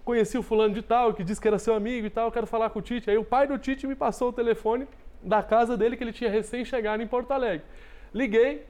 conheci 0.03 0.37
o 0.37 0.43
fulano 0.43 0.73
de 0.73 0.81
tal, 0.81 1.13
que 1.13 1.23
disse 1.23 1.41
que 1.41 1.47
era 1.47 1.57
seu 1.57 1.73
amigo 1.73 2.05
e 2.05 2.09
tal, 2.09 2.31
quero 2.31 2.45
falar 2.45 2.69
com 2.69 2.79
o 2.79 2.81
Tite. 2.81 3.09
Aí 3.09 3.17
o 3.17 3.23
pai 3.23 3.47
do 3.47 3.57
Tite 3.57 3.87
me 3.87 3.95
passou 3.95 4.29
o 4.29 4.33
telefone 4.33 4.87
da 5.21 5.41
casa 5.41 5.75
dele, 5.75 5.97
que 5.97 6.03
ele 6.03 6.13
tinha 6.13 6.29
recém 6.29 6.63
chegado 6.63 7.01
em 7.01 7.07
Porto 7.07 7.31
Alegre. 7.31 7.65
Liguei, 8.13 8.65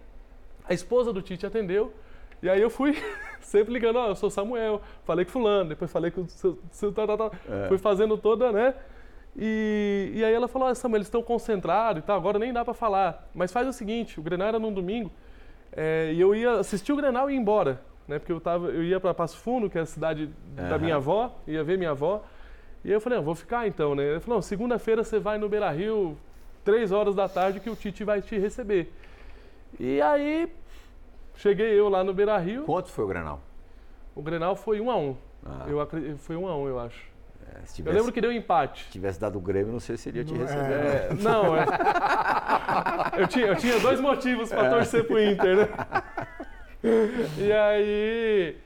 a 0.68 0.74
esposa 0.74 1.12
do 1.12 1.22
Tite 1.22 1.46
atendeu, 1.46 1.94
e 2.42 2.50
aí 2.50 2.62
eu 2.62 2.70
fui 2.70 2.98
sempre 3.42 3.74
ligando, 3.74 3.98
ó, 3.98 4.08
eu 4.08 4.16
sou 4.16 4.30
Samuel, 4.30 4.82
falei 5.04 5.26
com 5.26 5.32
fulano, 5.32 5.70
depois 5.70 5.92
falei 5.92 6.10
com 6.12 6.22
o 6.22 6.30
seu, 6.30 6.58
seu 6.72 6.92
tal, 6.92 7.06
tal, 7.06 7.18
tal. 7.18 7.32
Fui 7.68 7.78
fazendo 7.78 8.18
toda, 8.18 8.52
né? 8.52 8.74
E, 9.38 10.12
e 10.16 10.24
aí 10.24 10.34
ela 10.34 10.48
falou, 10.48 10.68
olha 10.68 10.76
Samuel, 10.76 11.00
eles 11.00 11.08
estão 11.08 11.22
concentrados 11.22 12.02
e 12.02 12.06
tal, 12.06 12.16
agora 12.16 12.40
nem 12.40 12.54
dá 12.54 12.64
pra 12.64 12.74
falar. 12.74 13.30
Mas 13.36 13.52
faz 13.52 13.68
o 13.68 13.74
seguinte, 13.74 14.20
o 14.20 14.24
Grenal 14.24 14.48
era 14.48 14.60
num 14.60 14.74
domingo, 14.74 15.12
é, 15.76 16.12
e 16.14 16.22
eu 16.22 16.34
ia 16.34 16.54
assistir 16.54 16.94
o 16.94 16.96
Grenal 16.96 17.30
e 17.30 17.34
ir 17.34 17.38
embora, 17.38 17.82
né? 18.08 18.18
Porque 18.18 18.32
eu, 18.32 18.40
tava, 18.40 18.68
eu 18.68 18.84
ia 18.84 19.00
para 19.00 19.14
Passo 19.14 19.38
Fundo, 19.38 19.70
que 19.70 19.78
é 19.78 19.82
a 19.82 19.86
cidade 19.86 20.30
da 20.56 20.78
minha 20.78 20.96
avó, 20.96 21.36
ia 21.46 21.64
ver 21.64 21.78
minha 21.78 21.92
avó. 21.92 22.24
E 22.84 22.90
aí 22.90 22.94
eu 22.94 23.02
falei, 23.02 23.20
ah, 23.20 23.22
vou 23.22 23.36
ficar 23.36 23.68
então, 23.68 23.96
né? 23.96 24.04
Ele 24.04 24.20
falou, 24.20 24.38
não, 24.38 24.42
segunda-feira 24.42 25.04
você 25.04 25.20
vai 25.20 25.38
no 25.38 25.50
Beira 25.50 25.70
Rio, 25.72 26.18
três 26.64 26.92
horas 26.92 27.16
da 27.16 27.28
tarde, 27.28 27.60
que 27.60 27.70
o 27.70 27.76
Tite 27.76 28.04
vai 28.04 28.22
te 28.22 28.38
receber. 28.38 28.94
E 29.80 30.02
aí, 30.02 30.52
cheguei 31.36 31.78
eu 31.78 31.90
lá 31.90 32.04
no 32.04 32.14
Beira 32.14 32.38
Rio, 32.38 32.64
Quanto 32.64 32.90
foi 32.90 33.04
o 33.04 33.08
Granal? 33.08 33.42
o 34.16 34.22
Grenal 34.22 34.56
foi 34.56 34.80
um 34.80 34.90
a 34.90 34.96
um. 34.96 35.18
Ah. 35.46 35.66
Eu 35.68 36.18
foi 36.18 36.36
um 36.36 36.48
a 36.48 36.56
um, 36.56 36.68
eu 36.68 36.80
acho. 36.80 37.15
É, 37.56 37.66
se 37.66 37.72
Eu 37.72 37.76
tivesse, 37.78 37.98
lembro 37.98 38.12
que 38.12 38.22
deu 38.22 38.32
empate. 38.32 38.88
tivesse 38.90 39.20
dado 39.20 39.38
o 39.38 39.42
Grêmio, 39.42 39.72
não 39.72 39.80
sei 39.80 39.96
se 39.98 40.10
ele 40.10 40.20
ia 40.20 40.26
te 40.26 40.34
Não, 40.34 40.42
receber. 40.42 40.62
É, 40.62 41.10
não, 41.22 41.56
é. 41.56 41.66
Eu 43.22 43.28
tinha, 43.28 43.46
eu 43.48 43.56
tinha 43.56 43.80
dois 43.80 44.02
motivos 44.02 44.50
para 44.50 44.70
torcer 44.70 45.06
pro 45.08 45.22
Inter, 45.22 45.56
né? 45.58 45.68
E 47.38 47.52
aí, 47.52 48.58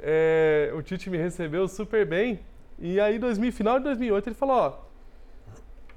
é, 0.00 0.72
o 0.74 0.82
Tite 0.82 1.08
me 1.08 1.16
recebeu 1.16 1.68
super 1.68 2.04
bem. 2.04 2.40
E 2.78 2.98
aí, 3.00 3.18
2000, 3.18 3.52
final 3.52 3.78
de 3.78 3.84
2008, 3.84 4.28
ele 4.28 4.34
falou: 4.34 4.56
ó. 4.56 4.72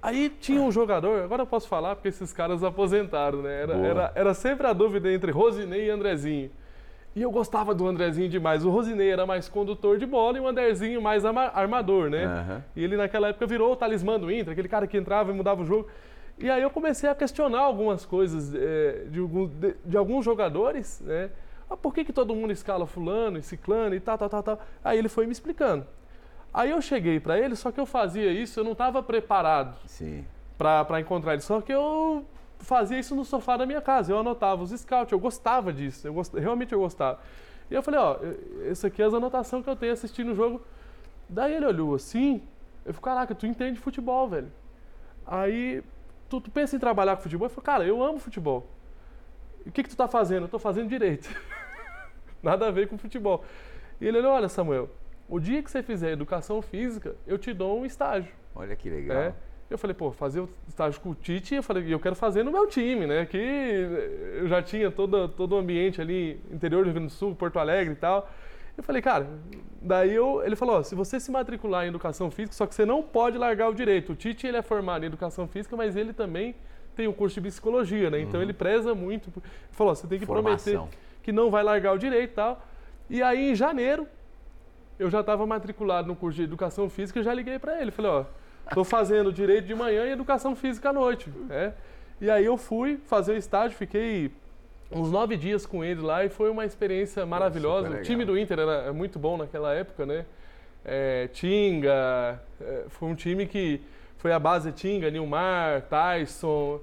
Aí 0.02 0.30
tinha 0.30 0.62
um 0.62 0.72
jogador, 0.72 1.24
agora 1.24 1.42
eu 1.42 1.48
posso 1.48 1.68
falar 1.68 1.96
porque 1.96 2.08
esses 2.10 2.32
caras 2.32 2.64
aposentaram, 2.64 3.42
né? 3.42 3.64
Era, 3.64 3.74
Boa. 3.74 3.88
era, 3.88 4.12
era 4.16 4.34
sempre 4.34 4.68
a 4.68 4.74
dúvida 4.74 5.12
entre 5.12 5.32
Rosinei 5.32 5.88
e 5.88 5.90
Andrezinho. 5.90 6.52
E 7.18 7.22
eu 7.24 7.32
gostava 7.32 7.74
do 7.74 7.88
Andrezinho 7.88 8.30
demais. 8.30 8.64
O 8.64 8.70
Rosinei 8.70 9.10
era 9.10 9.26
mais 9.26 9.50
condutor 9.50 9.98
de 9.98 10.06
bola 10.06 10.38
e 10.38 10.40
o 10.40 10.48
Andrezinho 10.48 11.02
mais 11.02 11.26
armador, 11.26 12.12
né? 12.12 12.26
Aham. 12.26 12.64
E 12.76 12.84
ele 12.84 12.96
naquela 12.96 13.30
época 13.30 13.48
virou 13.48 13.72
o 13.72 13.76
talismã 13.76 14.20
do 14.20 14.32
Inter, 14.32 14.52
aquele 14.54 14.68
cara 14.68 14.86
que 14.86 14.96
entrava 14.96 15.32
e 15.32 15.34
mudava 15.34 15.64
o 15.64 15.66
jogo. 15.66 15.88
E 16.38 16.48
aí 16.48 16.62
eu 16.62 16.70
comecei 16.70 17.10
a 17.10 17.16
questionar 17.16 17.62
algumas 17.62 18.06
coisas 18.06 18.54
eh, 18.54 19.06
de, 19.10 19.18
alguns- 19.20 19.50
de- 19.50 19.76
de 19.84 19.98
alguns 19.98 20.24
jogadores, 20.24 21.02
né? 21.04 21.32
Ah, 21.68 21.76
por 21.76 21.92
que, 21.92 22.06
que 22.06 22.14
todo 22.14 22.36
mundo 22.36 22.52
escala 22.54 22.86
fulano 22.86 23.40
e 23.40 23.42
ciclano 23.42 23.96
e 23.96 24.00
tal, 24.00 24.16
tal, 24.16 24.30
tal, 24.30 24.44
tal? 24.44 24.60
Aí 24.86 25.00
ele 25.00 25.10
foi 25.10 25.26
me 25.26 25.32
explicando. 25.32 25.88
Aí 26.54 26.70
eu 26.70 26.80
cheguei 26.84 27.20
pra 27.20 27.40
ele, 27.40 27.56
só 27.56 27.72
que 27.72 27.80
eu 27.80 27.88
fazia 27.88 28.32
isso, 28.32 28.60
eu 28.60 28.64
não 28.64 28.74
estava 28.74 29.02
preparado 29.02 29.76
Sim. 29.88 30.24
para 30.56 31.00
encontrar 31.00 31.34
ele. 31.34 31.42
Só 31.42 31.62
que 31.62 31.74
eu 31.74 32.24
fazia 32.60 33.00
isso 33.00 33.16
no 33.16 33.24
sofá 33.24 33.58
da 33.58 33.66
minha 33.66 33.82
casa. 33.82 34.12
Eu 34.12 34.20
anotava 34.20 34.64
os 34.64 34.72
scouts, 34.72 35.12
eu 35.12 35.20
gostava 35.20 35.72
disso. 35.72 36.08
Eu 36.08 36.14
gost... 36.14 36.34
Realmente 36.34 36.74
eu 36.74 36.80
gostava. 36.80 37.20
E 37.70 37.74
eu 37.74 37.84
falei, 37.84 38.00
ó, 38.00 38.18
essa 38.70 38.88
aqui 38.88 39.02
é 39.02 39.06
as 39.06 39.14
anotações 39.14 39.64
que 39.64 39.70
eu 39.70 39.76
tenho 39.76 39.94
assistindo 39.94 40.32
o 40.32 40.36
jogo. 40.36 40.62
Daí 41.28 41.54
ele 41.54 41.66
olhou 41.66 41.94
assim, 41.94 42.42
eu 42.86 42.94
falei, 42.94 43.04
caraca, 43.04 43.36
tu 43.36 43.46
entende 43.46 43.80
futebol, 43.80 44.30
velho. 44.30 44.52
Aí, 45.26 45.84
tu, 46.30 46.40
tu 46.40 46.50
pensa 46.50 46.76
em 46.76 46.80
trabalhar 46.80 47.18
com 47.18 47.24
futebol? 47.24 47.48
Eu 47.48 47.50
falei, 47.50 47.66
cara, 47.66 47.86
eu 47.86 48.02
amo 48.02 48.18
futebol. 48.18 48.66
E 49.66 49.70
o 49.70 49.72
que 49.72 49.84
que 49.84 49.90
tu 49.90 49.98
tá 49.98 50.08
fazendo? 50.08 50.44
Eu 50.44 50.48
tô 50.48 50.58
fazendo 50.58 50.88
direito. 50.88 51.30
Nada 52.42 52.68
a 52.68 52.72
ver 52.72 52.88
com 52.88 52.98
futebol. 52.98 53.44
E 54.00 54.08
ele 54.08 54.20
olhou, 54.20 54.32
olha, 54.32 54.48
Samuel, 54.48 54.90
o 55.28 55.40
dia 55.40 55.62
que 55.62 55.70
você 55.70 55.84
fizer 55.84 56.12
educação 56.12 56.62
física, 56.62 57.16
eu 57.26 57.38
te 57.38 57.54
dou 57.54 57.82
um 57.82 57.86
estágio. 57.86 58.34
Olha 58.56 58.76
que 58.76 58.90
legal. 58.90 59.18
É. 59.18 59.34
Eu 59.70 59.78
falei, 59.78 59.94
pô, 59.94 60.12
fazer 60.12 60.40
o 60.40 60.50
estágio 60.68 61.00
com 61.02 61.10
o 61.10 61.16
Tite, 61.16 61.56
eu 61.56 61.64
falei, 61.64 61.94
eu 61.94 62.00
quero 62.00 62.16
fazer 62.16 62.44
no 62.44 62.52
meu 62.52 62.68
time, 62.68 63.06
né? 63.06 63.26
Que 63.26 63.38
eu 64.40 64.48
já 64.48 64.62
tinha 64.62 64.90
todo, 64.90 65.28
todo 65.28 65.56
o 65.56 65.58
ambiente 65.58 66.00
ali, 66.00 66.40
interior 66.52 66.84
do 66.84 66.86
Rio 66.86 66.94
Grande 66.94 67.08
do 67.08 67.14
Sul, 67.14 67.36
Porto 67.36 67.60
Alegre 67.60 67.94
e 67.94 67.98
tal. 67.98 68.30
Eu 68.78 68.84
falei, 68.84 69.02
cara, 69.02 69.28
daí 69.82 70.14
eu, 70.14 70.42
ele 70.46 70.56
falou, 70.56 70.78
ó, 70.78 70.84
se 70.84 70.96
você 70.96 71.20
se 71.20 71.32
matricular 71.32 71.86
em 71.86 71.90
educação 71.90 72.32
física, 72.32 72.56
só 72.56 72.66
que 72.66 72.76
você 72.76 72.86
não 72.86 73.04
pode 73.04 73.38
largar 73.38 73.70
o 73.70 73.74
direito. 73.74 74.14
O 74.14 74.16
Tite, 74.16 74.48
ele 74.48 74.58
é 74.58 74.62
formado 74.62 75.04
em 75.04 75.08
educação 75.08 75.48
física, 75.48 75.76
mas 75.76 75.96
ele 75.96 76.14
também 76.14 76.56
tem 76.96 77.08
um 77.08 77.14
curso 77.14 77.42
de 77.42 77.48
psicologia, 77.50 78.10
né? 78.10 78.22
Então 78.22 78.40
uhum. 78.40 78.44
ele 78.44 78.54
preza 78.54 78.96
muito. 78.96 79.30
Ele 79.36 79.44
falou, 79.72 79.92
ó, 79.92 79.96
você 79.96 80.08
tem 80.08 80.18
que 80.20 80.26
Formação. 80.26 80.74
prometer 80.74 80.98
que 81.24 81.32
não 81.34 81.52
vai 81.52 81.62
largar 81.62 81.94
o 81.94 81.98
direito 81.98 82.32
e 82.32 82.36
tal. 82.36 82.66
E 83.10 83.22
aí, 83.22 83.52
em 83.52 83.56
janeiro, 83.56 84.08
eu 84.98 85.10
já 85.10 85.20
estava 85.20 85.46
matriculado 85.46 86.08
no 86.08 86.16
curso 86.16 86.38
de 86.38 86.44
educação 86.44 86.90
física 86.90 87.20
e 87.20 87.24
já 87.24 87.34
liguei 87.34 87.60
para 87.60 87.82
ele. 87.82 87.92
Falei, 87.92 88.12
ó, 88.12 88.26
Estou 88.70 88.84
fazendo 88.84 89.32
direito 89.32 89.66
de 89.66 89.76
manhã 89.76 90.06
e 90.06 90.12
educação 90.12 90.56
física 90.56 90.90
à 90.90 90.94
noite. 90.94 91.30
Né? 91.48 91.74
E 92.20 92.30
aí 92.30 92.46
eu 92.46 92.58
fui 92.58 93.00
fazer 93.06 93.34
o 93.34 93.38
estágio, 93.38 93.78
fiquei 93.78 94.32
uns 94.92 95.12
nove 95.12 95.36
dias 95.36 95.66
com 95.66 95.84
ele 95.84 96.02
lá 96.02 96.24
e 96.26 96.30
foi 96.30 96.50
uma 96.50 96.66
experiência 96.66 97.26
maravilhosa. 97.26 97.90
O 97.90 98.02
time 98.02 98.26
do 98.26 98.38
Inter 98.38 98.60
era 98.60 98.72
é 98.88 98.92
muito 98.92 99.20
bom 99.20 99.38
naquela 99.38 99.74
época, 99.74 100.06
né? 100.06 100.26
É, 100.86 101.28
Tinga, 101.34 102.40
é, 102.62 102.86
foi 102.88 103.10
um 103.10 103.16
time 103.16 103.46
que 103.46 103.82
foi 104.18 104.32
a 104.32 104.40
base 104.40 104.72
Tinga, 104.72 105.12
Nilmar, 105.12 105.82
Tyson, 105.84 106.80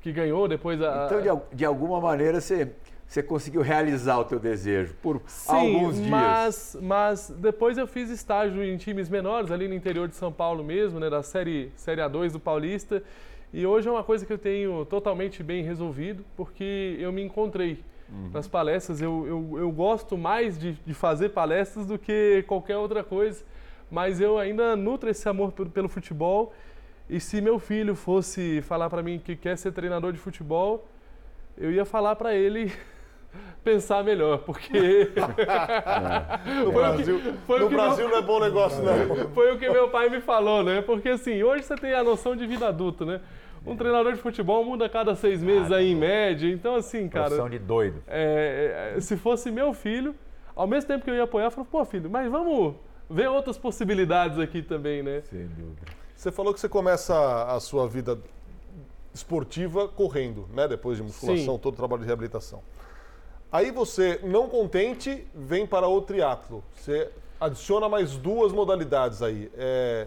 que 0.00 0.12
ganhou 0.12 0.46
depois 0.46 0.80
a. 0.80 1.06
Então, 1.06 1.20
de, 1.20 1.56
de 1.56 1.64
alguma 1.64 2.00
maneira, 2.00 2.40
você 2.40 2.70
você 3.12 3.22
conseguiu 3.22 3.60
realizar 3.60 4.18
o 4.18 4.24
teu 4.24 4.38
desejo 4.38 4.94
por 5.02 5.20
Sim, 5.26 5.52
alguns 5.52 5.96
dias. 5.96 6.08
Mas, 6.08 6.78
mas 6.80 7.28
depois 7.28 7.76
eu 7.76 7.86
fiz 7.86 8.08
estágio 8.08 8.64
em 8.64 8.78
times 8.78 9.10
menores, 9.10 9.50
ali 9.50 9.68
no 9.68 9.74
interior 9.74 10.08
de 10.08 10.16
São 10.16 10.32
Paulo 10.32 10.64
mesmo, 10.64 10.98
né, 10.98 11.10
da 11.10 11.22
série, 11.22 11.70
série 11.76 12.00
A2 12.00 12.32
do 12.32 12.40
Paulista. 12.40 13.02
E 13.52 13.66
hoje 13.66 13.86
é 13.86 13.92
uma 13.92 14.02
coisa 14.02 14.24
que 14.24 14.32
eu 14.32 14.38
tenho 14.38 14.86
totalmente 14.86 15.42
bem 15.42 15.62
resolvido, 15.62 16.24
porque 16.34 16.96
eu 16.98 17.12
me 17.12 17.22
encontrei 17.22 17.84
uhum. 18.08 18.30
nas 18.32 18.48
palestras. 18.48 19.02
Eu, 19.02 19.26
eu, 19.26 19.58
eu 19.58 19.70
gosto 19.70 20.16
mais 20.16 20.58
de, 20.58 20.72
de 20.72 20.94
fazer 20.94 21.28
palestras 21.28 21.84
do 21.84 21.98
que 21.98 22.42
qualquer 22.48 22.78
outra 22.78 23.04
coisa, 23.04 23.44
mas 23.90 24.22
eu 24.22 24.38
ainda 24.38 24.74
nutro 24.74 25.10
esse 25.10 25.28
amor 25.28 25.52
pelo, 25.52 25.68
pelo 25.68 25.88
futebol. 25.88 26.54
E 27.10 27.20
se 27.20 27.42
meu 27.42 27.58
filho 27.58 27.94
fosse 27.94 28.62
falar 28.62 28.88
para 28.88 29.02
mim 29.02 29.18
que 29.22 29.36
quer 29.36 29.58
ser 29.58 29.70
treinador 29.72 30.14
de 30.14 30.18
futebol, 30.18 30.88
eu 31.58 31.70
ia 31.70 31.84
falar 31.84 32.16
para 32.16 32.34
ele 32.34 32.72
pensar 33.62 34.02
melhor, 34.04 34.38
porque. 34.38 35.12
É. 35.16 36.62
No 36.64 36.72
Brasil, 36.72 37.20
que, 37.20 37.58
no 37.58 37.68
Brasil 37.68 38.08
meu... 38.08 38.10
não 38.10 38.18
é 38.18 38.22
bom 38.22 38.40
negócio, 38.40 38.82
não. 38.82 39.28
Foi 39.30 39.52
o 39.52 39.58
que 39.58 39.68
meu 39.68 39.88
pai 39.88 40.08
me 40.08 40.20
falou, 40.20 40.62
né? 40.62 40.82
Porque 40.82 41.10
assim, 41.10 41.42
hoje 41.42 41.64
você 41.64 41.76
tem 41.76 41.94
a 41.94 42.02
noção 42.02 42.34
de 42.36 42.46
vida 42.46 42.68
adulta, 42.68 43.04
né? 43.04 43.20
Um 43.64 43.76
treinador 43.76 44.12
de 44.12 44.20
futebol 44.20 44.64
muda 44.64 44.86
a 44.86 44.88
cada 44.88 45.14
seis 45.14 45.40
meses 45.42 45.70
ah, 45.70 45.76
aí 45.76 45.92
em 45.92 45.96
média. 45.96 46.48
Então, 46.48 46.74
assim, 46.74 47.08
cara. 47.08 47.26
Profissão 47.26 47.48
de 47.48 47.58
doido. 47.58 48.02
É, 48.08 48.94
é, 48.96 49.00
se 49.00 49.16
fosse 49.16 49.50
meu 49.50 49.72
filho, 49.72 50.14
ao 50.54 50.66
mesmo 50.66 50.88
tempo 50.88 51.04
que 51.04 51.10
eu 51.10 51.14
ia 51.14 51.24
apoiar, 51.24 51.46
eu 51.46 51.50
falava, 51.50 51.70
pô, 51.70 51.84
filho, 51.84 52.10
mas 52.10 52.30
vamos 52.30 52.74
ver 53.08 53.28
outras 53.28 53.56
possibilidades 53.56 54.38
aqui 54.38 54.62
também, 54.62 55.02
né? 55.02 55.22
Sem 55.22 55.46
dúvida. 55.46 55.82
Você 56.16 56.32
falou 56.32 56.52
que 56.52 56.60
você 56.60 56.68
começa 56.68 57.44
a 57.44 57.60
sua 57.60 57.86
vida 57.88 58.18
esportiva 59.14 59.88
correndo, 59.88 60.48
né? 60.52 60.66
Depois 60.66 60.96
de 60.96 61.02
musculação, 61.02 61.54
Sim. 61.54 61.60
todo 61.60 61.74
o 61.74 61.76
trabalho 61.76 62.00
de 62.00 62.06
reabilitação. 62.06 62.62
Aí 63.52 63.70
você, 63.70 64.18
não 64.22 64.48
contente, 64.48 65.26
vem 65.34 65.66
para 65.66 65.86
o 65.86 66.00
triatlo. 66.00 66.64
Você 66.74 67.10
adiciona 67.38 67.86
mais 67.86 68.16
duas 68.16 68.50
modalidades 68.50 69.20
aí. 69.20 69.52
É, 69.54 70.06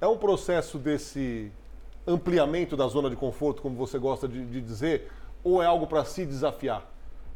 é 0.00 0.06
um 0.08 0.16
processo 0.16 0.76
desse 0.76 1.52
ampliamento 2.04 2.76
da 2.76 2.88
zona 2.88 3.08
de 3.08 3.14
conforto, 3.14 3.62
como 3.62 3.76
você 3.76 3.96
gosta 3.96 4.26
de, 4.26 4.44
de 4.44 4.60
dizer, 4.60 5.08
ou 5.44 5.62
é 5.62 5.66
algo 5.66 5.86
para 5.86 6.04
se 6.04 6.26
desafiar? 6.26 6.84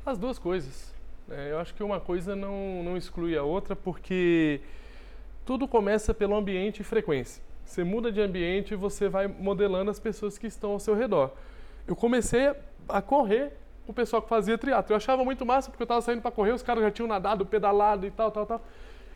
As 0.04 0.18
duas 0.18 0.40
coisas. 0.40 0.92
É, 1.30 1.52
eu 1.52 1.60
acho 1.60 1.72
que 1.72 1.84
uma 1.84 2.00
coisa 2.00 2.34
não, 2.34 2.82
não 2.82 2.96
exclui 2.96 3.36
a 3.36 3.44
outra, 3.44 3.76
porque 3.76 4.60
tudo 5.46 5.68
começa 5.68 6.12
pelo 6.12 6.34
ambiente 6.34 6.80
e 6.80 6.84
frequência. 6.84 7.40
Você 7.64 7.84
muda 7.84 8.10
de 8.10 8.20
ambiente 8.20 8.74
e 8.74 8.76
você 8.76 9.08
vai 9.08 9.28
modelando 9.28 9.88
as 9.88 10.00
pessoas 10.00 10.36
que 10.36 10.48
estão 10.48 10.72
ao 10.72 10.80
seu 10.80 10.96
redor. 10.96 11.30
Eu 11.86 11.94
comecei 11.94 12.52
a 12.88 13.00
correr 13.00 13.52
o 13.86 13.92
pessoal 13.92 14.22
que 14.22 14.28
fazia 14.28 14.56
triatlo. 14.56 14.92
Eu 14.92 14.96
achava 14.96 15.24
muito 15.24 15.44
massa 15.44 15.70
porque 15.70 15.82
eu 15.82 15.86
estava 15.86 16.00
saindo 16.00 16.22
para 16.22 16.30
correr, 16.30 16.52
os 16.52 16.62
caras 16.62 16.82
já 16.82 16.90
tinham 16.90 17.08
nadado, 17.08 17.44
pedalado 17.44 18.06
e 18.06 18.10
tal, 18.10 18.30
tal, 18.30 18.46
tal. 18.46 18.62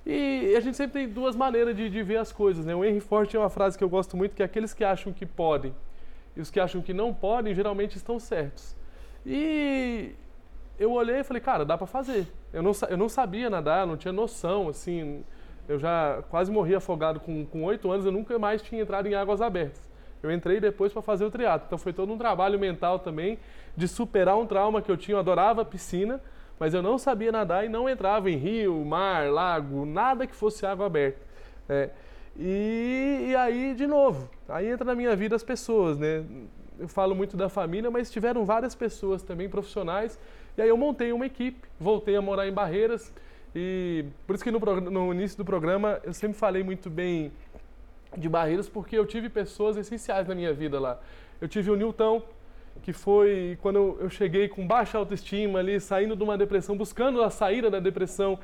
E 0.06 0.54
a 0.56 0.60
gente 0.60 0.76
sempre 0.76 1.00
tem 1.00 1.08
duas 1.08 1.36
maneiras 1.36 1.76
de, 1.76 1.90
de 1.90 2.02
ver 2.02 2.16
as 2.16 2.32
coisas, 2.32 2.64
né? 2.64 2.74
O 2.74 2.84
Henry 2.84 3.00
Ford 3.00 3.28
tem 3.28 3.38
uma 3.38 3.50
frase 3.50 3.76
que 3.76 3.84
eu 3.84 3.88
gosto 3.88 4.16
muito, 4.16 4.34
que 4.34 4.42
é 4.42 4.46
aqueles 4.46 4.72
que 4.72 4.84
acham 4.84 5.12
que 5.12 5.26
podem 5.26 5.74
e 6.36 6.40
os 6.40 6.50
que 6.50 6.60
acham 6.60 6.80
que 6.80 6.94
não 6.94 7.12
podem, 7.12 7.54
geralmente 7.54 7.96
estão 7.96 8.18
certos. 8.18 8.76
E 9.26 10.14
eu 10.78 10.92
olhei 10.92 11.16
e 11.16 11.24
falei, 11.24 11.42
cara, 11.42 11.64
dá 11.64 11.76
para 11.76 11.86
fazer. 11.86 12.26
Eu 12.52 12.62
não, 12.62 12.72
eu 12.88 12.96
não 12.96 13.08
sabia 13.08 13.50
nadar, 13.50 13.86
não 13.86 13.96
tinha 13.96 14.12
noção, 14.12 14.68
assim. 14.68 15.24
Eu 15.68 15.78
já 15.78 16.22
quase 16.30 16.50
morri 16.50 16.74
afogado 16.74 17.20
com 17.20 17.64
oito 17.64 17.90
anos, 17.90 18.06
eu 18.06 18.12
nunca 18.12 18.38
mais 18.38 18.62
tinha 18.62 18.80
entrado 18.80 19.06
em 19.06 19.14
águas 19.14 19.42
abertas. 19.42 19.87
Eu 20.22 20.32
entrei 20.32 20.60
depois 20.60 20.92
para 20.92 21.02
fazer 21.02 21.24
o 21.24 21.30
triatlo. 21.30 21.66
Então 21.66 21.78
foi 21.78 21.92
todo 21.92 22.12
um 22.12 22.18
trabalho 22.18 22.58
mental 22.58 22.98
também 22.98 23.38
de 23.76 23.86
superar 23.86 24.36
um 24.36 24.46
trauma 24.46 24.82
que 24.82 24.90
eu 24.90 24.96
tinha. 24.96 25.14
Eu 25.14 25.20
adorava 25.20 25.64
piscina, 25.64 26.20
mas 26.58 26.74
eu 26.74 26.82
não 26.82 26.98
sabia 26.98 27.30
nadar 27.30 27.64
e 27.64 27.68
não 27.68 27.88
entrava 27.88 28.30
em 28.30 28.36
rio, 28.36 28.84
mar, 28.84 29.30
lago, 29.30 29.86
nada 29.86 30.26
que 30.26 30.34
fosse 30.34 30.66
água 30.66 30.86
aberta. 30.86 31.20
É, 31.68 31.90
e, 32.36 33.28
e, 33.30 33.36
aí, 33.36 33.74
de 33.74 33.86
novo, 33.86 34.28
aí 34.48 34.68
entra 34.68 34.84
na 34.84 34.94
minha 34.94 35.14
vida 35.16 35.34
as 35.34 35.42
pessoas, 35.42 35.98
né? 35.98 36.24
Eu 36.78 36.86
falo 36.86 37.14
muito 37.14 37.36
da 37.36 37.48
família, 37.48 37.90
mas 37.90 38.10
tiveram 38.10 38.44
várias 38.44 38.74
pessoas 38.74 39.22
também 39.22 39.48
profissionais. 39.48 40.18
E 40.56 40.62
aí 40.62 40.68
eu 40.68 40.76
montei 40.76 41.12
uma 41.12 41.26
equipe, 41.26 41.68
voltei 41.78 42.16
a 42.16 42.22
morar 42.22 42.46
em 42.46 42.52
Barreiras. 42.52 43.12
E 43.54 44.04
por 44.26 44.34
isso 44.34 44.44
que 44.44 44.50
no, 44.50 44.58
no 44.58 45.12
início 45.12 45.36
do 45.36 45.44
programa 45.44 46.00
eu 46.04 46.12
sempre 46.12 46.38
falei 46.38 46.62
muito 46.62 46.88
bem 46.88 47.32
de 48.16 48.28
Barreiras, 48.28 48.68
porque 48.68 48.96
eu 48.96 49.06
tive 49.06 49.28
pessoas 49.28 49.76
essenciais 49.76 50.26
na 50.26 50.34
minha 50.34 50.52
vida 50.52 50.80
lá. 50.80 50.98
Eu 51.40 51.48
tive 51.48 51.70
o 51.70 51.76
Nilton, 51.76 52.22
que 52.82 52.92
foi 52.92 53.58
quando 53.60 53.98
eu 54.00 54.08
cheguei 54.08 54.48
com 54.48 54.66
baixa 54.66 54.98
autoestima 54.98 55.58
ali, 55.58 55.80
saindo 55.80 56.16
de 56.16 56.22
uma 56.22 56.38
depressão, 56.38 56.76
buscando 56.76 57.22
a 57.22 57.30
saída 57.30 57.70
da 57.70 57.80
depressão. 57.80 58.38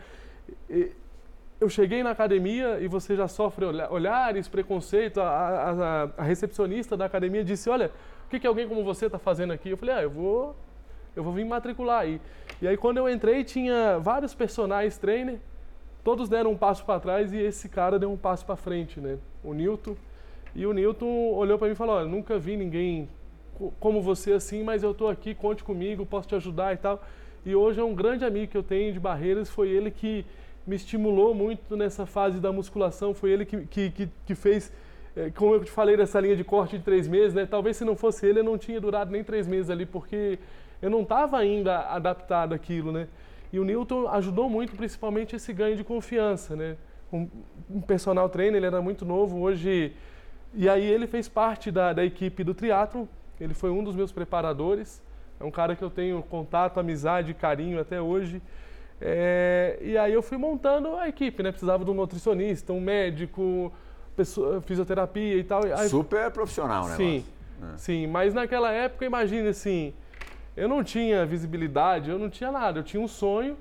Eu 1.60 1.68
cheguei 1.68 2.02
na 2.02 2.10
academia 2.10 2.78
e 2.80 2.88
você 2.88 3.16
já 3.16 3.28
sofre 3.28 3.64
olhares, 3.64 4.48
preconceito. 4.48 5.20
A, 5.20 5.28
a, 5.28 6.02
a 6.18 6.22
recepcionista 6.22 6.96
da 6.96 7.04
academia 7.06 7.44
disse: 7.44 7.70
Olha, 7.70 7.90
o 8.26 8.28
que, 8.28 8.40
que 8.40 8.46
alguém 8.46 8.68
como 8.68 8.84
você 8.84 9.06
está 9.06 9.18
fazendo 9.18 9.52
aqui? 9.52 9.70
Eu 9.70 9.76
falei: 9.76 9.94
Ah, 9.94 10.02
eu 10.02 10.10
vou, 10.10 10.56
eu 11.16 11.22
vou 11.22 11.32
vir 11.32 11.44
matricular 11.44 12.00
aí. 12.00 12.20
E 12.60 12.68
aí, 12.68 12.76
quando 12.76 12.98
eu 12.98 13.08
entrei, 13.08 13.44
tinha 13.44 13.98
vários 13.98 14.34
personagens 14.34 14.98
trainer, 14.98 15.38
todos 16.04 16.28
deram 16.28 16.52
um 16.52 16.56
passo 16.56 16.84
para 16.84 17.00
trás 17.00 17.32
e 17.32 17.38
esse 17.38 17.68
cara 17.68 17.98
deu 17.98 18.12
um 18.12 18.16
passo 18.16 18.44
para 18.44 18.54
frente, 18.54 19.00
né? 19.00 19.18
O 19.42 19.54
Newton. 19.54 19.96
E 20.54 20.66
o 20.66 20.72
Newton 20.72 21.32
olhou 21.32 21.58
para 21.58 21.66
mim 21.66 21.72
e 21.72 21.76
falou: 21.76 21.96
Olha, 21.96 22.06
nunca 22.06 22.38
vi 22.38 22.56
ninguém 22.56 23.08
como 23.80 24.02
você 24.02 24.32
assim, 24.32 24.62
mas 24.62 24.82
eu 24.82 24.90
estou 24.90 25.08
aqui, 25.08 25.34
conte 25.34 25.64
comigo, 25.64 26.04
posso 26.04 26.28
te 26.28 26.34
ajudar 26.34 26.74
e 26.74 26.76
tal. 26.76 27.02
E 27.44 27.54
hoje 27.54 27.80
é 27.80 27.84
um 27.84 27.94
grande 27.94 28.24
amigo 28.24 28.50
que 28.52 28.56
eu 28.56 28.62
tenho 28.62 28.92
de 28.92 29.00
Barreiras, 29.00 29.48
foi 29.48 29.68
ele 29.68 29.90
que 29.90 30.24
me 30.66 30.76
estimulou 30.76 31.34
muito 31.34 31.76
nessa 31.76 32.06
fase 32.06 32.40
da 32.40 32.50
musculação, 32.52 33.12
foi 33.14 33.30
ele 33.30 33.44
que, 33.44 33.66
que, 33.66 33.90
que, 33.90 34.08
que 34.26 34.34
fez, 34.34 34.72
é, 35.14 35.30
como 35.30 35.54
eu 35.54 35.64
te 35.64 35.70
falei, 35.70 35.96
dessa 35.96 36.18
linha 36.20 36.36
de 36.36 36.42
corte 36.42 36.78
de 36.78 36.84
três 36.84 37.06
meses, 37.06 37.34
né? 37.34 37.46
Talvez 37.46 37.76
se 37.76 37.84
não 37.84 37.96
fosse 37.96 38.26
ele, 38.26 38.40
eu 38.40 38.44
não 38.44 38.56
tinha 38.58 38.80
durado 38.80 39.10
nem 39.10 39.22
três 39.22 39.46
meses 39.46 39.70
ali, 39.70 39.84
porque 39.84 40.38
eu 40.80 40.90
não 40.90 41.02
estava 41.02 41.38
ainda 41.38 41.80
adaptado 41.80 42.54
àquilo, 42.54 42.90
né? 42.90 43.08
E 43.54 43.58
o 43.58 43.64
Newton 43.64 44.08
ajudou 44.08 44.48
muito, 44.50 44.76
principalmente 44.76 45.36
esse 45.36 45.52
ganho 45.52 45.76
de 45.76 45.84
confiança, 45.84 46.56
né? 46.56 46.76
Um, 47.12 47.28
um 47.70 47.80
personal 47.80 48.28
trainer, 48.28 48.56
ele 48.56 48.66
era 48.66 48.82
muito 48.82 49.04
novo, 49.04 49.40
hoje... 49.40 49.92
E 50.56 50.68
aí 50.68 50.84
ele 50.84 51.06
fez 51.08 51.28
parte 51.28 51.70
da, 51.70 51.92
da 51.92 52.04
equipe 52.04 52.44
do 52.44 52.54
triatlo 52.54 53.08
ele 53.40 53.54
foi 53.54 53.70
um 53.70 53.82
dos 53.82 53.96
meus 53.96 54.12
preparadores. 54.12 55.02
É 55.38 55.44
um 55.44 55.50
cara 55.50 55.74
que 55.74 55.82
eu 55.82 55.90
tenho 55.90 56.22
contato, 56.22 56.78
amizade, 56.78 57.34
carinho 57.34 57.80
até 57.80 58.00
hoje. 58.00 58.40
É, 59.00 59.78
e 59.82 59.98
aí 59.98 60.12
eu 60.12 60.22
fui 60.22 60.38
montando 60.38 60.96
a 60.96 61.08
equipe, 61.08 61.42
né? 61.42 61.50
Precisava 61.50 61.84
de 61.84 61.90
um 61.90 61.94
nutricionista, 61.94 62.72
um 62.72 62.80
médico, 62.80 63.72
pessoa, 64.16 64.60
fisioterapia 64.62 65.36
e 65.36 65.44
tal. 65.44 65.62
Aí, 65.64 65.88
Super 65.88 66.30
profissional, 66.30 66.86
né? 66.88 66.96
Sim, 66.96 67.24
é. 67.62 67.76
sim. 67.76 68.06
Mas 68.06 68.32
naquela 68.32 68.70
época, 68.70 69.04
imagine 69.04 69.48
assim, 69.48 69.92
eu 70.56 70.68
não 70.68 70.84
tinha 70.84 71.26
visibilidade, 71.26 72.10
eu 72.10 72.18
não 72.18 72.30
tinha 72.30 72.50
nada. 72.50 72.80
Eu 72.80 72.84
tinha 72.84 73.02
um 73.02 73.08
sonho 73.08 73.56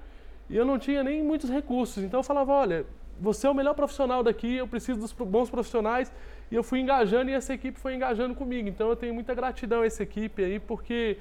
e 0.49 0.55
eu 0.55 0.65
não 0.65 0.77
tinha 0.77 1.03
nem 1.03 1.23
muitos 1.23 1.49
recursos. 1.49 2.03
Então 2.03 2.19
eu 2.19 2.23
falava, 2.23 2.51
olha, 2.51 2.85
você 3.19 3.47
é 3.47 3.49
o 3.49 3.53
melhor 3.53 3.73
profissional 3.73 4.23
daqui, 4.23 4.55
eu 4.55 4.67
preciso 4.67 4.99
dos 4.99 5.13
bons 5.13 5.49
profissionais 5.49 6.11
e 6.51 6.55
eu 6.55 6.63
fui 6.63 6.79
engajando 6.79 7.31
e 7.31 7.33
essa 7.33 7.53
equipe 7.53 7.79
foi 7.79 7.95
engajando 7.95 8.35
comigo. 8.35 8.67
Então 8.67 8.89
eu 8.89 8.95
tenho 8.95 9.13
muita 9.13 9.33
gratidão 9.33 9.81
a 9.81 9.85
essa 9.85 10.03
equipe 10.03 10.43
aí, 10.43 10.59
porque 10.59 11.17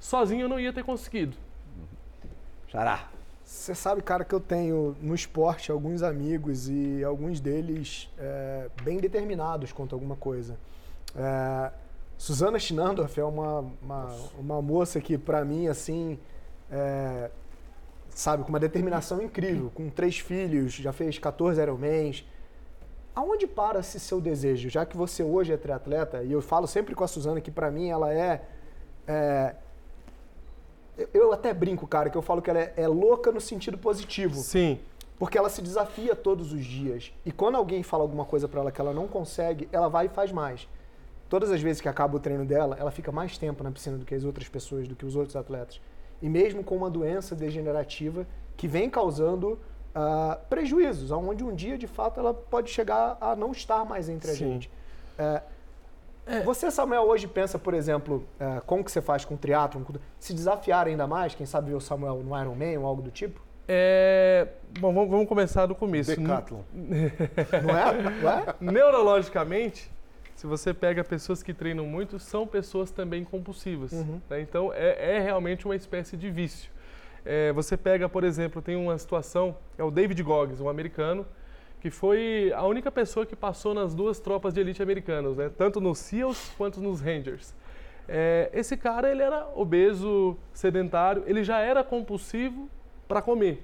sozinho 0.00 0.42
eu 0.42 0.48
não 0.48 0.58
ia 0.58 0.72
ter 0.72 0.84
conseguido. 0.84 1.36
Xará. 2.68 3.08
Você 3.44 3.74
sabe, 3.74 4.00
cara, 4.00 4.24
que 4.24 4.34
eu 4.34 4.40
tenho 4.40 4.96
no 5.02 5.14
esporte 5.14 5.70
alguns 5.70 6.02
amigos 6.02 6.68
e 6.68 7.04
alguns 7.04 7.40
deles 7.40 8.10
é, 8.18 8.68
bem 8.82 8.96
determinados 8.96 9.70
quanto 9.70 9.94
a 9.94 9.96
alguma 9.96 10.16
coisa. 10.16 10.58
É, 11.14 11.70
Suzana 12.16 12.58
Schnandorf 12.58 13.18
é 13.18 13.24
uma, 13.24 13.64
uma, 13.82 14.16
uma 14.38 14.62
moça 14.62 15.00
que, 15.00 15.18
para 15.18 15.44
mim, 15.44 15.66
assim, 15.66 16.18
é, 16.70 17.30
sabe, 18.10 18.44
com 18.44 18.48
uma 18.48 18.60
determinação 18.60 19.20
incrível, 19.20 19.70
com 19.74 19.90
três 19.90 20.18
filhos, 20.18 20.72
já 20.72 20.92
fez 20.92 21.18
14 21.18 21.60
Ironmans. 21.60 22.24
Aonde 23.14 23.46
para 23.46 23.80
esse 23.80 24.00
seu 24.00 24.20
desejo? 24.20 24.68
Já 24.68 24.84
que 24.84 24.96
você 24.96 25.22
hoje 25.22 25.52
é 25.52 25.56
triatleta, 25.56 26.22
e 26.22 26.32
eu 26.32 26.42
falo 26.42 26.66
sempre 26.66 26.94
com 26.94 27.04
a 27.04 27.08
Suzana 27.08 27.40
que, 27.40 27.50
para 27.50 27.70
mim, 27.70 27.88
ela 27.88 28.12
é, 28.12 28.42
é 29.06 29.54
eu 31.12 31.32
até 31.32 31.52
brinco, 31.52 31.86
cara, 31.86 32.08
que 32.08 32.16
eu 32.16 32.22
falo 32.22 32.40
que 32.40 32.50
ela 32.50 32.60
é, 32.60 32.72
é, 32.76 32.88
louca 32.88 33.32
no 33.32 33.40
sentido 33.40 33.76
positivo. 33.76 34.36
Sim. 34.36 34.78
Porque 35.18 35.38
ela 35.38 35.48
se 35.48 35.62
desafia 35.62 36.14
todos 36.14 36.52
os 36.52 36.64
dias. 36.64 37.12
E 37.24 37.32
quando 37.32 37.56
alguém 37.56 37.82
fala 37.82 38.02
alguma 38.02 38.24
coisa 38.24 38.48
para 38.48 38.60
ela 38.60 38.72
que 38.72 38.80
ela 38.80 38.92
não 38.92 39.06
consegue, 39.06 39.68
ela 39.72 39.88
vai 39.88 40.06
e 40.06 40.08
faz 40.08 40.32
mais. 40.32 40.68
Todas 41.34 41.50
as 41.50 41.60
vezes 41.60 41.82
que 41.82 41.88
acaba 41.88 42.16
o 42.16 42.20
treino 42.20 42.44
dela, 42.44 42.76
ela 42.78 42.92
fica 42.92 43.10
mais 43.10 43.36
tempo 43.36 43.64
na 43.64 43.72
piscina 43.72 43.98
do 43.98 44.04
que 44.04 44.14
as 44.14 44.22
outras 44.22 44.48
pessoas, 44.48 44.86
do 44.86 44.94
que 44.94 45.04
os 45.04 45.16
outros 45.16 45.34
atletas. 45.34 45.80
E 46.22 46.28
mesmo 46.28 46.62
com 46.62 46.76
uma 46.76 46.88
doença 46.88 47.34
degenerativa 47.34 48.24
que 48.56 48.68
vem 48.68 48.88
causando 48.88 49.54
uh, 49.96 50.38
prejuízos, 50.48 51.10
onde 51.10 51.42
um 51.42 51.52
dia, 51.52 51.76
de 51.76 51.88
fato, 51.88 52.20
ela 52.20 52.32
pode 52.32 52.70
chegar 52.70 53.18
a 53.20 53.34
não 53.34 53.50
estar 53.50 53.84
mais 53.84 54.08
entre 54.08 54.30
a 54.30 54.34
Sim. 54.34 54.44
gente. 54.44 54.70
Uh, 55.18 55.42
é. 56.24 56.40
Você, 56.42 56.70
Samuel, 56.70 57.02
hoje 57.02 57.26
pensa, 57.26 57.58
por 57.58 57.74
exemplo, 57.74 58.24
é, 58.38 58.60
como 58.64 58.84
que 58.84 58.92
você 58.92 59.02
faz 59.02 59.24
com 59.24 59.34
o 59.34 59.36
triatlon, 59.36 59.82
se 60.20 60.32
desafiar 60.32 60.86
ainda 60.86 61.04
mais, 61.04 61.34
quem 61.34 61.46
sabe 61.46 61.70
ver 61.70 61.74
o 61.74 61.80
Samuel 61.80 62.22
no 62.22 62.40
Ironman 62.40 62.78
ou 62.78 62.86
algo 62.86 63.02
do 63.02 63.10
tipo? 63.10 63.42
É... 63.66 64.46
Bom, 64.78 64.94
vamos, 64.94 65.10
vamos 65.10 65.28
começar 65.28 65.66
do 65.66 65.74
começo. 65.74 66.14
Decathlon. 66.14 66.60
Não 66.72 67.76
é? 67.76 68.20
Não 68.22 68.30
é? 68.30 68.72
Neurologicamente, 68.72 69.90
se 70.34 70.46
você 70.46 70.74
pega 70.74 71.04
pessoas 71.04 71.42
que 71.42 71.54
treinam 71.54 71.86
muito, 71.86 72.18
são 72.18 72.46
pessoas 72.46 72.90
também 72.90 73.24
compulsivas. 73.24 73.92
Uhum. 73.92 74.20
Né? 74.28 74.40
Então, 74.40 74.72
é, 74.72 75.16
é, 75.16 75.20
realmente 75.20 75.64
uma 75.64 75.76
espécie 75.76 76.16
de 76.16 76.30
vício. 76.30 76.70
É, 77.24 77.52
você 77.52 77.76
pega, 77.76 78.08
por 78.08 78.24
exemplo, 78.24 78.60
tem 78.60 78.76
uma 78.76 78.98
situação, 78.98 79.56
é 79.78 79.84
o 79.84 79.90
David 79.90 80.22
Goggins, 80.22 80.60
um 80.60 80.68
americano, 80.68 81.26
que 81.80 81.90
foi 81.90 82.52
a 82.54 82.64
única 82.64 82.90
pessoa 82.90 83.24
que 83.24 83.36
passou 83.36 83.74
nas 83.74 83.94
duas 83.94 84.18
tropas 84.18 84.54
de 84.54 84.60
elite 84.60 84.82
americanas, 84.82 85.36
né? 85.36 85.50
tanto 85.56 85.80
nos 85.80 85.98
SEALs 85.98 86.52
quanto 86.56 86.80
nos 86.80 87.00
Rangers. 87.00 87.54
É, 88.08 88.50
esse 88.52 88.76
cara 88.76 89.10
ele 89.10 89.22
era 89.22 89.48
obeso, 89.54 90.36
sedentário, 90.52 91.22
ele 91.26 91.42
já 91.42 91.60
era 91.60 91.82
compulsivo 91.82 92.68
para 93.06 93.22
comer. 93.22 93.62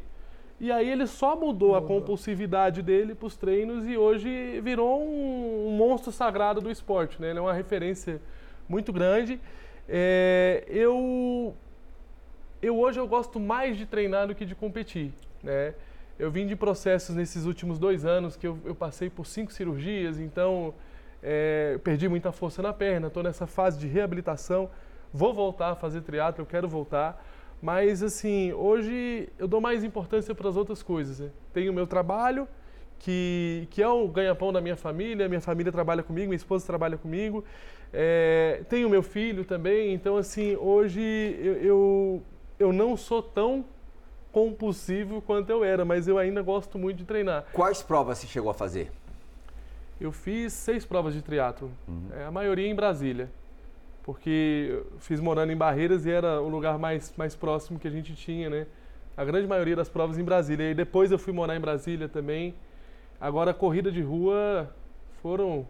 E 0.61 0.71
aí 0.71 0.91
ele 0.91 1.07
só 1.07 1.35
mudou 1.35 1.75
a 1.75 1.81
compulsividade 1.81 2.83
dele 2.83 3.15
para 3.15 3.27
os 3.27 3.35
treinos 3.35 3.87
e 3.87 3.97
hoje 3.97 4.61
virou 4.61 5.03
um, 5.03 5.69
um, 5.69 5.71
monstro 5.71 6.13
sagrado 6.13 6.61
do 6.61 6.71
esporte. 6.71 7.19
Né? 7.19 7.31
Ele 7.31 7.39
é 7.39 7.43
uma 7.43 7.55
referência 7.55 8.21
muito 8.69 8.93
grande. 8.93 9.41
É, 9.89 10.63
eu, 10.69 11.57
eu 12.61 12.79
hoje 12.79 13.01
eu 13.01 13.09
gosto 13.09 13.41
mais 13.41 13.79
de 13.79 13.87
treinar 13.87 14.27
do 14.27 14.35
que 14.35 14.45
de 14.45 14.55
competir. 14.55 15.15
Né? 15.43 15.73
Eu 16.19 16.31
vim 16.31 16.47
de 16.47 16.55
processos 16.55 17.17
nesses 17.17 17.47
últimos 17.47 17.79
dois 17.79 18.05
anos 18.05 18.37
que 18.37 18.47
eu, 18.47 18.59
eu 18.63 18.75
passei 18.75 19.09
por 19.09 19.25
cinco 19.25 19.51
cirurgias, 19.51 20.21
então 20.21 20.75
é, 21.23 21.79
perdi 21.83 22.07
muita 22.07 22.33
força 22.33 22.61
na 22.61 22.75
perna, 22.75 23.07
estou 23.07 23.23
nessa 23.23 23.47
fase 23.47 23.79
de 23.79 23.87
reabilitação. 23.87 24.69
Vou 25.11 25.33
voltar 25.33 25.71
a 25.71 25.75
fazer 25.75 26.03
triatlo, 26.03 26.43
eu 26.43 26.47
quero 26.47 26.69
voltar. 26.69 27.25
Mas, 27.63 28.03
assim, 28.03 28.53
hoje 28.53 29.29
eu 29.39 29.47
dou 29.47 29.61
mais 29.61 29.85
importância 29.85 30.35
para 30.35 30.49
as 30.49 30.57
outras 30.57 30.83
coisas. 30.83 31.21
Né? 31.21 31.31
Tenho 31.53 31.73
o 31.73 31.75
meu 31.75 31.87
trabalho, 31.87 32.49
que, 32.99 33.67
que 33.71 33.83
é 33.83 33.89
o 33.89 34.09
ganha-pão 34.09 34.53
da 34.53 34.61
minha 34.61 34.77
família, 34.77 35.29
minha 35.29 35.41
família 35.41 35.71
trabalha 35.71 36.03
comigo, 36.03 36.29
minha 36.29 36.37
esposa 36.37 36.67
trabalha 36.67 36.97
comigo. 36.97 37.45
É, 37.93 38.63
tenho 38.69 38.89
meu 38.89 39.03
filho 39.03 39.45
também, 39.45 39.93
então, 39.93 40.17
assim, 40.17 40.55
hoje 40.57 41.01
eu, 41.41 41.55
eu, 41.57 42.23
eu 42.59 42.73
não 42.73 42.97
sou 42.97 43.23
tão 43.23 43.65
compulsivo 44.31 45.21
quanto 45.21 45.51
eu 45.51 45.65
era, 45.65 45.85
mas 45.85 46.07
eu 46.07 46.17
ainda 46.17 46.41
gosto 46.41 46.79
muito 46.79 46.99
de 46.99 47.05
treinar. 47.05 47.47
Quais 47.53 47.83
provas 47.83 48.19
você 48.19 48.27
chegou 48.27 48.51
a 48.51 48.55
fazer? 48.55 48.93
Eu 50.01 50.13
fiz 50.13 50.53
seis 50.53 50.85
provas 50.85 51.15
de 51.15 51.21
triatlo, 51.21 51.71
uhum. 51.87 52.07
é, 52.13 52.25
a 52.25 52.31
maioria 52.31 52.67
em 52.67 52.75
Brasília, 52.75 53.29
porque 54.03 54.83
fiz 54.99 55.21
morando 55.21 55.53
em 55.53 55.57
Barreiras 55.57 56.07
e 56.07 56.11
era 56.11 56.41
o 56.41 56.49
lugar 56.49 56.79
mais, 56.79 57.13
mais 57.17 57.35
próximo 57.35 57.79
que 57.79 57.87
a 57.87 57.91
gente 57.91 58.15
tinha, 58.15 58.49
né? 58.49 58.67
A 59.17 59.25
grande 59.25 59.47
maioria 59.47 59.77
das 59.77 59.89
provas 59.89 60.19
em 60.19 60.25
Brasília. 60.25 60.71
E 60.71 60.75
depois 60.75 61.11
eu 61.11 61.19
fui 61.19 61.33
morar 61.33 61.57
em 61.57 61.61
Brasília 61.61 62.09
também. 62.09 62.55
Agora, 63.21 63.53
corrida 63.53 63.93
de 63.93 64.01
rua 64.01 64.75
foram 65.21 65.67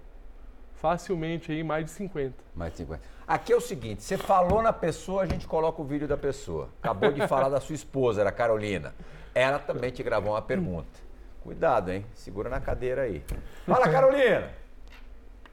facilmente 0.77 1.51
aí 1.51 1.63
mais 1.63 1.85
de 1.85 1.91
50. 1.91 2.35
Mais 2.55 2.73
de 2.73 2.79
50. 2.79 3.03
Aqui 3.27 3.53
é 3.53 3.57
o 3.57 3.61
seguinte, 3.61 4.03
você 4.03 4.17
falou 4.17 4.63
na 4.63 4.73
pessoa, 4.73 5.23
a 5.23 5.27
gente 5.27 5.47
coloca 5.47 5.81
o 5.81 5.85
vídeo 5.85 6.09
da 6.09 6.17
pessoa. 6.17 6.69
Acabou 6.81 7.13
de 7.13 7.27
falar 7.29 7.49
da 7.49 7.61
sua 7.61 7.75
esposa, 7.75 8.21
era 8.21 8.33
Carolina. 8.33 8.95
Ela 9.35 9.59
também 9.59 9.91
te 9.91 10.03
gravou 10.03 10.33
uma 10.33 10.43
pergunta. 10.43 10.89
Cuidado, 11.43 11.91
hein? 11.91 12.05
Segura 12.15 12.49
na 12.49 12.61
cadeira 12.61 13.03
aí. 13.03 13.23
Fala, 13.67 13.89
Carolina! 13.89 14.51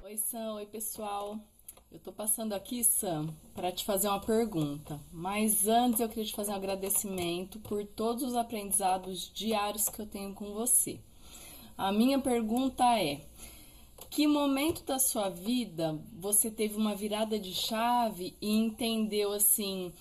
Oi, 0.04 0.18
Sam. 0.18 0.56
Oi, 0.56 0.66
pessoal. 0.66 1.38
Eu 1.90 2.00
tô 2.00 2.12
passando 2.12 2.54
aqui, 2.54 2.84
Sam, 2.84 3.34
para 3.56 3.72
te 3.72 3.86
fazer 3.86 4.10
uma 4.10 4.20
pergunta. 4.20 5.00
Mas 5.12 5.68
antes 5.68 6.02
eu 6.02 6.10
queria 6.10 6.26
te 6.26 6.36
fazer 6.36 6.52
um 6.52 6.56
agradecimento 6.56 7.60
por 7.60 7.86
todos 7.86 8.24
os 8.24 8.36
aprendizados 8.36 9.32
diários 9.34 9.88
que 9.88 10.02
eu 10.02 10.06
tenho 10.06 10.34
com 10.34 10.54
você. 10.54 11.00
A 11.78 11.92
minha 11.92 12.20
pergunta 12.20 12.84
é: 13.00 13.22
que 14.10 14.28
momento 14.28 14.84
da 14.84 15.00
sua 15.00 15.30
vida 15.30 15.98
você 16.14 16.50
teve 16.50 16.76
uma 16.76 16.96
virada 16.96 17.40
de 17.40 17.54
chave 17.54 18.36
e 18.42 18.52
entendeu 18.52 19.32
assim 19.32 19.94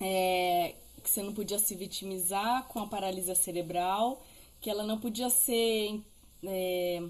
é, 0.00 0.74
que 1.02 1.10
você 1.10 1.22
não 1.22 1.32
podia 1.32 1.58
se 1.58 1.74
vitimizar 1.74 2.68
com 2.68 2.80
a 2.80 2.86
paralisia 2.86 3.34
cerebral, 3.34 4.22
que 4.60 4.70
ela 4.70 4.84
não 4.84 4.98
podia 4.98 5.28
ser, 5.28 6.00
é, 6.44 7.02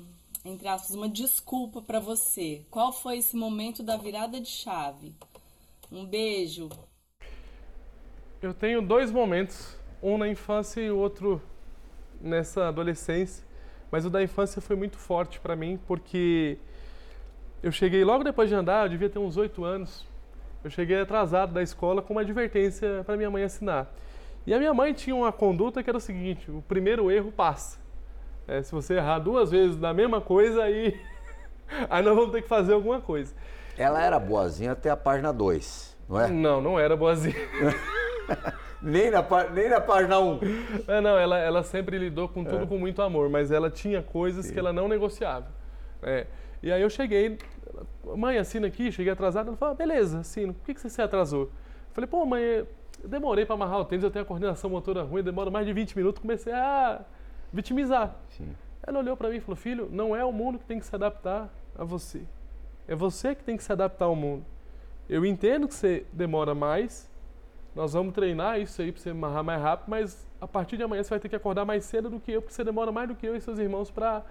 entre 0.44 0.68
aspas, 0.68 0.94
uma 0.94 1.08
desculpa 1.08 1.80
para 1.82 2.00
você? 2.00 2.64
Qual 2.70 2.92
foi 2.92 3.18
esse 3.18 3.36
momento 3.36 3.82
da 3.82 3.96
virada 3.96 4.40
de 4.40 4.48
chave? 4.48 5.14
Um 5.90 6.04
beijo. 6.04 6.68
Eu 8.40 8.52
tenho 8.52 8.82
dois 8.82 9.10
momentos, 9.10 9.76
um 10.02 10.18
na 10.18 10.28
infância 10.28 10.80
e 10.80 10.90
o 10.90 10.98
outro 10.98 11.40
nessa 12.20 12.68
adolescência 12.68 13.44
mas 13.92 14.06
o 14.06 14.10
da 14.10 14.22
infância 14.22 14.62
foi 14.62 14.74
muito 14.74 14.96
forte 14.96 15.38
para 15.38 15.54
mim, 15.54 15.78
porque 15.86 16.56
eu 17.62 17.70
cheguei 17.70 18.02
logo 18.02 18.24
depois 18.24 18.48
de 18.48 18.54
andar, 18.54 18.86
eu 18.86 18.88
devia 18.88 19.10
ter 19.10 19.18
uns 19.18 19.36
oito 19.36 19.64
anos. 19.64 20.08
Eu 20.64 20.70
cheguei 20.70 20.98
atrasado 20.98 21.52
da 21.52 21.62
escola 21.62 22.00
com 22.00 22.14
uma 22.14 22.22
advertência 22.22 23.04
para 23.04 23.18
minha 23.18 23.30
mãe 23.30 23.42
assinar. 23.42 23.92
E 24.46 24.54
a 24.54 24.58
minha 24.58 24.72
mãe 24.72 24.94
tinha 24.94 25.14
uma 25.14 25.30
conduta 25.30 25.82
que 25.82 25.90
era 25.90 25.98
o 25.98 26.00
seguinte: 26.00 26.50
o 26.50 26.62
primeiro 26.62 27.10
erro 27.10 27.30
passa. 27.30 27.81
É, 28.46 28.62
se 28.62 28.72
você 28.72 28.94
errar 28.94 29.18
duas 29.18 29.50
vezes 29.50 29.78
na 29.78 29.94
mesma 29.94 30.20
coisa, 30.20 30.64
aí, 30.64 31.00
aí 31.88 32.02
nós 32.02 32.14
vamos 32.14 32.32
ter 32.32 32.42
que 32.42 32.48
fazer 32.48 32.72
alguma 32.72 33.00
coisa. 33.00 33.34
Ela 33.76 34.02
era 34.02 34.18
boazinha 34.18 34.72
até 34.72 34.90
a 34.90 34.96
página 34.96 35.32
2, 35.32 35.96
não 36.08 36.20
é? 36.20 36.28
Não, 36.28 36.60
não 36.60 36.78
era 36.78 36.96
boazinha. 36.96 37.34
nem, 38.82 39.10
na, 39.10 39.24
nem 39.52 39.68
na 39.68 39.80
página 39.80 40.18
1. 40.18 40.40
É, 40.88 41.00
não, 41.00 41.18
ela, 41.18 41.38
ela 41.38 41.62
sempre 41.62 41.96
lidou 41.98 42.28
com 42.28 42.44
tudo 42.44 42.64
é. 42.64 42.66
com 42.66 42.78
muito 42.78 43.00
amor, 43.00 43.30
mas 43.30 43.50
ela 43.50 43.70
tinha 43.70 44.02
coisas 44.02 44.46
Sim. 44.46 44.52
que 44.52 44.58
ela 44.58 44.72
não 44.72 44.88
negociava. 44.88 45.46
É. 46.02 46.26
E 46.62 46.70
aí 46.70 46.82
eu 46.82 46.90
cheguei, 46.90 47.38
mãe, 48.16 48.38
assina 48.38 48.66
aqui, 48.66 48.92
cheguei 48.92 49.12
atrasado. 49.12 49.48
Ela 49.48 49.56
falou, 49.56 49.72
ah, 49.72 49.76
beleza, 49.76 50.20
assino. 50.20 50.52
Por 50.52 50.64
que, 50.64 50.74
que 50.74 50.80
você 50.80 50.88
se 50.88 51.00
atrasou? 51.00 51.44
Eu 51.44 51.50
falei, 51.94 52.08
pô, 52.08 52.24
mãe, 52.26 52.42
eu 52.42 52.66
demorei 53.04 53.44
para 53.44 53.54
amarrar 53.54 53.80
o 53.80 53.84
tênis, 53.84 54.04
eu 54.04 54.10
tenho 54.10 54.24
a 54.24 54.26
coordenação 54.26 54.70
motora 54.70 55.02
ruim, 55.02 55.22
demora 55.22 55.50
mais 55.50 55.66
de 55.66 55.72
20 55.72 55.96
minutos. 55.96 56.20
Comecei 56.20 56.52
a 56.52 57.00
vitimizar. 57.52 58.16
Sim. 58.30 58.54
Ela 58.84 58.98
olhou 58.98 59.16
para 59.16 59.28
mim 59.28 59.36
e 59.36 59.40
falou, 59.40 59.56
filho, 59.56 59.88
não 59.92 60.16
é 60.16 60.24
o 60.24 60.32
mundo 60.32 60.58
que 60.58 60.64
tem 60.64 60.78
que 60.78 60.86
se 60.86 60.94
adaptar 60.94 61.48
a 61.76 61.84
você. 61.84 62.22
É 62.88 62.94
você 62.94 63.34
que 63.34 63.44
tem 63.44 63.56
que 63.56 63.62
se 63.62 63.72
adaptar 63.72 64.06
ao 64.06 64.16
mundo. 64.16 64.44
Eu 65.08 65.24
entendo 65.24 65.68
que 65.68 65.74
você 65.74 66.04
demora 66.12 66.54
mais, 66.54 67.10
nós 67.74 67.92
vamos 67.92 68.12
treinar 68.14 68.60
isso 68.60 68.82
aí 68.82 68.90
para 68.90 69.00
você 69.00 69.10
amarrar 69.10 69.44
mais 69.44 69.62
rápido, 69.62 69.88
mas 69.88 70.26
a 70.40 70.48
partir 70.48 70.76
de 70.76 70.82
amanhã 70.82 71.02
você 71.02 71.10
vai 71.10 71.20
ter 71.20 71.28
que 71.28 71.36
acordar 71.36 71.64
mais 71.64 71.84
cedo 71.84 72.10
do 72.10 72.18
que 72.18 72.32
eu, 72.32 72.42
porque 72.42 72.54
você 72.54 72.64
demora 72.64 72.90
mais 72.90 73.08
do 73.08 73.14
que 73.14 73.26
eu 73.26 73.36
e 73.36 73.40
seus 73.40 73.58
irmãos 73.58 73.90
para 73.90 74.24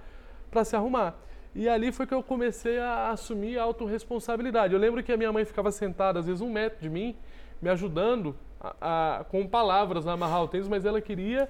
se 0.66 0.76
arrumar. 0.76 1.16
E 1.54 1.68
ali 1.68 1.92
foi 1.92 2.08
que 2.08 2.14
eu 2.14 2.24
comecei 2.24 2.80
a 2.80 3.10
assumir 3.10 3.58
a 3.58 3.64
autorresponsabilidade. 3.64 4.74
Eu 4.74 4.80
lembro 4.80 5.04
que 5.04 5.12
a 5.12 5.18
minha 5.18 5.32
mãe 5.32 5.44
ficava 5.46 5.72
sentada, 5.72 6.20
às 6.20 6.26
vezes 6.26 6.42
um 6.42 6.52
metro 6.52 6.80
de 6.82 6.90
mim, 6.90 7.16
me 7.62 7.70
ajudando 7.70 8.36
a, 8.60 9.20
a, 9.20 9.24
com 9.26 9.48
palavras 9.48 10.08
a 10.08 10.14
amarrar 10.14 10.44
o 10.44 10.48
tênis, 10.48 10.68
mas 10.68 10.86
ela 10.86 11.02
queria 11.02 11.50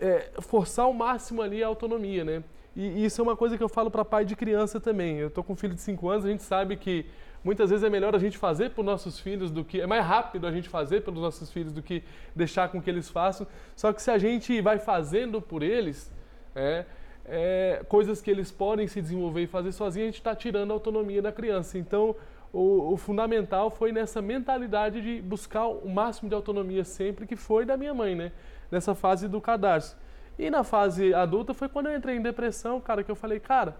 é, 0.00 0.30
forçar 0.40 0.84
ao 0.84 0.92
máximo 0.92 1.42
ali 1.42 1.62
a 1.62 1.66
autonomia, 1.66 2.24
né? 2.24 2.42
E, 2.74 2.82
e 2.82 3.04
isso 3.04 3.20
é 3.20 3.24
uma 3.24 3.36
coisa 3.36 3.56
que 3.56 3.62
eu 3.62 3.68
falo 3.68 3.90
para 3.90 4.04
pai 4.04 4.24
de 4.24 4.36
criança 4.36 4.80
também. 4.80 5.16
Eu 5.16 5.28
estou 5.28 5.42
com 5.42 5.54
um 5.54 5.56
filho 5.56 5.74
de 5.74 5.80
5 5.80 6.08
anos, 6.08 6.24
a 6.24 6.28
gente 6.28 6.42
sabe 6.42 6.76
que 6.76 7.06
Muitas 7.46 7.70
vezes 7.70 7.84
é 7.84 7.88
melhor 7.88 8.12
a 8.12 8.18
gente 8.18 8.36
fazer 8.36 8.70
para 8.70 8.80
os 8.80 8.86
nossos 8.86 9.20
filhos 9.20 9.52
do 9.52 9.64
que. 9.64 9.80
É 9.80 9.86
mais 9.86 10.04
rápido 10.04 10.48
a 10.48 10.50
gente 10.50 10.68
fazer 10.68 11.02
pelos 11.02 11.22
nossos 11.22 11.48
filhos 11.48 11.72
do 11.72 11.80
que 11.80 12.02
deixar 12.34 12.68
com 12.70 12.82
que 12.82 12.90
eles 12.90 13.08
façam. 13.08 13.46
Só 13.76 13.92
que 13.92 14.02
se 14.02 14.10
a 14.10 14.18
gente 14.18 14.60
vai 14.60 14.80
fazendo 14.80 15.40
por 15.40 15.62
eles, 15.62 16.12
é, 16.56 16.84
é, 17.24 17.84
coisas 17.88 18.20
que 18.20 18.28
eles 18.32 18.50
podem 18.50 18.88
se 18.88 19.00
desenvolver 19.00 19.42
e 19.42 19.46
fazer 19.46 19.70
sozinhos, 19.70 20.06
a 20.06 20.10
gente 20.10 20.18
está 20.18 20.34
tirando 20.34 20.72
a 20.72 20.74
autonomia 20.74 21.22
da 21.22 21.30
criança. 21.30 21.78
Então, 21.78 22.16
o, 22.52 22.94
o, 22.94 22.96
fundamental 22.96 23.70
foi 23.70 23.92
nessa 23.92 24.20
mentalidade 24.20 25.00
de 25.00 25.22
buscar 25.22 25.68
o 25.68 25.88
máximo 25.88 26.28
de 26.28 26.34
autonomia 26.34 26.82
sempre, 26.82 27.28
que 27.28 27.36
foi 27.36 27.64
da 27.64 27.76
minha 27.76 27.94
mãe, 27.94 28.16
né? 28.16 28.32
Nessa 28.70 28.94
fase 28.94 29.28
do 29.28 29.40
cadarço. 29.40 29.96
E 30.38 30.50
na 30.50 30.62
fase 30.62 31.14
adulta 31.14 31.54
foi 31.54 31.68
quando 31.68 31.86
eu 31.86 31.96
entrei 31.96 32.16
em 32.16 32.22
depressão, 32.22 32.80
cara, 32.80 33.02
que 33.02 33.10
eu 33.10 33.16
falei, 33.16 33.40
cara, 33.40 33.76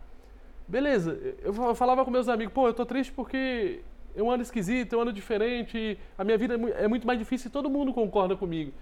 beleza, 0.67 1.19
eu 1.43 1.75
falava 1.75 2.05
com 2.05 2.11
meus 2.11 2.29
amigos, 2.29 2.53
pô, 2.55 2.67
eu 2.67 2.75
tô 2.75 2.87
triste 2.87 3.13
porque 3.13 3.81
eu 4.15 4.31
ando 4.31 4.43
esquisito, 4.43 4.95
eu 4.95 5.01
ando 5.01 5.13
diferente, 5.13 5.99
a 6.17 6.25
minha 6.25 6.39
vida 6.39 6.55
é, 6.55 6.85
é 6.85 6.89
muito 6.89 7.07
mais 7.07 7.19
difícil 7.19 7.49
e 7.49 7.53
todo 7.53 7.69
mundo 7.69 7.93
concorda 7.93 8.35
comigo. 8.35 8.73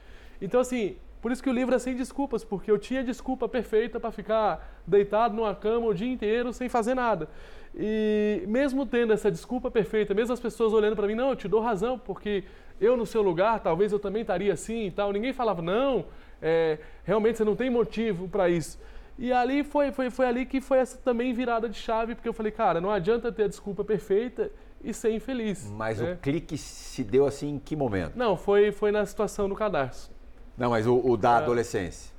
Então, 0.41 0.61
assim, 0.61 0.97
por 1.21 1.33
isso 1.33 1.43
que 1.43 1.51
o 1.51 1.53
livro 1.53 1.75
é 1.75 1.79
sem 1.79 1.97
desculpas, 1.97 2.45
porque 2.45 2.71
eu 2.71 2.79
tinha 2.79 3.03
desculpa 3.03 3.49
perfeita 3.49 3.99
para 3.99 4.13
ficar 4.13 4.83
deitado 4.87 5.35
numa 5.35 5.55
cama 5.55 5.87
o 5.87 5.95
dia 5.95 6.13
inteiro 6.13 6.53
sem 6.53 6.69
fazer 6.69 6.95
nada. 6.95 7.29
E 7.75 8.45
mesmo 8.47 8.87
tendo 8.87 9.13
essa 9.13 9.31
desculpa 9.31 9.71
perfeita, 9.71 10.15
mesmo 10.15 10.33
as 10.33 10.41
pessoas 10.41 10.73
olhando 10.73 10.95
para 10.95 11.07
mim, 11.07 11.15
não, 11.15 11.31
eu 11.31 11.37
te 11.37 11.49
dou 11.49 11.61
razão, 11.61 11.99
porque 11.99 12.45
eu 12.81 12.97
no 12.97 13.07
seu 13.07 13.23
lugar, 13.23 13.61
talvez 13.61 13.93
eu 13.93 13.99
também 13.99 14.23
estaria 14.23 14.53
assim 14.53 14.87
e 14.87 14.91
tal. 14.91 15.13
Ninguém 15.13 15.33
falava, 15.33 15.63
não, 15.63 16.07
é, 16.41 16.79
realmente 17.05 17.39
você 17.39 17.45
não 17.45 17.57
tem 17.57 17.71
motivo 17.71 18.29
para 18.29 18.49
isso. 18.49 18.79
E 19.19 19.33
ali 19.33 19.63
foi, 19.63 19.93
foi, 19.93 20.11
foi 20.11 20.27
ali 20.27 20.45
que 20.45 20.61
foi 20.61 20.79
essa 20.79 20.99
também 20.99 21.33
virada 21.33 21.69
de 21.69 21.77
chave, 21.77 22.15
porque 22.15 22.29
eu 22.29 22.33
falei, 22.33 22.51
cara, 22.51 22.81
não 22.81 22.91
adianta 22.91 23.31
ter 23.31 23.45
a 23.45 23.49
desculpa 23.49 23.85
perfeita 23.85 24.51
e 24.83 24.93
ser 24.93 25.13
infeliz. 25.13 25.71
Mas 25.71 26.01
né? 26.01 26.13
o 26.13 26.17
clique 26.17 26.59
se 26.59 27.05
deu 27.05 27.27
assim 27.27 27.55
em 27.55 27.59
que 27.59 27.77
momento? 27.77 28.17
Não, 28.17 28.37
foi, 28.37 28.73
foi 28.73 28.91
na 28.91 29.07
situação 29.07 29.49
do 29.49 29.55
cadarço. 29.55 30.13
Não, 30.59 30.71
mas 30.71 30.87
o, 30.87 30.99
o 30.99 31.17
da 31.17 31.35
é, 31.35 31.37
adolescência. 31.37 32.13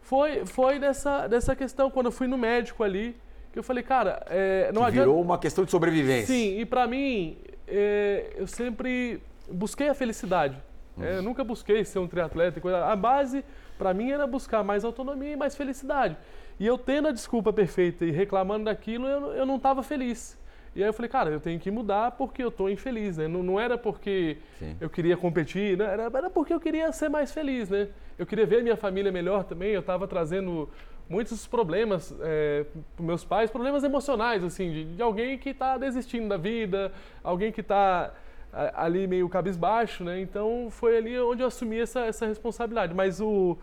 Foi, 0.00 0.46
foi 0.46 0.78
dessa, 0.78 1.26
dessa 1.26 1.54
questão, 1.54 1.90
quando 1.90 2.06
eu 2.06 2.12
fui 2.12 2.26
no 2.26 2.38
médico 2.38 2.82
ali, 2.82 3.14
que 3.52 3.58
eu 3.58 3.62
falei, 3.62 3.82
cara, 3.82 4.24
é, 4.26 4.72
não 4.72 4.82
que 4.82 4.88
adianta... 4.88 5.06
Virou 5.06 5.22
uma 5.22 5.38
questão 5.38 5.64
de 5.64 5.70
sobrevivência. 5.70 6.34
Sim, 6.34 6.58
e 6.58 6.64
para 6.64 6.86
mim, 6.86 7.36
é, 7.66 8.32
eu 8.36 8.46
sempre 8.46 9.22
busquei 9.50 9.88
a 9.88 9.94
felicidade. 9.94 10.56
É, 11.00 11.18
eu 11.18 11.22
nunca 11.22 11.44
busquei 11.44 11.84
ser 11.84 11.98
um 11.98 12.08
triatleta 12.08 12.58
e 12.58 12.62
coisa. 12.62 12.84
A 12.84 12.96
base, 12.96 13.44
para 13.76 13.94
mim, 13.94 14.10
era 14.10 14.26
buscar 14.26 14.64
mais 14.64 14.84
autonomia 14.84 15.32
e 15.32 15.36
mais 15.36 15.54
felicidade. 15.56 16.16
E 16.58 16.66
eu 16.66 16.76
tendo 16.76 17.08
a 17.08 17.12
desculpa 17.12 17.52
perfeita 17.52 18.04
e 18.04 18.10
reclamando 18.10 18.64
daquilo, 18.64 19.06
eu, 19.06 19.32
eu 19.32 19.46
não 19.46 19.56
estava 19.56 19.82
feliz. 19.82 20.36
E 20.74 20.82
aí 20.82 20.88
eu 20.88 20.92
falei, 20.92 21.08
cara, 21.08 21.30
eu 21.30 21.40
tenho 21.40 21.58
que 21.58 21.70
mudar 21.70 22.12
porque 22.12 22.42
eu 22.42 22.48
estou 22.48 22.68
infeliz, 22.68 23.16
né? 23.16 23.26
Não, 23.26 23.42
não 23.42 23.58
era 23.58 23.78
porque 23.78 24.38
Sim. 24.58 24.76
eu 24.80 24.90
queria 24.90 25.16
competir, 25.16 25.76
né? 25.78 25.84
era, 25.84 26.02
era 26.04 26.30
porque 26.30 26.52
eu 26.52 26.60
queria 26.60 26.92
ser 26.92 27.08
mais 27.08 27.32
feliz, 27.32 27.68
né? 27.68 27.88
Eu 28.18 28.26
queria 28.26 28.46
ver 28.46 28.62
minha 28.62 28.76
família 28.76 29.10
melhor 29.10 29.44
também, 29.44 29.70
eu 29.70 29.80
estava 29.80 30.06
trazendo 30.06 30.68
muitos 31.08 31.46
problemas 31.46 32.14
é, 32.20 32.66
para 32.94 33.04
meus 33.04 33.24
pais, 33.24 33.50
problemas 33.50 33.82
emocionais, 33.82 34.44
assim, 34.44 34.70
de, 34.70 34.84
de 34.96 35.02
alguém 35.02 35.38
que 35.38 35.50
está 35.50 35.78
desistindo 35.78 36.28
da 36.28 36.36
vida, 36.36 36.92
alguém 37.24 37.50
que 37.50 37.62
está 37.62 38.12
ali 38.52 39.06
meio 39.06 39.28
cabisbaixo, 39.28 40.04
né? 40.04 40.20
Então 40.20 40.68
foi 40.70 40.96
ali 40.96 41.18
onde 41.18 41.42
eu 41.42 41.46
assumi 41.46 41.78
essa, 41.78 42.00
essa 42.00 42.26
responsabilidade. 42.26 42.94
Mas 42.94 43.20
o, 43.20 43.56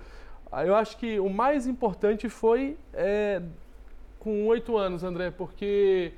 eu 0.63 0.75
acho 0.75 0.97
que 0.97 1.19
o 1.19 1.29
mais 1.29 1.67
importante 1.67 2.29
foi 2.29 2.77
é, 2.93 3.41
com 4.19 4.45
oito 4.47 4.77
anos, 4.77 5.03
André, 5.03 5.31
porque 5.31 6.13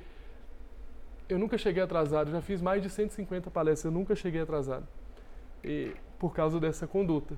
eu 1.28 1.38
nunca 1.38 1.58
cheguei 1.58 1.82
atrasado, 1.82 2.30
já 2.30 2.40
fiz 2.40 2.60
mais 2.60 2.82
de 2.82 2.88
150 2.88 3.50
palestras, 3.50 3.84
eu 3.84 3.90
nunca 3.90 4.14
cheguei 4.14 4.40
atrasado. 4.40 4.86
E 5.62 5.92
por 6.18 6.34
causa 6.34 6.58
dessa 6.58 6.86
conduta, 6.86 7.36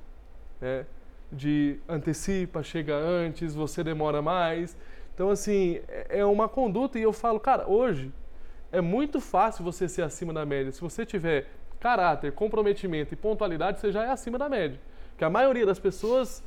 né? 0.60 0.86
de 1.32 1.78
antecipa, 1.88 2.62
chega 2.62 2.94
antes, 2.94 3.54
você 3.54 3.84
demora 3.84 4.20
mais. 4.20 4.76
Então, 5.14 5.30
assim, 5.30 5.80
é, 5.88 6.20
é 6.20 6.24
uma 6.24 6.48
conduta 6.48 6.98
e 6.98 7.02
eu 7.02 7.12
falo, 7.12 7.38
cara, 7.38 7.68
hoje 7.68 8.12
é 8.72 8.80
muito 8.80 9.20
fácil 9.20 9.64
você 9.64 9.88
ser 9.88 10.02
acima 10.02 10.32
da 10.32 10.46
média. 10.46 10.72
Se 10.72 10.80
você 10.80 11.04
tiver 11.04 11.46
caráter, 11.78 12.32
comprometimento 12.32 13.14
e 13.14 13.16
pontualidade, 13.16 13.80
você 13.80 13.90
já 13.90 14.04
é 14.04 14.10
acima 14.10 14.38
da 14.38 14.48
média. 14.48 14.80
Que 15.16 15.24
a 15.24 15.30
maioria 15.30 15.66
das 15.66 15.78
pessoas 15.78 16.42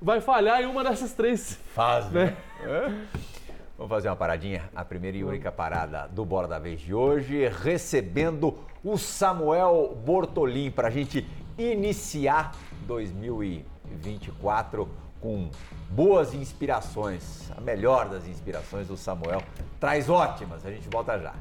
vai 0.00 0.20
falhar 0.20 0.60
em 0.60 0.66
uma 0.66 0.82
dessas 0.82 1.12
três. 1.12 1.58
Faz, 1.74 2.10
né? 2.10 2.36
É? 2.62 2.90
Vamos 3.76 3.90
fazer 3.90 4.08
uma 4.08 4.16
paradinha, 4.16 4.70
a 4.74 4.84
primeira 4.84 5.18
e 5.18 5.24
única 5.24 5.52
parada 5.52 6.08
do 6.08 6.24
Bola 6.24 6.48
da 6.48 6.58
Vez 6.58 6.80
de 6.80 6.94
hoje, 6.94 7.46
recebendo 7.46 8.58
o 8.82 8.96
Samuel 8.96 9.94
Bortolim 10.02 10.70
para 10.70 10.88
a 10.88 10.90
gente 10.90 11.26
iniciar 11.58 12.56
2024 12.86 14.88
com 15.26 15.50
boas 15.90 16.32
inspirações. 16.32 17.50
A 17.56 17.60
melhor 17.60 18.08
das 18.08 18.28
inspirações 18.28 18.86
do 18.86 18.96
Samuel 18.96 19.42
traz 19.80 20.08
ótimas. 20.08 20.64
A 20.64 20.70
gente 20.70 20.88
volta 20.88 21.18
já. 21.18 21.34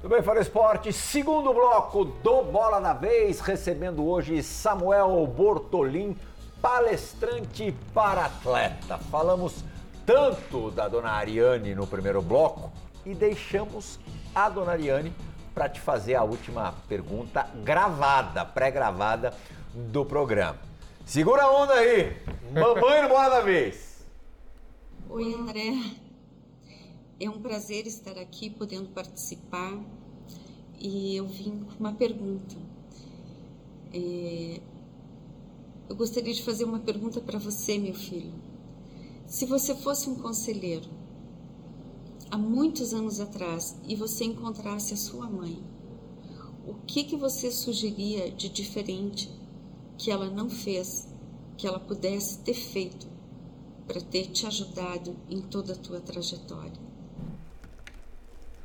Tudo 0.00 0.14
bem, 0.14 0.22
Fora 0.22 0.40
Esporte, 0.40 0.92
segundo 0.92 1.52
bloco 1.52 2.04
do 2.04 2.44
Bola 2.44 2.80
da 2.80 2.92
Vez, 2.92 3.40
recebendo 3.40 4.06
hoje 4.06 4.40
Samuel 4.40 5.26
Bortolim, 5.26 6.16
palestrante 6.62 7.74
para 7.92 8.26
atleta. 8.26 8.98
Falamos 8.98 9.64
tanto 10.06 10.70
da 10.70 10.86
dona 10.86 11.10
Ariane 11.10 11.74
no 11.74 11.88
primeiro 11.88 12.22
bloco 12.22 12.72
e 13.04 13.14
deixamos 13.14 13.98
a 14.32 14.48
dona 14.48 14.72
Ariane 14.72 15.12
para 15.54 15.68
te 15.68 15.80
fazer 15.80 16.14
a 16.14 16.24
última 16.24 16.72
pergunta 16.88 17.48
gravada, 17.64 18.44
pré-gravada 18.44 19.34
do 19.74 20.04
programa. 20.04 20.58
Segura 21.04 21.42
a 21.42 21.50
onda 21.50 21.74
aí, 21.74 22.16
mamãe 22.52 23.02
no 23.02 23.08
Bola 23.08 23.28
da 23.28 23.40
Vez. 23.40 24.04
Oi, 25.08 25.34
André. 25.34 25.72
É 27.18 27.28
um 27.28 27.40
prazer 27.40 27.86
estar 27.86 28.16
aqui 28.18 28.48
podendo 28.48 28.88
participar 28.90 29.78
e 30.78 31.16
eu 31.16 31.26
vim 31.26 31.60
com 31.64 31.80
uma 31.80 31.92
pergunta. 31.92 32.56
É, 33.92 34.60
eu 35.88 35.96
gostaria 35.96 36.32
de 36.32 36.42
fazer 36.42 36.64
uma 36.64 36.78
pergunta 36.78 37.20
para 37.20 37.38
você, 37.38 37.76
meu 37.76 37.94
filho. 37.94 38.32
Se 39.26 39.46
você 39.46 39.74
fosse 39.74 40.08
um 40.08 40.14
conselheiro 40.14 40.99
há 42.30 42.38
muitos 42.38 42.94
anos 42.94 43.20
atrás 43.20 43.78
e 43.86 43.96
você 43.96 44.24
encontrasse 44.24 44.94
a 44.94 44.96
sua 44.96 45.28
mãe, 45.28 45.62
o 46.66 46.74
que 46.74 47.04
que 47.04 47.16
você 47.16 47.50
sugeriria 47.50 48.30
de 48.30 48.48
diferente 48.48 49.30
que 49.98 50.10
ela 50.10 50.30
não 50.30 50.48
fez, 50.48 51.08
que 51.56 51.66
ela 51.66 51.80
pudesse 51.80 52.38
ter 52.38 52.54
feito 52.54 53.06
para 53.86 54.00
ter 54.00 54.26
te 54.26 54.46
ajudado 54.46 55.16
em 55.28 55.40
toda 55.40 55.72
a 55.72 55.76
tua 55.76 56.00
trajetória? 56.00 56.90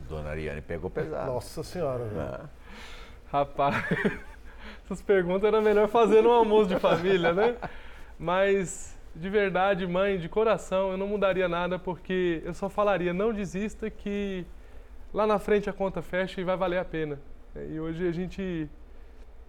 Dona 0.08 0.30
Ariane 0.30 0.62
pegou 0.62 0.90
pesado. 0.90 1.32
Nossa 1.32 1.64
Senhora. 1.64 2.04
É. 2.04 2.66
Rapaz, 3.32 3.84
essas 4.86 5.02
perguntas 5.02 5.46
era 5.46 5.60
melhor 5.62 5.88
fazer 5.88 6.22
no 6.22 6.32
almoço 6.32 6.70
de 6.70 6.80
família, 6.80 7.34
né? 7.34 7.58
Mas, 8.20 8.95
de 9.16 9.30
verdade, 9.30 9.88
mãe, 9.88 10.18
de 10.20 10.28
coração, 10.28 10.92
eu 10.92 10.98
não 10.98 11.08
mudaria 11.08 11.48
nada 11.48 11.80
porque 11.80 12.42
eu 12.44 12.54
só 12.54 12.68
falaria, 12.70 13.14
não 13.14 13.34
desista 13.34 13.90
que 13.90 14.46
lá 15.14 15.26
na 15.26 15.40
frente 15.40 15.70
a 15.70 15.74
conta 15.74 16.02
fecha 16.02 16.42
e 16.42 16.44
vai 16.44 16.58
valer 16.58 16.80
a 16.80 16.86
pena. 16.86 17.20
E 17.70 17.80
hoje 17.80 18.06
a 18.06 18.12
gente 18.12 18.70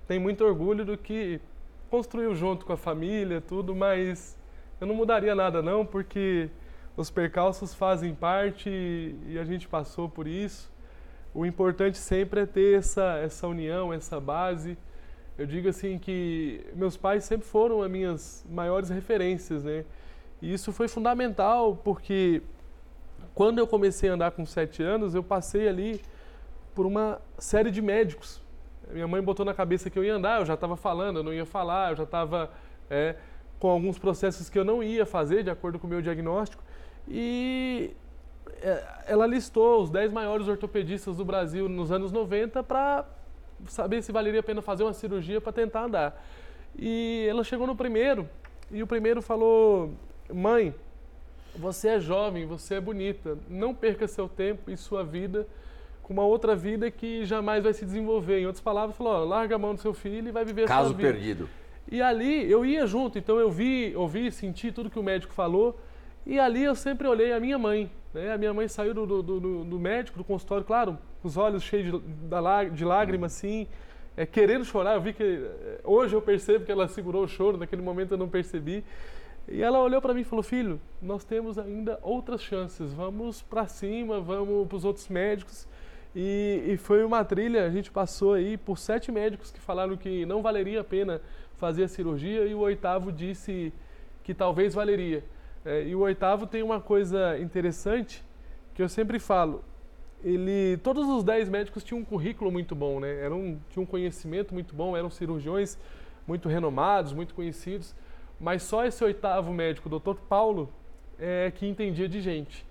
tem 0.07 0.19
muito 0.19 0.45
orgulho 0.45 0.85
do 0.85 0.97
que 0.97 1.41
construiu 1.91 2.35
junto 2.35 2.65
com 2.65 2.73
a 2.73 2.77
família, 2.77 3.41
tudo, 3.41 3.75
mas 3.75 4.39
eu 4.81 4.87
não 4.87 4.95
mudaria 4.95 5.35
nada 5.35 5.61
não, 5.61 5.85
porque 5.85 6.49
os 6.97 7.11
percalços 7.11 7.75
fazem 7.75 8.15
parte 8.15 8.71
e 9.27 9.37
a 9.39 9.45
gente 9.45 9.67
passou 9.67 10.09
por 10.09 10.29
isso. 10.29 10.73
O 11.35 11.45
importante 11.45 11.99
sempre 11.99 12.41
é 12.41 12.47
ter 12.47 12.79
essa, 12.79 13.19
essa 13.19 13.49
união, 13.49 13.93
essa 13.93 14.21
base. 14.21 14.79
Eu 15.39 15.45
digo 15.45 15.69
assim 15.69 15.99
que 15.99 16.65
meus 16.75 16.97
pais 16.97 17.25
sempre 17.25 17.47
foram 17.47 17.83
as 17.83 17.91
minhas 17.91 18.47
maiores 18.49 18.89
referências, 18.89 19.63
né? 19.63 19.85
E 20.41 20.51
isso 20.51 20.73
foi 20.73 20.89
fundamental 20.89 21.77
porque 21.85 22.43
quando 23.35 23.59
eu 23.59 23.67
comecei 23.67 24.09
a 24.09 24.15
andar 24.15 24.31
com 24.31 24.47
sete 24.47 24.83
anos, 24.83 25.15
eu 25.15 25.23
passei 25.23 25.69
ali 25.69 26.01
por 26.75 26.87
uma 26.87 27.21
série 27.39 27.71
de 27.71 27.83
médicos. 27.83 28.41
Minha 28.91 29.07
mãe 29.07 29.21
botou 29.21 29.45
na 29.45 29.53
cabeça 29.53 29.91
que 29.91 29.99
eu 29.99 30.05
ia 30.05 30.15
andar, 30.15 30.41
eu 30.41 30.47
já 30.47 30.55
estava 30.55 30.75
falando, 30.75 31.19
eu 31.19 31.23
não 31.23 31.35
ia 31.35 31.45
falar, 31.45 31.93
eu 31.93 31.97
já 31.97 32.05
estava 32.05 32.51
é, 32.89 33.17
com 33.59 33.69
alguns 33.69 33.99
processos 33.99 34.49
que 34.49 34.59
eu 34.59 34.65
não 34.65 34.83
ia 34.83 35.05
fazer 35.05 35.43
de 35.43 35.51
acordo 35.51 35.79
com 35.79 35.87
o 35.87 35.91
meu 35.91 36.01
diagnóstico. 36.01 36.63
E 37.07 37.95
é, 38.63 38.85
ela 39.07 39.27
listou 39.27 39.83
os 39.83 39.91
10 39.91 40.13
maiores 40.13 40.49
ortopedistas 40.49 41.17
do 41.17 41.25
Brasil 41.27 41.69
nos 41.69 41.93
anos 41.93 42.11
90 42.11 42.63
para 42.63 43.05
saber 43.67 44.03
se 44.03 44.13
valeria 44.13 44.41
a 44.41 44.43
pena 44.43 44.63
fazer 44.63 44.83
uma 44.83 44.93
cirurgia 44.93 45.41
para 45.41 45.53
tentar 45.53 45.85
andar. 45.85 46.25
E 46.79 47.27
ela 47.29 47.43
chegou 47.45 47.67
no 47.67 47.77
primeiro 47.77 48.29
e 48.71 48.83
o 48.83 48.87
primeiro 48.87 49.23
falou: 49.23 49.93
Mãe, 50.33 50.75
você 51.55 51.89
é 51.89 52.01
jovem, 52.01 52.47
você 52.47 52.75
é 52.75 52.81
bonita, 52.81 53.39
não 53.49 53.75
perca 53.75 54.07
seu 54.07 54.29
tempo 54.29 54.71
e 54.71 54.77
sua 54.77 55.03
vida 55.03 55.47
com 56.07 56.13
uma 56.13 56.25
outra 56.25 56.55
vida 56.55 56.89
que 56.89 57.25
jamais 57.25 57.65
vai 57.65 57.73
se 57.73 57.85
desenvolver. 57.85 58.39
Em 58.39 58.47
outras 58.47 58.63
palavras, 58.63 58.97
falou, 58.97 59.13
ó, 59.13 59.25
larga 59.25 59.57
a 59.57 59.59
mão 59.59 59.75
do 59.75 59.81
seu 59.81 59.93
filho 59.93 60.29
e 60.29 60.31
vai 60.31 60.45
viver 60.45 60.69
Caso 60.69 60.91
sua 60.91 60.97
vida. 60.97 61.13
perdido. 61.13 61.49
E 61.91 62.01
ali 62.01 62.49
eu 62.49 62.65
ia 62.65 62.87
junto, 62.87 63.19
então 63.19 63.41
eu 63.41 63.51
vi, 63.51 63.93
ouvi, 63.97 64.31
senti 64.31 64.71
tudo 64.71 64.89
que 64.89 65.01
o 65.01 65.03
médico 65.03 65.33
falou. 65.33 65.81
E 66.25 66.39
ali 66.39 66.63
eu 66.63 66.77
sempre 66.77 67.09
olhei 67.09 67.33
a 67.33 67.41
minha 67.41 67.59
mãe. 67.59 67.91
Né? 68.15 68.33
A 68.33 68.39
minha 68.39 68.55
mãe 68.55 68.69
saiu 68.69 68.95
do, 68.95 69.05
do, 69.05 69.23
do, 69.23 69.65
do 69.65 69.81
médico, 69.81 70.17
do 70.19 70.23
consultório, 70.23 70.65
claro, 70.65 70.97
os 71.27 71.37
olhos 71.37 71.63
cheios 71.63 72.01
de, 72.01 72.71
de 72.71 72.85
lágrimas, 72.85 73.35
assim, 73.35 73.67
é, 74.17 74.25
querendo 74.25 74.65
chorar. 74.65 74.95
Eu 74.95 75.01
vi 75.01 75.13
que. 75.13 75.23
é, 75.23 75.81
Hoje 75.85 76.15
eu 76.15 76.23
percebo 76.23 76.65
que 76.65 76.73
ela 76.73 76.89
segurou 76.89 77.25
o 77.25 77.29
choro, 77.29 77.59
naquele 77.59 77.83
momento 77.83 78.13
eu 78.13 78.19
não 78.19 78.29
percebi. 78.29 78.85
E 79.49 79.63
ela 79.63 79.79
olhou 79.79 80.01
para 80.01 80.15
mim 80.15 80.23
e 80.23 80.25
falou: 80.25 80.43
Filho, 80.43 80.81
nós 81.01 81.25
temos 81.25 81.59
ainda 81.59 81.99
outras 82.03 82.43
chances. 82.43 82.93
Vamos 82.93 83.43
para 83.43 83.67
cima, 83.67 84.21
vamos 84.21 84.67
para 84.67 84.77
os 84.77 84.85
outros 84.85 85.09
médicos. 85.09 85.69
E, 86.15 86.63
e 86.67 86.77
foi 86.79 87.05
uma 87.05 87.23
trilha, 87.25 87.67
a 87.67 87.71
gente 87.71 87.91
passou 87.91 88.33
aí 88.33 88.57
por 88.57 88.79
sete 88.79 89.13
médicos 89.13 89.51
que 89.51 89.61
falaram 89.61 89.99
que 89.99 90.25
não 90.25 90.41
valeria 90.41 90.81
a 90.81 90.85
pena 90.85 91.21
fazer 91.59 91.85
a 91.85 91.89
cirurgia 91.89 92.47
e 92.47 92.55
o 92.55 92.61
oitavo 92.61 93.13
disse 93.13 93.71
que 94.25 94.33
talvez 94.33 94.73
valeria. 94.73 95.23
É, 95.63 95.85
e 95.85 95.95
o 95.95 96.01
oitavo 96.01 96.47
tem 96.47 96.63
uma 96.63 96.81
coisa 96.81 97.39
interessante 97.39 98.25
que 98.75 98.83
eu 98.83 98.89
sempre 98.89 99.19
falo. 99.19 99.63
Ele, 100.27 100.77
todos 100.79 101.09
os 101.09 101.23
dez 101.23 101.49
médicos 101.49 101.85
tinham 101.85 102.01
um 102.01 102.05
currículo 102.05 102.51
muito 102.51 102.75
bom, 102.75 102.99
né? 102.99 103.21
Eram, 103.21 103.61
tinham 103.71 103.85
um 103.85 103.87
conhecimento 103.87 104.53
muito 104.53 104.75
bom, 104.75 104.97
eram 104.97 105.09
cirurgiões 105.09 105.79
muito 106.27 106.49
renomados, 106.49 107.13
muito 107.13 107.33
conhecidos. 107.33 107.95
Mas 108.41 108.65
só 108.65 108.85
esse 108.85 109.05
oitavo 109.05 109.53
médico, 109.53 109.89
o 109.89 110.01
Dr. 110.01 110.19
Paulo, 110.29 110.69
é 111.17 111.53
que 111.55 111.65
entendia 111.65 112.09
de 112.09 112.21
gente. 112.21 112.67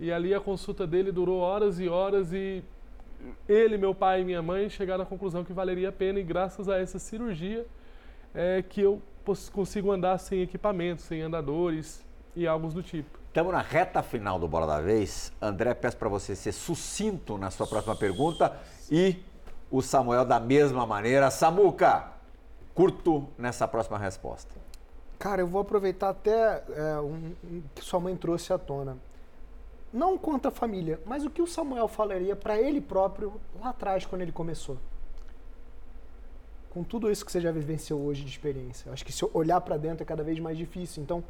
E 0.00 0.10
ali 0.10 0.32
a 0.32 0.40
consulta 0.40 0.86
dele 0.86 1.12
durou 1.12 1.40
horas 1.40 1.78
e 1.78 1.88
horas 1.90 2.32
e 2.32 2.64
ele, 3.46 3.76
meu 3.76 3.94
pai 3.94 4.22
e 4.22 4.24
minha 4.24 4.40
mãe 4.40 4.70
chegaram 4.70 5.02
à 5.02 5.06
conclusão 5.06 5.44
que 5.44 5.52
valeria 5.52 5.90
a 5.90 5.92
pena 5.92 6.18
e 6.18 6.22
graças 6.22 6.70
a 6.70 6.78
essa 6.78 6.98
cirurgia 6.98 7.66
é 8.34 8.64
que 8.66 8.80
eu 8.80 9.02
consigo 9.52 9.92
andar 9.92 10.16
sem 10.16 10.40
equipamento, 10.40 11.02
sem 11.02 11.20
andadores 11.20 12.02
e 12.34 12.46
algo 12.46 12.68
do 12.68 12.82
tipo. 12.82 13.23
Estamos 13.34 13.52
na 13.52 13.62
reta 13.62 14.00
final 14.00 14.38
do 14.38 14.46
Bola 14.46 14.64
da 14.64 14.80
Vez. 14.80 15.32
André, 15.42 15.74
peço 15.74 15.96
para 15.96 16.08
você 16.08 16.36
ser 16.36 16.52
sucinto 16.52 17.36
na 17.36 17.50
sua 17.50 17.66
próxima 17.66 17.96
pergunta 17.96 18.56
e 18.88 19.24
o 19.72 19.82
Samuel 19.82 20.24
da 20.24 20.38
mesma 20.38 20.86
maneira. 20.86 21.28
Samuca, 21.32 22.12
curto 22.76 23.26
nessa 23.36 23.66
próxima 23.66 23.98
resposta. 23.98 24.54
Cara, 25.18 25.42
eu 25.42 25.48
vou 25.48 25.60
aproveitar 25.60 26.10
até 26.10 26.62
é, 26.76 27.00
um, 27.00 27.34
um 27.42 27.62
que 27.74 27.84
sua 27.84 27.98
mãe 27.98 28.14
trouxe 28.14 28.52
à 28.52 28.56
tona. 28.56 28.96
Não 29.92 30.16
quanto 30.16 30.46
a 30.46 30.52
família, 30.52 31.00
mas 31.04 31.24
o 31.24 31.30
que 31.30 31.42
o 31.42 31.46
Samuel 31.48 31.88
falaria 31.88 32.36
para 32.36 32.56
ele 32.56 32.80
próprio 32.80 33.40
lá 33.60 33.70
atrás, 33.70 34.06
quando 34.06 34.22
ele 34.22 34.30
começou? 34.30 34.78
Com 36.70 36.84
tudo 36.84 37.10
isso 37.10 37.26
que 37.26 37.32
você 37.32 37.40
já 37.40 37.50
vivenciou 37.50 38.00
hoje 38.00 38.22
de 38.22 38.30
experiência. 38.30 38.92
Acho 38.92 39.04
que 39.04 39.12
se 39.12 39.28
olhar 39.34 39.60
para 39.60 39.76
dentro 39.76 40.04
é 40.04 40.06
cada 40.06 40.22
vez 40.22 40.38
mais 40.38 40.56
difícil. 40.56 41.02
Então, 41.02 41.24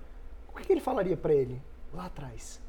o 0.52 0.58
que 0.58 0.66
que 0.66 0.72
ele 0.74 0.82
falaria 0.82 1.16
para 1.16 1.32
ele 1.32 1.62
lá 1.94 2.06
atrás? 2.06 2.62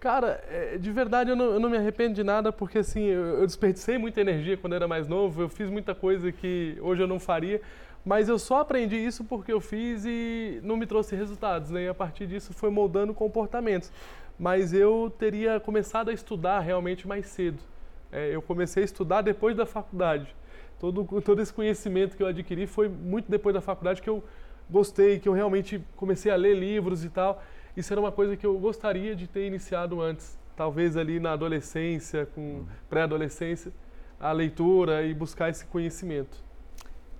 Cara, 0.00 0.44
é, 0.50 0.76
de 0.76 0.90
verdade 0.92 1.30
eu 1.30 1.36
não, 1.36 1.46
eu 1.46 1.60
não 1.60 1.70
me 1.70 1.76
arrependo 1.76 2.14
de 2.14 2.22
nada, 2.22 2.52
porque 2.52 2.78
assim, 2.78 3.04
eu, 3.04 3.40
eu 3.40 3.46
desperdicei 3.46 3.96
muita 3.96 4.20
energia 4.20 4.56
quando 4.56 4.74
era 4.74 4.86
mais 4.86 5.08
novo, 5.08 5.42
eu 5.42 5.48
fiz 5.48 5.70
muita 5.70 5.94
coisa 5.94 6.30
que 6.30 6.76
hoje 6.82 7.02
eu 7.02 7.06
não 7.06 7.18
faria, 7.18 7.60
mas 8.04 8.28
eu 8.28 8.38
só 8.38 8.60
aprendi 8.60 8.96
isso 8.96 9.24
porque 9.24 9.50
eu 9.50 9.62
fiz 9.62 10.04
e 10.04 10.60
não 10.62 10.76
me 10.76 10.86
trouxe 10.86 11.16
resultados, 11.16 11.70
né? 11.70 11.84
E 11.84 11.88
a 11.88 11.94
partir 11.94 12.26
disso 12.26 12.52
foi 12.52 12.68
moldando 12.68 13.14
comportamentos. 13.14 13.90
Mas 14.38 14.74
eu 14.74 15.10
teria 15.18 15.58
começado 15.58 16.10
a 16.10 16.12
estudar 16.12 16.60
realmente 16.60 17.08
mais 17.08 17.26
cedo. 17.26 17.62
É, 18.12 18.34
eu 18.34 18.42
comecei 18.42 18.82
a 18.82 18.84
estudar 18.84 19.22
depois 19.22 19.56
da 19.56 19.64
faculdade. 19.64 20.34
Todo, 20.78 21.04
todo 21.22 21.40
esse 21.40 21.52
conhecimento 21.52 22.14
que 22.14 22.22
eu 22.22 22.26
adquiri 22.26 22.66
foi 22.66 22.88
muito 22.88 23.30
depois 23.30 23.54
da 23.54 23.62
faculdade 23.62 24.02
que 24.02 24.10
eu 24.10 24.22
gostei, 24.68 25.18
que 25.18 25.28
eu 25.28 25.32
realmente 25.32 25.82
comecei 25.96 26.30
a 26.30 26.36
ler 26.36 26.54
livros 26.54 27.04
e 27.04 27.08
tal. 27.08 27.42
Isso 27.76 27.92
era 27.92 28.00
uma 28.00 28.12
coisa 28.12 28.36
que 28.36 28.46
eu 28.46 28.56
gostaria 28.58 29.16
de 29.16 29.26
ter 29.26 29.46
iniciado 29.46 30.00
antes, 30.00 30.38
talvez 30.56 30.96
ali 30.96 31.18
na 31.18 31.32
adolescência, 31.32 32.26
com 32.26 32.64
pré-adolescência, 32.88 33.72
a 34.20 34.30
leitura 34.32 35.04
e 35.04 35.12
buscar 35.12 35.50
esse 35.50 35.66
conhecimento. 35.66 36.42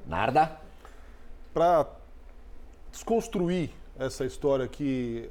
Narda? 0.07 0.61
Para 1.52 1.86
desconstruir 2.92 3.70
essa 3.98 4.24
história 4.24 4.68
que 4.68 5.28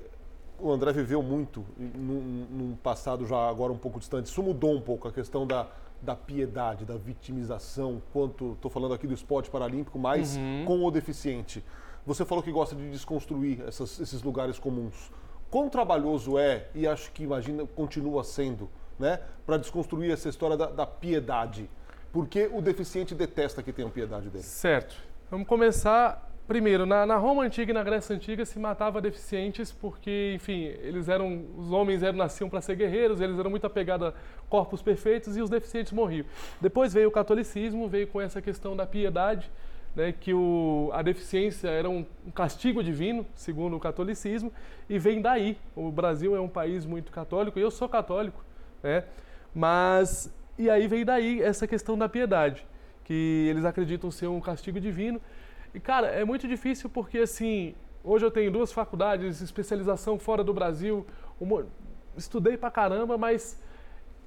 o 0.59 0.71
André 0.71 0.91
viveu 0.93 1.21
muito 1.23 1.65
num, 1.77 2.45
num 2.49 2.75
passado 2.75 3.25
já 3.25 3.49
agora 3.49 3.71
um 3.71 3.77
pouco 3.77 3.99
distante, 3.99 4.27
isso 4.27 4.41
mudou 4.43 4.73
um 4.73 4.81
pouco 4.81 5.07
a 5.07 5.11
questão 5.11 5.47
da, 5.47 5.67
da 6.01 6.15
piedade, 6.15 6.85
da 6.85 6.97
vitimização, 6.97 8.01
quanto 8.11 8.53
estou 8.53 8.69
falando 8.69 8.93
aqui 8.93 9.07
do 9.07 9.13
esporte 9.13 9.49
paralímpico, 9.49 9.97
mas 9.97 10.37
com 10.65 10.83
o 10.83 10.91
deficiente. 10.91 11.63
Você 12.05 12.25
falou 12.25 12.43
que 12.43 12.51
gosta 12.51 12.75
de 12.75 12.89
desconstruir 12.89 13.61
essas- 13.67 13.99
esses 13.99 14.21
lugares 14.23 14.59
comuns. 14.59 15.11
Quão 15.49 15.69
trabalhoso 15.69 16.37
é, 16.37 16.67
e 16.75 16.87
acho 16.87 17.11
que 17.11 17.23
imagina, 17.23 17.65
continua 17.75 18.23
sendo, 18.23 18.69
né, 18.99 19.19
para 19.45 19.57
desconstruir 19.57 20.11
essa 20.11 20.27
história 20.27 20.57
da, 20.57 20.65
da 20.65 20.85
piedade? 20.85 21.69
Porque 22.11 22.49
o 22.51 22.61
deficiente 22.61 23.15
detesta 23.15 23.63
que 23.63 23.71
tenham 23.71 23.89
piedade 23.89 24.29
dele. 24.29 24.43
Certo. 24.43 24.95
Vamos 25.31 25.47
começar 25.47 26.29
primeiro. 26.47 26.85
Na, 26.85 27.05
na 27.05 27.15
Roma 27.17 27.43
antiga 27.43 27.71
e 27.71 27.73
na 27.73 27.81
Grécia 27.83 28.15
antiga 28.15 28.45
se 28.45 28.59
matava 28.59 28.99
deficientes 29.01 29.71
porque, 29.71 30.33
enfim, 30.35 30.63
eles 30.65 31.07
eram 31.07 31.45
os 31.57 31.71
homens 31.71 32.03
eram 32.03 32.17
nasciam 32.17 32.49
para 32.49 32.59
ser 32.61 32.75
guerreiros, 32.75 33.21
eles 33.21 33.39
eram 33.39 33.49
muito 33.49 33.65
apegados 33.65 34.09
a 34.09 34.13
corpos 34.49 34.81
perfeitos 34.81 35.37
e 35.37 35.41
os 35.41 35.49
deficientes 35.49 35.93
morriam. 35.93 36.25
Depois 36.59 36.93
veio 36.93 37.07
o 37.07 37.11
catolicismo, 37.11 37.87
veio 37.87 38.07
com 38.07 38.19
essa 38.21 38.41
questão 38.41 38.75
da 38.75 38.85
piedade, 38.85 39.49
né, 39.95 40.11
que 40.11 40.33
o, 40.33 40.89
a 40.93 41.01
deficiência 41.01 41.67
era 41.69 41.89
um, 41.89 42.05
um 42.25 42.31
castigo 42.31 42.83
divino, 42.83 43.25
segundo 43.35 43.75
o 43.75 43.79
catolicismo, 43.79 44.51
e 44.89 44.97
vem 44.99 45.21
daí. 45.21 45.57
O 45.75 45.91
Brasil 45.91 46.35
é 46.35 46.39
um 46.41 46.47
país 46.49 46.85
muito 46.85 47.11
católico, 47.11 47.59
e 47.59 47.61
eu 47.61 47.71
sou 47.71 47.87
católico, 47.89 48.43
né, 48.81 49.03
mas 49.53 50.33
e 50.57 50.69
aí 50.69 50.87
vem 50.87 51.03
daí 51.05 51.41
essa 51.41 51.67
questão 51.67 51.97
da 51.97 52.07
piedade, 52.07 52.65
que 53.03 53.47
eles 53.49 53.65
acreditam 53.65 54.09
ser 54.11 54.27
um 54.27 54.39
castigo 54.39 54.79
divino. 54.79 55.19
E 55.73 55.79
cara, 55.79 56.07
é 56.07 56.23
muito 56.23 56.47
difícil 56.47 56.89
porque 56.89 57.19
assim, 57.19 57.73
hoje 58.03 58.25
eu 58.25 58.31
tenho 58.31 58.51
duas 58.51 58.71
faculdades, 58.71 59.41
especialização 59.41 60.17
fora 60.19 60.43
do 60.43 60.53
Brasil, 60.53 61.05
uma- 61.39 61.65
estudei 62.15 62.55
pra 62.55 62.69
caramba, 62.71 63.17
mas 63.17 63.59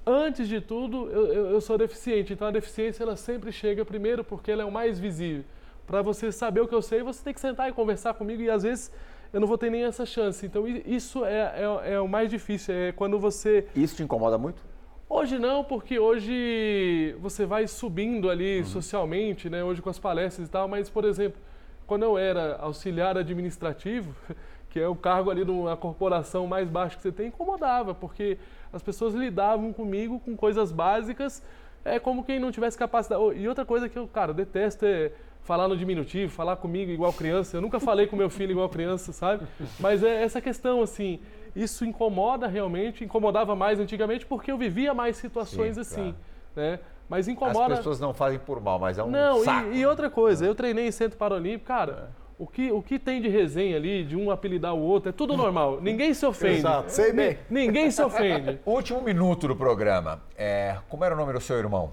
antes 0.04 0.48
de 0.48 0.60
tudo, 0.60 1.08
eu, 1.10 1.26
eu- 1.32 1.46
eu 1.50 1.60
sou 1.60 1.78
deficiente. 1.78 2.32
Então 2.32 2.48
a 2.48 2.50
deficiência 2.50 3.02
ela 3.02 3.16
sempre 3.16 3.52
chega 3.52 3.84
primeiro 3.84 4.24
porque 4.24 4.50
ela 4.50 4.62
é 4.62 4.64
o 4.64 4.70
mais 4.72 4.98
visível. 4.98 5.44
Para 5.86 6.02
você 6.02 6.32
saber 6.32 6.60
o 6.60 6.68
que 6.68 6.74
eu 6.74 6.82
sei, 6.82 7.02
você 7.02 7.22
tem 7.22 7.32
que 7.32 7.40
sentar 7.40 7.68
e 7.68 7.72
conversar 7.72 8.14
comigo 8.14 8.42
e 8.42 8.50
às 8.50 8.62
vezes 8.64 8.90
eu 9.32 9.40
não 9.40 9.46
vou 9.46 9.56
ter 9.56 9.70
nem 9.70 9.84
essa 9.84 10.04
chance. 10.04 10.44
Então 10.44 10.66
isso 10.66 11.24
é, 11.24 11.54
é, 11.84 11.92
é 11.94 12.00
o 12.00 12.08
mais 12.08 12.28
difícil, 12.28 12.74
é 12.74 12.92
quando 12.92 13.18
você 13.18 13.66
Isso 13.74 13.96
te 13.96 14.02
incomoda 14.02 14.36
muito? 14.36 14.62
Hoje 15.08 15.38
não, 15.38 15.62
porque 15.62 16.00
hoje 16.00 17.14
você 17.20 17.46
vai 17.46 17.68
subindo 17.68 18.28
ali 18.28 18.64
socialmente, 18.64 19.48
né? 19.48 19.62
Hoje 19.62 19.80
com 19.80 19.88
as 19.88 20.00
palestras 20.00 20.48
e 20.48 20.50
tal, 20.50 20.66
mas, 20.66 20.90
por 20.90 21.04
exemplo, 21.04 21.40
quando 21.86 22.02
eu 22.02 22.18
era 22.18 22.56
auxiliar 22.56 23.16
administrativo, 23.16 24.12
que 24.68 24.80
é 24.80 24.88
o 24.88 24.96
cargo 24.96 25.30
ali 25.30 25.44
de 25.44 25.50
uma 25.52 25.76
corporação 25.76 26.48
mais 26.48 26.68
baixo 26.68 26.96
que 26.96 27.02
você 27.02 27.12
tem, 27.12 27.28
incomodava, 27.28 27.94
porque 27.94 28.36
as 28.72 28.82
pessoas 28.82 29.14
lidavam 29.14 29.72
comigo 29.72 30.18
com 30.18 30.36
coisas 30.36 30.72
básicas, 30.72 31.40
é 31.84 32.00
como 32.00 32.24
quem 32.24 32.40
não 32.40 32.50
tivesse 32.50 32.76
capacidade. 32.76 33.22
E 33.36 33.48
outra 33.48 33.64
coisa 33.64 33.88
que 33.88 33.96
eu, 33.96 34.08
cara, 34.08 34.34
detesto 34.34 34.84
é 34.84 35.12
falar 35.46 35.68
no 35.68 35.76
diminutivo, 35.76 36.30
falar 36.32 36.56
comigo 36.56 36.90
igual 36.90 37.12
criança. 37.12 37.56
Eu 37.56 37.60
nunca 37.60 37.78
falei 37.78 38.06
com 38.08 38.16
meu 38.16 38.28
filho 38.28 38.50
igual 38.50 38.68
criança, 38.68 39.12
sabe? 39.12 39.46
Mas 39.78 40.02
é 40.02 40.22
essa 40.22 40.40
questão, 40.40 40.82
assim, 40.82 41.20
isso 41.54 41.84
incomoda 41.84 42.48
realmente, 42.48 43.04
incomodava 43.04 43.54
mais 43.54 43.78
antigamente 43.78 44.26
porque 44.26 44.50
eu 44.50 44.58
vivia 44.58 44.92
mais 44.92 45.16
situações 45.16 45.76
Sim, 45.76 45.80
assim, 45.80 46.14
claro. 46.54 46.70
né? 46.72 46.80
Mas 47.08 47.28
As 47.28 47.28
incomoda. 47.28 47.76
pessoas 47.76 48.00
não 48.00 48.12
fazem 48.12 48.40
por 48.40 48.60
mal, 48.60 48.80
mas 48.80 48.98
é 48.98 49.04
um 49.04 49.08
Não, 49.08 49.44
saco. 49.44 49.70
e, 49.70 49.78
e 49.78 49.86
outra 49.86 50.10
coisa, 50.10 50.44
eu 50.44 50.56
treinei 50.56 50.88
em 50.88 50.90
Centro 50.90 51.16
Paralímpico, 51.16 51.66
cara. 51.66 52.10
O 52.36 52.46
que, 52.46 52.70
o 52.72 52.82
que 52.82 52.98
tem 52.98 53.22
de 53.22 53.28
resenha 53.28 53.76
ali, 53.76 54.04
de 54.04 54.16
um 54.16 54.30
apelidar 54.30 54.74
o 54.74 54.80
outro, 54.80 55.08
é 55.08 55.12
tudo 55.12 55.36
normal. 55.36 55.78
Ninguém 55.80 56.12
se 56.12 56.26
ofende. 56.26 56.58
Exato. 56.58 56.90
Sei 56.90 57.12
bem. 57.12 57.38
Ninguém 57.48 57.90
se 57.92 58.02
ofende. 58.02 58.58
Último 58.66 59.00
minuto 59.00 59.46
do 59.48 59.54
programa. 59.56 60.20
É, 60.36 60.76
como 60.88 61.04
era 61.04 61.14
o 61.14 61.16
nome 61.16 61.32
do 61.32 61.40
seu 61.40 61.56
irmão? 61.56 61.92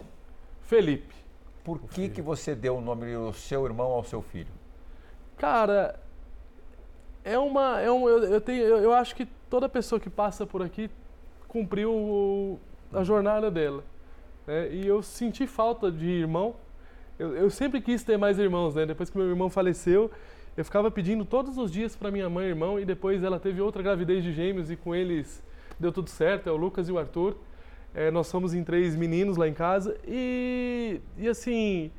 Felipe. 0.64 1.14
Por 1.64 1.80
que, 1.80 2.10
que 2.10 2.22
você 2.22 2.54
deu 2.56 2.76
o 2.78 2.82
nome 2.82 3.14
do 3.14 3.32
seu 3.34 3.66
irmão 3.66 3.92
ao 3.92 4.04
seu 4.04 4.22
filho? 4.22 4.52
Cara, 5.38 6.00
é 7.24 7.38
uma. 7.38 7.80
É 7.80 7.90
um, 7.92 8.08
eu, 8.10 8.24
eu, 8.26 8.42
tenho, 8.42 8.64
eu, 8.64 8.78
eu 8.80 8.94
acho 8.94 9.16
que 9.16 9.26
toda 9.50 9.70
pessoa 9.70 10.00
que 10.00 10.10
passa 10.10 10.46
por 10.46 10.62
aqui 10.62 10.90
cumpriu 11.48 11.92
o- 11.92 12.60
a 12.92 13.04
jornada 13.04 13.50
dela. 13.50 13.84
né? 14.46 14.70
E 14.74 14.86
eu 14.86 15.02
senti 15.02 15.48
falta 15.48 15.92
de 15.92 16.06
irmão. 16.08 16.56
Eu, 17.18 17.36
eu 17.36 17.50
sempre 17.50 17.80
quis 17.80 18.04
ter 18.04 18.18
mais 18.18 18.38
irmãos, 18.40 18.76
né? 18.76 18.86
Depois 18.86 19.10
que 19.10 19.18
meu 19.18 19.28
irmão 19.30 19.50
faleceu, 19.50 20.12
eu 20.58 20.66
ficava 20.66 20.92
pedindo 20.92 21.24
todos 21.24 21.58
os 21.58 21.72
dias 21.72 21.96
para 21.96 22.12
minha 22.12 22.30
mãe 22.30 22.48
irmão. 22.48 22.80
E 22.80 22.84
depois 22.86 23.24
ela 23.24 23.40
teve 23.40 23.62
outra 23.62 23.82
gravidez 23.82 24.22
de 24.24 24.34
gêmeos 24.34 24.70
e 24.70 24.76
com 24.76 24.94
eles 24.94 25.42
deu 25.80 25.92
tudo 25.92 26.10
certo, 26.10 26.48
é 26.48 26.52
o 26.52 26.58
Lucas 26.58 26.90
e 26.90 26.92
o 26.92 27.00
Arthur. 27.00 27.36
É, 27.94 28.10
nós 28.10 28.28
somos 28.28 28.54
em 28.54 28.64
três 28.64 28.96
meninos 28.96 29.38
lá 29.38 29.48
em 29.48 29.54
casa 29.54 29.96
e, 30.08 31.00
e 31.18 31.28
assim, 31.28 31.92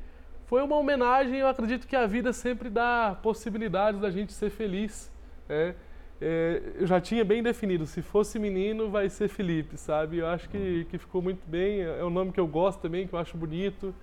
foi 0.45 0.61
uma 0.61 0.75
homenagem. 0.75 1.39
Eu 1.39 1.47
acredito 1.47 1.87
que 1.87 1.95
a 1.95 2.05
vida 2.05 2.33
sempre 2.33 2.69
dá 2.69 3.17
possibilidades 3.21 4.01
da 4.01 4.11
gente 4.11 4.33
ser 4.33 4.49
feliz. 4.49 5.11
Né? 5.47 5.75
É, 6.19 6.61
eu 6.75 6.87
já 6.87 6.99
tinha 7.01 7.25
bem 7.25 7.43
definido, 7.43 7.85
se 7.85 8.01
fosse 8.01 8.39
menino, 8.39 8.89
vai 8.89 9.09
ser 9.09 9.27
Felipe, 9.27 9.77
sabe? 9.77 10.19
Eu 10.19 10.27
acho 10.27 10.49
que, 10.49 10.85
que 10.89 10.97
ficou 10.97 11.21
muito 11.21 11.45
bem. 11.47 11.81
É 11.81 12.03
um 12.03 12.09
nome 12.09 12.31
que 12.31 12.39
eu 12.39 12.47
gosto 12.47 12.79
também, 12.79 13.07
que 13.07 13.13
eu 13.13 13.19
acho 13.19 13.35
bonito. 13.37 13.93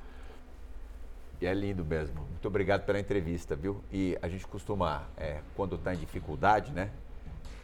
E 1.41 1.47
é 1.47 1.55
lindo 1.55 1.85
mesmo. 1.85 2.21
Muito 2.21 2.47
obrigado 2.47 2.85
pela 2.85 3.01
entrevista, 3.01 3.57
viu? 3.57 3.83
E 3.91 4.17
a 4.21 4.29
gente 4.29 4.47
costuma, 4.47 5.09
é, 5.17 5.41
quando 5.57 5.77
está 5.77 5.95
em 5.95 5.99
dificuldade, 5.99 6.71
né? 6.71 6.91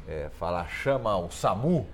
É, 0.07 0.31
falar 0.31 0.67
chama 0.67 1.17
o 1.17 1.31
SAMU. 1.31 1.87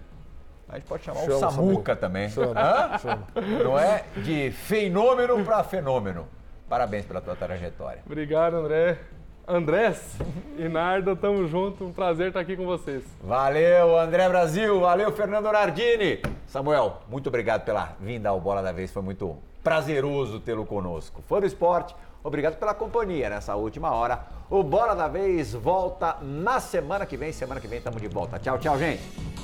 A 0.69 0.77
gente 0.77 0.87
pode 0.87 1.05
chamar 1.05 1.21
chama 1.21 1.37
o 1.37 1.39
Samuca 1.41 1.93
o 1.93 1.97
também. 1.97 2.29
Chama, 2.31 2.99
chama. 2.99 3.27
Não 3.63 3.79
é? 3.79 4.05
De 4.17 4.51
fenômeno 4.51 5.45
para 5.45 5.63
fenômeno. 5.63 6.27
Parabéns 6.69 7.05
pela 7.05 7.21
tua 7.21 7.37
trajetória. 7.37 8.03
Obrigado, 8.07 8.57
André. 8.57 8.99
Andrés 9.47 10.17
e 10.57 10.69
Narda, 10.69 11.15
tamo 11.15 11.47
junto. 11.47 11.85
Um 11.85 11.93
prazer 11.93 12.29
estar 12.29 12.41
aqui 12.41 12.57
com 12.57 12.65
vocês. 12.65 13.05
Valeu, 13.23 13.99
André 13.99 14.27
Brasil. 14.29 14.81
Valeu, 14.81 15.13
Fernando 15.13 15.53
Nardini. 15.53 16.23
Samuel, 16.47 17.03
muito 17.09 17.29
obrigado 17.29 17.63
pela 17.65 17.95
vinda 18.01 18.31
ao 18.31 18.41
Bola 18.41 18.63
da 18.63 18.73
Vez. 18.73 18.91
Foi 18.91 19.03
muito 19.03 19.37
prazeroso 19.63 20.41
tê-lo 20.41 20.65
conosco. 20.65 21.23
Fã 21.29 21.41
do 21.41 21.47
esporte, 21.47 21.95
obrigado 22.23 22.57
pela 22.57 22.73
companhia 22.73 23.29
nessa 23.29 23.55
última 23.55 23.93
hora. 23.93 24.25
O 24.49 24.63
Bola 24.63 24.95
da 24.95 25.09
Vez 25.09 25.53
volta 25.53 26.17
na 26.23 26.59
semana 26.59 27.05
que 27.05 27.17
vem. 27.17 27.31
Semana 27.31 27.61
que 27.61 27.69
vem 27.69 27.79
estamos 27.79 28.01
de 28.01 28.09
volta. 28.09 28.39
Tchau, 28.39 28.59
tchau, 28.59 28.79
gente. 28.79 29.44